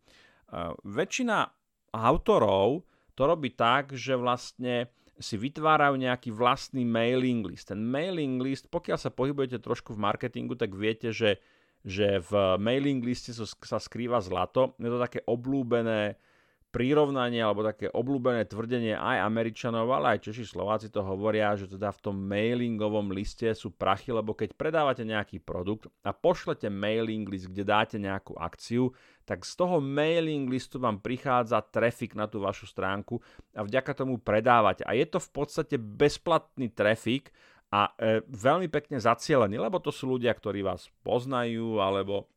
väčšina 0.84 1.48
autorov 1.96 2.84
to 3.16 3.22
robí 3.26 3.56
tak, 3.56 3.96
že 3.96 4.20
vlastne 4.20 4.92
si 5.18 5.34
vytvárajú 5.34 5.98
nejaký 5.98 6.30
vlastný 6.30 6.86
mailing 6.86 7.42
list. 7.42 7.74
Ten 7.74 7.82
mailing 7.82 8.38
list, 8.38 8.70
pokiaľ 8.70 8.98
sa 9.02 9.10
pohybujete 9.10 9.58
trošku 9.58 9.98
v 9.98 10.04
marketingu, 10.04 10.54
tak 10.54 10.78
viete, 10.78 11.10
že, 11.10 11.42
že 11.88 12.20
v 12.20 12.60
mailing 12.60 13.00
liste 13.00 13.32
sa 13.32 13.80
skrýva 13.80 14.20
zlato. 14.20 14.76
Je 14.76 14.92
to 14.92 15.00
také 15.00 15.24
oblúbené 15.24 16.20
prirovnanie 16.68 17.40
alebo 17.40 17.64
také 17.64 17.88
obľúbené 17.88 18.44
tvrdenie 18.44 18.94
aj 18.94 19.24
Američanov, 19.24 19.88
ale 19.88 20.20
aj 20.20 20.30
Češi 20.30 20.46
Slováci 20.46 20.92
to 20.92 21.00
hovoria, 21.00 21.56
že 21.56 21.72
teda 21.72 21.96
v 21.96 22.00
tom 22.04 22.20
mailingovom 22.28 23.16
liste 23.16 23.48
sú 23.56 23.72
prachy, 23.72 24.12
lebo 24.12 24.36
keď 24.36 24.52
predávate 24.54 25.08
nejaký 25.08 25.40
produkt 25.40 25.88
a 26.04 26.12
pošlete 26.12 26.68
mailing 26.68 27.24
list, 27.26 27.50
kde 27.50 27.64
dáte 27.64 27.96
nejakú 27.96 28.36
akciu, 28.36 28.92
tak 29.24 29.48
z 29.48 29.54
toho 29.56 29.80
mailing 29.80 30.52
listu 30.52 30.76
vám 30.78 31.00
prichádza 31.00 31.64
trafik 31.64 32.20
na 32.20 32.28
tú 32.28 32.44
vašu 32.44 32.68
stránku 32.68 33.24
a 33.56 33.64
vďaka 33.64 33.96
tomu 33.96 34.20
predávate. 34.20 34.84
A 34.84 34.92
je 34.92 35.08
to 35.08 35.24
v 35.24 35.30
podstate 35.32 35.80
bezplatný 35.80 36.68
trafik 36.68 37.32
a 37.68 37.92
e, 38.00 38.24
veľmi 38.24 38.72
pekne 38.72 38.96
zacielený, 38.96 39.60
lebo 39.60 39.84
to 39.84 39.92
sú 39.92 40.16
ľudia, 40.16 40.32
ktorí 40.32 40.64
vás 40.64 40.88
poznajú 41.04 41.84
alebo 41.84 42.32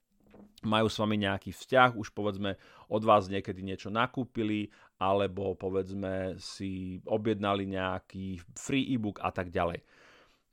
majú 0.66 0.92
s 0.92 1.00
vami 1.00 1.16
nejaký 1.16 1.56
vzťah, 1.56 1.96
už 1.96 2.12
povedzme 2.12 2.58
od 2.92 3.02
vás 3.06 3.32
niekedy 3.32 3.64
niečo 3.64 3.88
nakúpili, 3.88 4.68
alebo 5.00 5.56
povedzme 5.56 6.36
si 6.36 7.00
objednali 7.08 7.64
nejaký 7.64 8.44
free 8.52 8.84
e-book 8.92 9.24
a 9.24 9.32
tak 9.32 9.48
ďalej. 9.48 9.80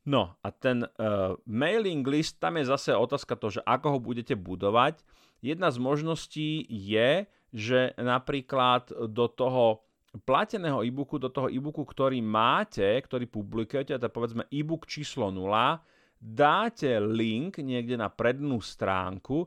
No 0.07 0.39
a 0.39 0.47
ten 0.55 0.87
uh, 0.87 1.35
mailing 1.43 2.07
list, 2.07 2.39
tam 2.39 2.55
je 2.55 2.71
zase 2.71 2.95
otázka 2.95 3.35
to, 3.35 3.59
že 3.59 3.61
ako 3.67 3.87
ho 3.91 3.99
budete 3.99 4.39
budovať. 4.39 5.03
Jedna 5.43 5.67
z 5.67 5.83
možností 5.83 6.63
je, 6.71 7.27
že 7.51 7.91
napríklad 7.99 8.87
do 9.11 9.27
toho 9.27 9.83
plateného 10.21 10.85
e-booku, 10.85 11.19
do 11.21 11.27
toho 11.27 11.51
e-booku, 11.51 11.83
ktorý 11.83 12.21
máte, 12.23 12.85
ktorý 12.85 13.25
publikujete, 13.27 13.97
je 13.97 14.09
povedzme 14.09 14.47
e-book 14.53 14.87
číslo 14.87 15.29
0, 15.29 15.81
dáte 16.17 16.97
link 17.01 17.61
niekde 17.61 17.97
na 17.97 18.09
prednú 18.09 18.57
stránku, 18.57 19.45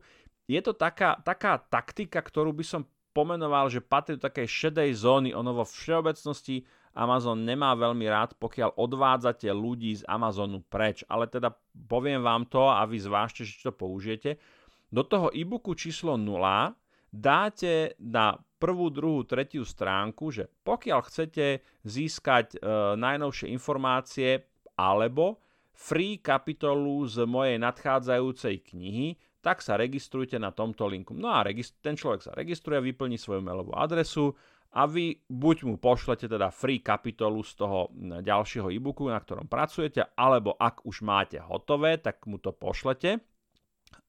je 0.50 0.58
to 0.58 0.74
taká, 0.74 1.18
taká 1.22 1.62
taktika, 1.62 2.18
ktorú 2.18 2.50
by 2.50 2.64
som 2.66 2.82
pomenoval, 3.14 3.70
že 3.70 3.82
patrí 3.82 4.18
do 4.18 4.26
takej 4.26 4.50
šedej 4.50 4.90
zóny. 4.98 5.30
Ono 5.30 5.54
vo 5.54 5.62
všeobecnosti 5.62 6.66
Amazon 6.90 7.46
nemá 7.46 7.74
veľmi 7.78 8.06
rád, 8.10 8.34
pokiaľ 8.34 8.74
odvádzate 8.74 9.46
ľudí 9.54 10.02
z 10.02 10.06
Amazonu 10.10 10.62
preč. 10.66 11.06
Ale 11.06 11.30
teda 11.30 11.54
poviem 11.86 12.18
vám 12.22 12.50
to 12.50 12.66
a 12.66 12.82
vy 12.82 12.98
zvážte, 12.98 13.46
či 13.46 13.62
to 13.62 13.70
použijete. 13.70 14.42
Do 14.90 15.06
toho 15.06 15.30
e-booku 15.30 15.78
číslo 15.78 16.18
0 16.18 16.74
dáte 17.10 17.98
na 17.98 18.38
prvú, 18.60 18.92
druhú, 18.92 19.26
tretiu 19.26 19.66
stránku, 19.66 20.30
že 20.30 20.46
pokiaľ 20.62 21.00
chcete 21.06 21.64
získať 21.82 22.54
e, 22.54 22.58
najnovšie 22.94 23.50
informácie 23.50 24.46
alebo 24.76 25.40
free 25.72 26.20
kapitolu 26.20 27.08
z 27.08 27.24
mojej 27.24 27.56
nadchádzajúcej 27.56 28.60
knihy, 28.68 29.16
tak 29.40 29.64
sa 29.64 29.80
registrujte 29.80 30.36
na 30.36 30.52
tomto 30.52 30.84
linku. 30.84 31.16
No 31.16 31.32
a 31.32 31.40
ten 31.80 31.96
človek 31.96 32.20
sa 32.20 32.36
registruje, 32.36 32.92
vyplní 32.92 33.16
svoju 33.16 33.40
mailovú 33.40 33.72
adresu 33.72 34.36
a 34.76 34.84
vy 34.84 35.16
buď 35.26 35.56
mu 35.66 35.80
pošlete 35.80 36.28
teda 36.28 36.52
free 36.52 36.84
kapitolu 36.84 37.40
z 37.40 37.52
toho 37.56 37.88
ďalšieho 38.20 38.68
e-booku, 38.68 39.08
na 39.08 39.18
ktorom 39.18 39.48
pracujete, 39.48 40.12
alebo 40.14 40.54
ak 40.54 40.84
už 40.84 41.00
máte 41.00 41.40
hotové, 41.40 41.96
tak 41.96 42.22
mu 42.28 42.36
to 42.36 42.52
pošlete. 42.52 43.18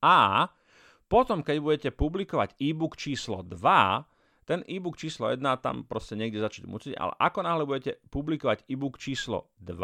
A 0.04 0.46
potom, 1.12 1.44
keď 1.44 1.58
budete 1.60 1.90
publikovať 1.92 2.56
e-book 2.64 2.96
číslo 2.96 3.44
2, 3.44 3.60
ten 4.48 4.64
e-book 4.64 4.96
číslo 4.96 5.28
1 5.28 5.44
tam 5.60 5.84
proste 5.84 6.16
niekde 6.16 6.40
začne 6.40 6.72
musieť, 6.72 6.96
ale 6.96 7.12
ako 7.20 7.40
náhle 7.44 7.64
budete 7.68 8.00
publikovať 8.08 8.64
e-book 8.72 8.96
číslo 8.96 9.52
2, 9.60 9.76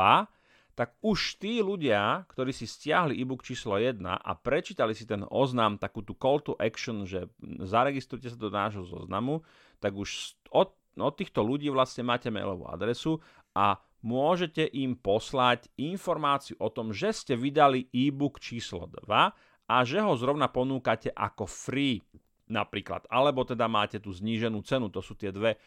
tak 0.78 0.96
už 1.04 1.42
tí 1.42 1.60
ľudia, 1.60 2.24
ktorí 2.32 2.56
si 2.56 2.64
stiahli 2.64 3.20
e-book 3.20 3.44
číslo 3.44 3.76
1 3.76 4.00
a 4.08 4.32
prečítali 4.40 4.96
si 4.96 5.04
ten 5.04 5.28
oznam, 5.28 5.76
takú 5.76 6.00
tú 6.00 6.16
call 6.16 6.40
to 6.40 6.56
action, 6.56 7.04
že 7.04 7.28
zaregistrujte 7.60 8.32
sa 8.32 8.40
do 8.40 8.48
nášho 8.48 8.88
zoznamu, 8.88 9.44
tak 9.84 10.00
už 10.00 10.40
od, 10.56 10.72
od 10.96 11.14
týchto 11.18 11.44
ľudí 11.44 11.68
vlastne 11.68 12.08
máte 12.08 12.32
mailovú 12.32 12.72
adresu 12.72 13.20
a 13.52 13.76
môžete 14.06 14.64
im 14.80 14.96
poslať 14.96 15.68
informáciu 15.76 16.56
o 16.62 16.70
tom, 16.72 16.96
že 16.96 17.12
ste 17.12 17.34
vydali 17.34 17.90
e-book 17.92 18.40
číslo 18.40 18.86
2 18.86 19.47
a 19.68 19.84
že 19.84 20.00
ho 20.00 20.16
zrovna 20.16 20.48
ponúkate 20.48 21.12
ako 21.12 21.44
free 21.44 22.00
napríklad. 22.48 23.04
Alebo 23.12 23.44
teda 23.44 23.68
máte 23.68 24.00
tú 24.00 24.16
zníženú 24.16 24.64
cenu, 24.64 24.88
to 24.88 25.04
sú 25.04 25.14
tie 25.20 25.36
dve 25.36 25.56
e, 25.56 25.58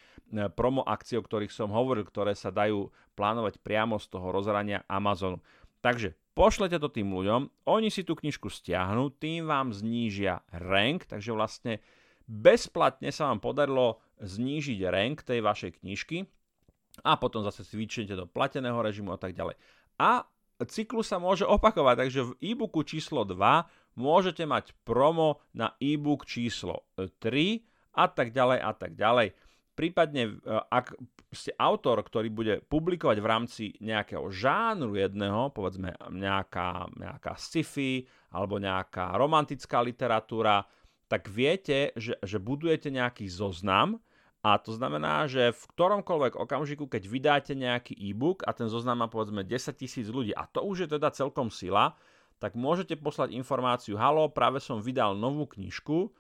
promo 0.51 0.81
akcie, 0.81 1.21
o 1.21 1.25
ktorých 1.25 1.53
som 1.53 1.69
hovoril, 1.69 2.09
ktoré 2.09 2.33
sa 2.33 2.49
dajú 2.49 2.89
plánovať 3.15 3.61
priamo 3.61 4.01
z 4.01 4.09
toho 4.09 4.33
rozhrania 4.33 4.83
Amazonu. 4.89 5.45
Takže 5.85 6.17
pošlete 6.33 6.81
to 6.81 6.89
tým 6.89 7.13
ľuďom, 7.13 7.69
oni 7.69 7.93
si 7.93 8.05
tú 8.05 8.17
knižku 8.17 8.49
stiahnu, 8.49 9.13
tým 9.21 9.45
vám 9.45 9.77
znížia 9.77 10.41
rank, 10.53 11.05
takže 11.05 11.37
vlastne 11.37 11.85
bezplatne 12.25 13.13
sa 13.13 13.29
vám 13.29 13.45
podarilo 13.45 14.01
znížiť 14.21 14.79
rank 14.89 15.25
tej 15.25 15.45
vašej 15.45 15.85
knižky 15.85 16.25
a 17.05 17.17
potom 17.17 17.45
zase 17.45 17.65
cvičíte 17.65 18.17
do 18.17 18.29
plateného 18.29 18.81
režimu 18.81 19.17
a 19.17 19.21
tak 19.21 19.33
ďalej. 19.33 19.57
A 20.01 20.25
cyklus 20.69 21.09
sa 21.09 21.17
môže 21.17 21.49
opakovať, 21.49 21.97
takže 22.05 22.21
v 22.29 22.37
e-booku 22.45 22.85
číslo 22.85 23.25
2 23.25 23.80
môžete 24.01 24.49
mať 24.49 24.73
promo 24.83 25.45
na 25.53 25.77
e-book 25.79 26.25
číslo 26.25 26.89
3 26.97 27.21
a 27.95 28.05
tak 28.09 28.33
ďalej 28.33 28.59
a 28.59 28.73
tak 28.73 28.97
ďalej. 28.97 29.37
Prípadne, 29.77 30.23
e, 30.29 30.33
ak 30.51 30.97
ste 31.31 31.55
autor, 31.57 32.03
ktorý 32.03 32.29
bude 32.29 32.55
publikovať 32.67 33.19
v 33.23 33.31
rámci 33.31 33.65
nejakého 33.79 34.29
žánru 34.33 34.99
jedného, 34.99 35.55
povedzme 35.55 35.95
nejaká, 36.11 36.91
nejaká 36.97 37.39
sci-fi 37.39 38.03
alebo 38.35 38.59
nejaká 38.59 39.15
romantická 39.15 39.81
literatúra, 39.81 40.67
tak 41.07 41.31
viete, 41.31 41.95
že, 41.95 42.19
že 42.23 42.39
budujete 42.43 42.91
nejaký 42.91 43.31
zoznam, 43.31 44.03
a 44.41 44.57
to 44.57 44.73
znamená, 44.73 45.29
že 45.29 45.53
v 45.53 45.63
ktoromkoľvek 45.77 46.33
okamžiku, 46.33 46.89
keď 46.89 47.03
vydáte 47.05 47.53
nejaký 47.53 47.93
e-book 47.93 48.41
a 48.49 48.57
ten 48.57 48.73
zoznam 48.73 49.05
má 49.05 49.09
povedzme 49.13 49.45
10 49.45 49.77
tisíc 49.77 50.09
ľudí, 50.09 50.33
a 50.33 50.49
to 50.49 50.65
už 50.65 50.89
je 50.89 50.97
teda 50.97 51.13
celkom 51.13 51.53
sila, 51.53 51.93
tak 52.41 52.57
môžete 52.57 52.97
poslať 52.97 53.37
informáciu, 53.37 54.01
halo, 54.01 54.33
práve 54.33 54.59
som 54.59 54.81
vydal 54.81 55.13
novú 55.15 55.45
knižku, 55.45 56.11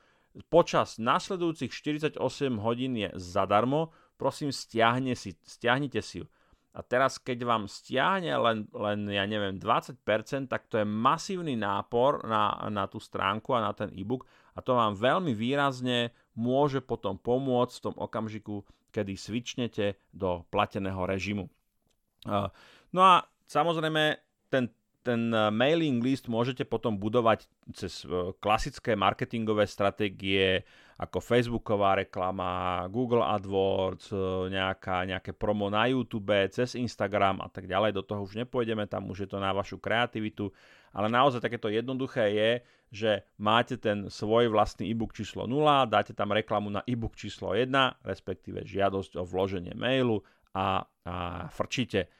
počas 0.52 1.00
nasledujúcich 1.00 1.72
48 1.72 2.20
hodín 2.60 2.94
je 2.94 3.10
zadarmo, 3.18 3.90
prosím 4.20 4.52
stiahne 4.54 5.16
si, 5.16 5.34
stiahnite 5.42 6.04
si 6.04 6.22
ju. 6.22 6.26
A 6.70 6.86
teraz, 6.86 7.18
keď 7.18 7.42
vám 7.42 7.64
stiahne 7.66 8.30
len, 8.38 8.70
len 8.70 9.10
ja 9.10 9.26
neviem, 9.26 9.58
20%, 9.58 10.06
tak 10.46 10.70
to 10.70 10.78
je 10.78 10.86
masívny 10.86 11.58
nápor 11.58 12.22
na, 12.22 12.54
na 12.70 12.86
tú 12.86 13.02
stránku 13.02 13.50
a 13.58 13.64
na 13.66 13.74
ten 13.74 13.90
e-book 13.90 14.22
a 14.54 14.62
to 14.62 14.78
vám 14.78 14.94
veľmi 14.94 15.34
výrazne 15.34 16.14
môže 16.38 16.78
potom 16.78 17.18
pomôcť 17.18 17.74
v 17.74 17.84
tom 17.90 17.96
okamžiku, 17.98 18.62
kedy 18.94 19.18
svičnete 19.18 19.98
do 20.14 20.46
plateného 20.46 21.02
režimu. 21.10 21.50
No 22.94 23.00
a 23.02 23.26
samozrejme, 23.50 24.22
ten 24.46 24.70
ten 25.00 25.32
eh, 25.32 25.48
mailing 25.48 26.04
list 26.04 26.28
môžete 26.28 26.68
potom 26.68 27.00
budovať 27.00 27.48
cez 27.72 28.04
eh, 28.04 28.32
klasické 28.38 28.92
marketingové 28.96 29.64
stratégie 29.64 30.64
ako 31.00 31.16
Facebooková 31.24 31.96
reklama, 32.04 32.84
Google 32.92 33.24
AdWords, 33.24 34.12
eh, 34.12 34.20
nejaká, 34.52 35.08
nejaké 35.08 35.32
promo 35.32 35.72
na 35.72 35.88
YouTube, 35.88 36.36
cez 36.52 36.76
Instagram 36.76 37.40
a 37.40 37.48
tak 37.48 37.64
ďalej. 37.64 37.96
Do 37.96 38.04
toho 38.04 38.28
už 38.28 38.36
nepôjdeme, 38.36 38.84
tam 38.84 39.08
už 39.08 39.24
je 39.24 39.28
to 39.32 39.40
na 39.40 39.56
vašu 39.56 39.80
kreativitu. 39.80 40.52
Ale 40.92 41.08
naozaj 41.08 41.40
takéto 41.40 41.70
jednoduché 41.70 42.34
je, 42.34 42.50
že 42.90 43.10
máte 43.38 43.78
ten 43.78 44.10
svoj 44.10 44.50
vlastný 44.50 44.90
e-book 44.90 45.14
číslo 45.14 45.46
0, 45.46 45.86
dáte 45.86 46.10
tam 46.10 46.34
reklamu 46.34 46.74
na 46.74 46.82
e-book 46.90 47.14
číslo 47.14 47.54
1, 47.54 47.70
respektíve 48.02 48.66
žiadosť 48.66 49.14
o 49.14 49.22
vloženie 49.22 49.70
mailu 49.78 50.26
a, 50.50 50.82
a 51.06 51.46
frčíte. 51.54 52.10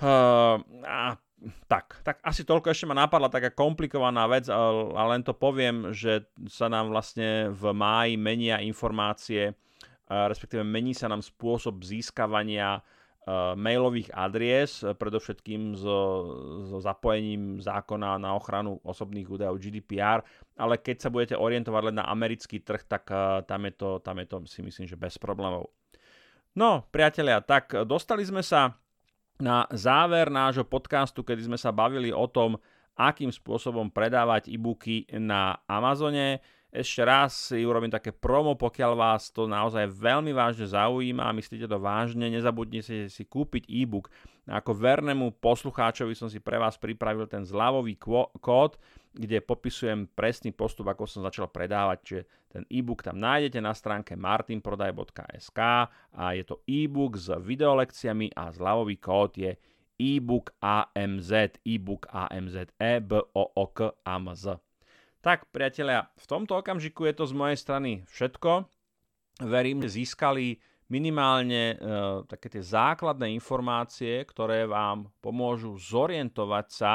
Uh, 0.00 0.60
a 0.84 1.16
tak, 1.68 2.04
tak 2.04 2.20
asi 2.20 2.44
toľko 2.44 2.68
ešte 2.72 2.84
ma 2.84 2.92
napadla 2.92 3.32
taká 3.32 3.48
komplikovaná 3.48 4.28
vec, 4.28 4.48
ale 4.52 5.16
len 5.16 5.22
to 5.24 5.32
poviem, 5.32 5.92
že 5.96 6.28
sa 6.52 6.68
nám 6.68 6.92
vlastne 6.92 7.48
v 7.48 7.72
máji 7.72 8.20
menia 8.20 8.60
informácie, 8.60 9.56
respektíve 10.10 10.60
mení 10.60 10.92
sa 10.92 11.08
nám 11.08 11.24
spôsob 11.24 11.80
získavania 11.80 12.84
mailových 13.54 14.10
adries, 14.16 14.80
predovšetkým 14.80 15.76
so, 15.76 15.98
so 16.66 16.80
zapojením 16.80 17.60
zákona 17.62 18.16
na 18.16 18.34
ochranu 18.34 18.80
osobných 18.82 19.28
údajov 19.28 19.60
GDPR, 19.60 20.24
ale 20.56 20.80
keď 20.80 20.96
sa 20.98 21.12
budete 21.12 21.36
orientovať 21.36 21.92
len 21.92 21.96
na 22.00 22.08
americký 22.08 22.64
trh, 22.64 22.84
tak 22.88 23.06
tam 23.44 23.60
je 23.68 23.72
to, 23.76 24.00
tam 24.02 24.18
je 24.18 24.26
to 24.26 24.36
si 24.48 24.60
myslím, 24.64 24.88
že 24.88 24.98
bez 24.98 25.20
problémov. 25.20 25.70
No, 26.58 26.88
priatelia, 26.90 27.38
tak 27.44 27.70
dostali 27.86 28.26
sme 28.26 28.42
sa 28.42 28.74
na 29.40 29.66
záver 29.72 30.28
nášho 30.28 30.62
podcastu, 30.62 31.24
kedy 31.24 31.50
sme 31.50 31.58
sa 31.58 31.72
bavili 31.72 32.12
o 32.12 32.28
tom, 32.28 32.60
akým 33.00 33.32
spôsobom 33.32 33.88
predávať 33.88 34.52
e-booky 34.52 35.08
na 35.16 35.56
Amazone. 35.64 36.44
Ešte 36.70 37.02
raz 37.02 37.50
si 37.50 37.66
urobím 37.66 37.90
také 37.90 38.14
promo, 38.14 38.54
pokiaľ 38.54 38.92
vás 38.94 39.34
to 39.34 39.50
naozaj 39.50 39.90
veľmi 39.90 40.30
vážne 40.30 40.70
zaujíma 40.70 41.26
a 41.26 41.34
myslíte 41.34 41.66
to 41.66 41.82
vážne, 41.82 42.30
nezabudnite 42.30 43.10
si 43.10 43.22
kúpiť 43.26 43.66
e-book. 43.66 44.06
Ako 44.46 44.70
vernému 44.78 45.34
poslucháčovi 45.42 46.14
som 46.14 46.30
si 46.30 46.38
pre 46.38 46.62
vás 46.62 46.78
pripravil 46.78 47.26
ten 47.26 47.42
zľavový 47.42 47.98
kód, 48.38 48.78
kde 49.10 49.42
popisujem 49.42 50.06
presný 50.14 50.54
postup, 50.54 50.86
ako 50.86 51.06
som 51.06 51.26
začal 51.26 51.50
predávať, 51.50 51.98
čiže 52.02 52.22
ten 52.50 52.62
e-book 52.70 53.02
tam 53.02 53.18
nájdete 53.18 53.58
na 53.58 53.74
stránke 53.74 54.14
martinprodaj.sk 54.14 55.60
a 56.14 56.24
je 56.34 56.44
to 56.46 56.62
e-book 56.70 57.18
s 57.18 57.30
videolekciami 57.34 58.30
a 58.34 58.54
zľavový 58.54 58.96
kód 59.02 59.34
je 59.34 59.58
e-book 60.00 60.54
AMZ, 60.62 61.60
e-book 61.66 62.06
AMZ, 62.08 62.72
e 62.78 62.92
b 63.02 63.10
o 63.20 63.44
o 63.54 63.66
k 63.68 63.92
a 64.06 64.16
m 64.16 64.32
z. 64.32 64.56
Tak, 65.20 65.52
priatelia, 65.52 66.08
v 66.16 66.26
tomto 66.26 66.56
okamžiku 66.56 67.04
je 67.04 67.14
to 67.20 67.24
z 67.28 67.34
mojej 67.36 67.58
strany 67.60 67.90
všetko. 68.08 68.64
Verím, 69.44 69.84
že 69.84 70.00
získali 70.00 70.56
minimálne 70.88 71.76
e, 71.76 71.86
také 72.24 72.48
tie 72.48 72.64
základné 72.64 73.28
informácie, 73.36 74.24
ktoré 74.24 74.64
vám 74.64 75.12
pomôžu 75.20 75.76
zorientovať 75.76 76.66
sa 76.72 76.92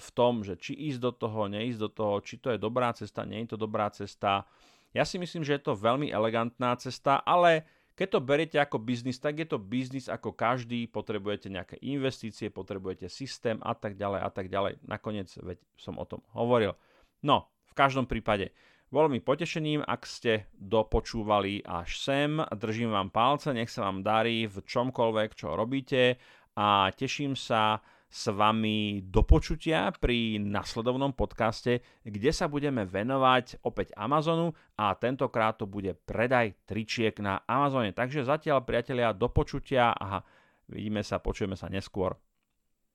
v 0.00 0.08
tom, 0.16 0.40
že 0.40 0.56
či 0.56 0.72
ísť 0.72 1.00
do 1.04 1.12
toho, 1.12 1.52
neísť 1.52 1.80
do 1.80 1.90
toho, 1.92 2.14
či 2.24 2.40
to 2.40 2.48
je 2.48 2.58
dobrá 2.58 2.96
cesta, 2.96 3.28
nie 3.28 3.44
je 3.44 3.56
to 3.56 3.58
dobrá 3.60 3.92
cesta. 3.92 4.48
Ja 4.96 5.04
si 5.04 5.20
myslím, 5.20 5.44
že 5.44 5.60
je 5.60 5.62
to 5.68 5.76
veľmi 5.76 6.08
elegantná 6.08 6.72
cesta, 6.80 7.20
ale 7.20 7.68
keď 7.94 8.08
to 8.10 8.26
beriete 8.26 8.58
ako 8.58 8.82
biznis, 8.82 9.22
tak 9.22 9.38
je 9.38 9.46
to 9.46 9.60
biznis 9.60 10.10
ako 10.10 10.34
každý, 10.34 10.90
potrebujete 10.90 11.46
nejaké 11.46 11.76
investície, 11.84 12.50
potrebujete 12.50 13.06
systém 13.06 13.62
a 13.62 13.70
tak 13.76 13.94
ďalej 13.94 14.20
a 14.24 14.30
tak 14.34 14.46
ďalej. 14.50 14.82
Nakoniec 14.82 15.30
veď 15.38 15.58
som 15.78 16.00
o 16.00 16.08
tom 16.08 16.24
hovoril. 16.34 16.74
No, 17.22 17.46
v 17.70 17.74
každom 17.76 18.10
prípade, 18.10 18.50
bolo 18.90 19.10
mi 19.10 19.22
potešením, 19.22 19.82
ak 19.82 20.06
ste 20.06 20.46
dopočúvali 20.54 21.62
až 21.66 21.98
sem. 21.98 22.38
Držím 22.54 22.94
vám 22.94 23.10
palce, 23.10 23.50
nech 23.54 23.70
sa 23.70 23.86
vám 23.86 24.06
darí 24.06 24.46
v 24.46 24.62
čomkoľvek, 24.62 25.30
čo 25.34 25.54
robíte 25.58 26.18
a 26.54 26.90
teším 26.94 27.34
sa 27.34 27.82
s 28.14 28.30
vami 28.30 29.02
do 29.02 29.26
počutia 29.26 29.90
pri 29.90 30.38
nasledovnom 30.38 31.18
podcaste, 31.18 31.82
kde 32.06 32.30
sa 32.30 32.46
budeme 32.46 32.86
venovať 32.86 33.66
opäť 33.66 33.90
Amazonu 33.98 34.54
a 34.78 34.94
tentokrát 34.94 35.58
to 35.58 35.66
bude 35.66 35.98
predaj 36.06 36.54
tričiek 36.62 37.18
na 37.18 37.42
Amazone. 37.42 37.90
Takže 37.90 38.22
zatiaľ 38.22 38.62
priatelia 38.62 39.10
do 39.10 39.26
počutia 39.26 39.90
a 39.90 40.22
vidíme 40.70 41.02
sa, 41.02 41.18
počujeme 41.18 41.58
sa 41.58 41.66
neskôr. 41.66 42.14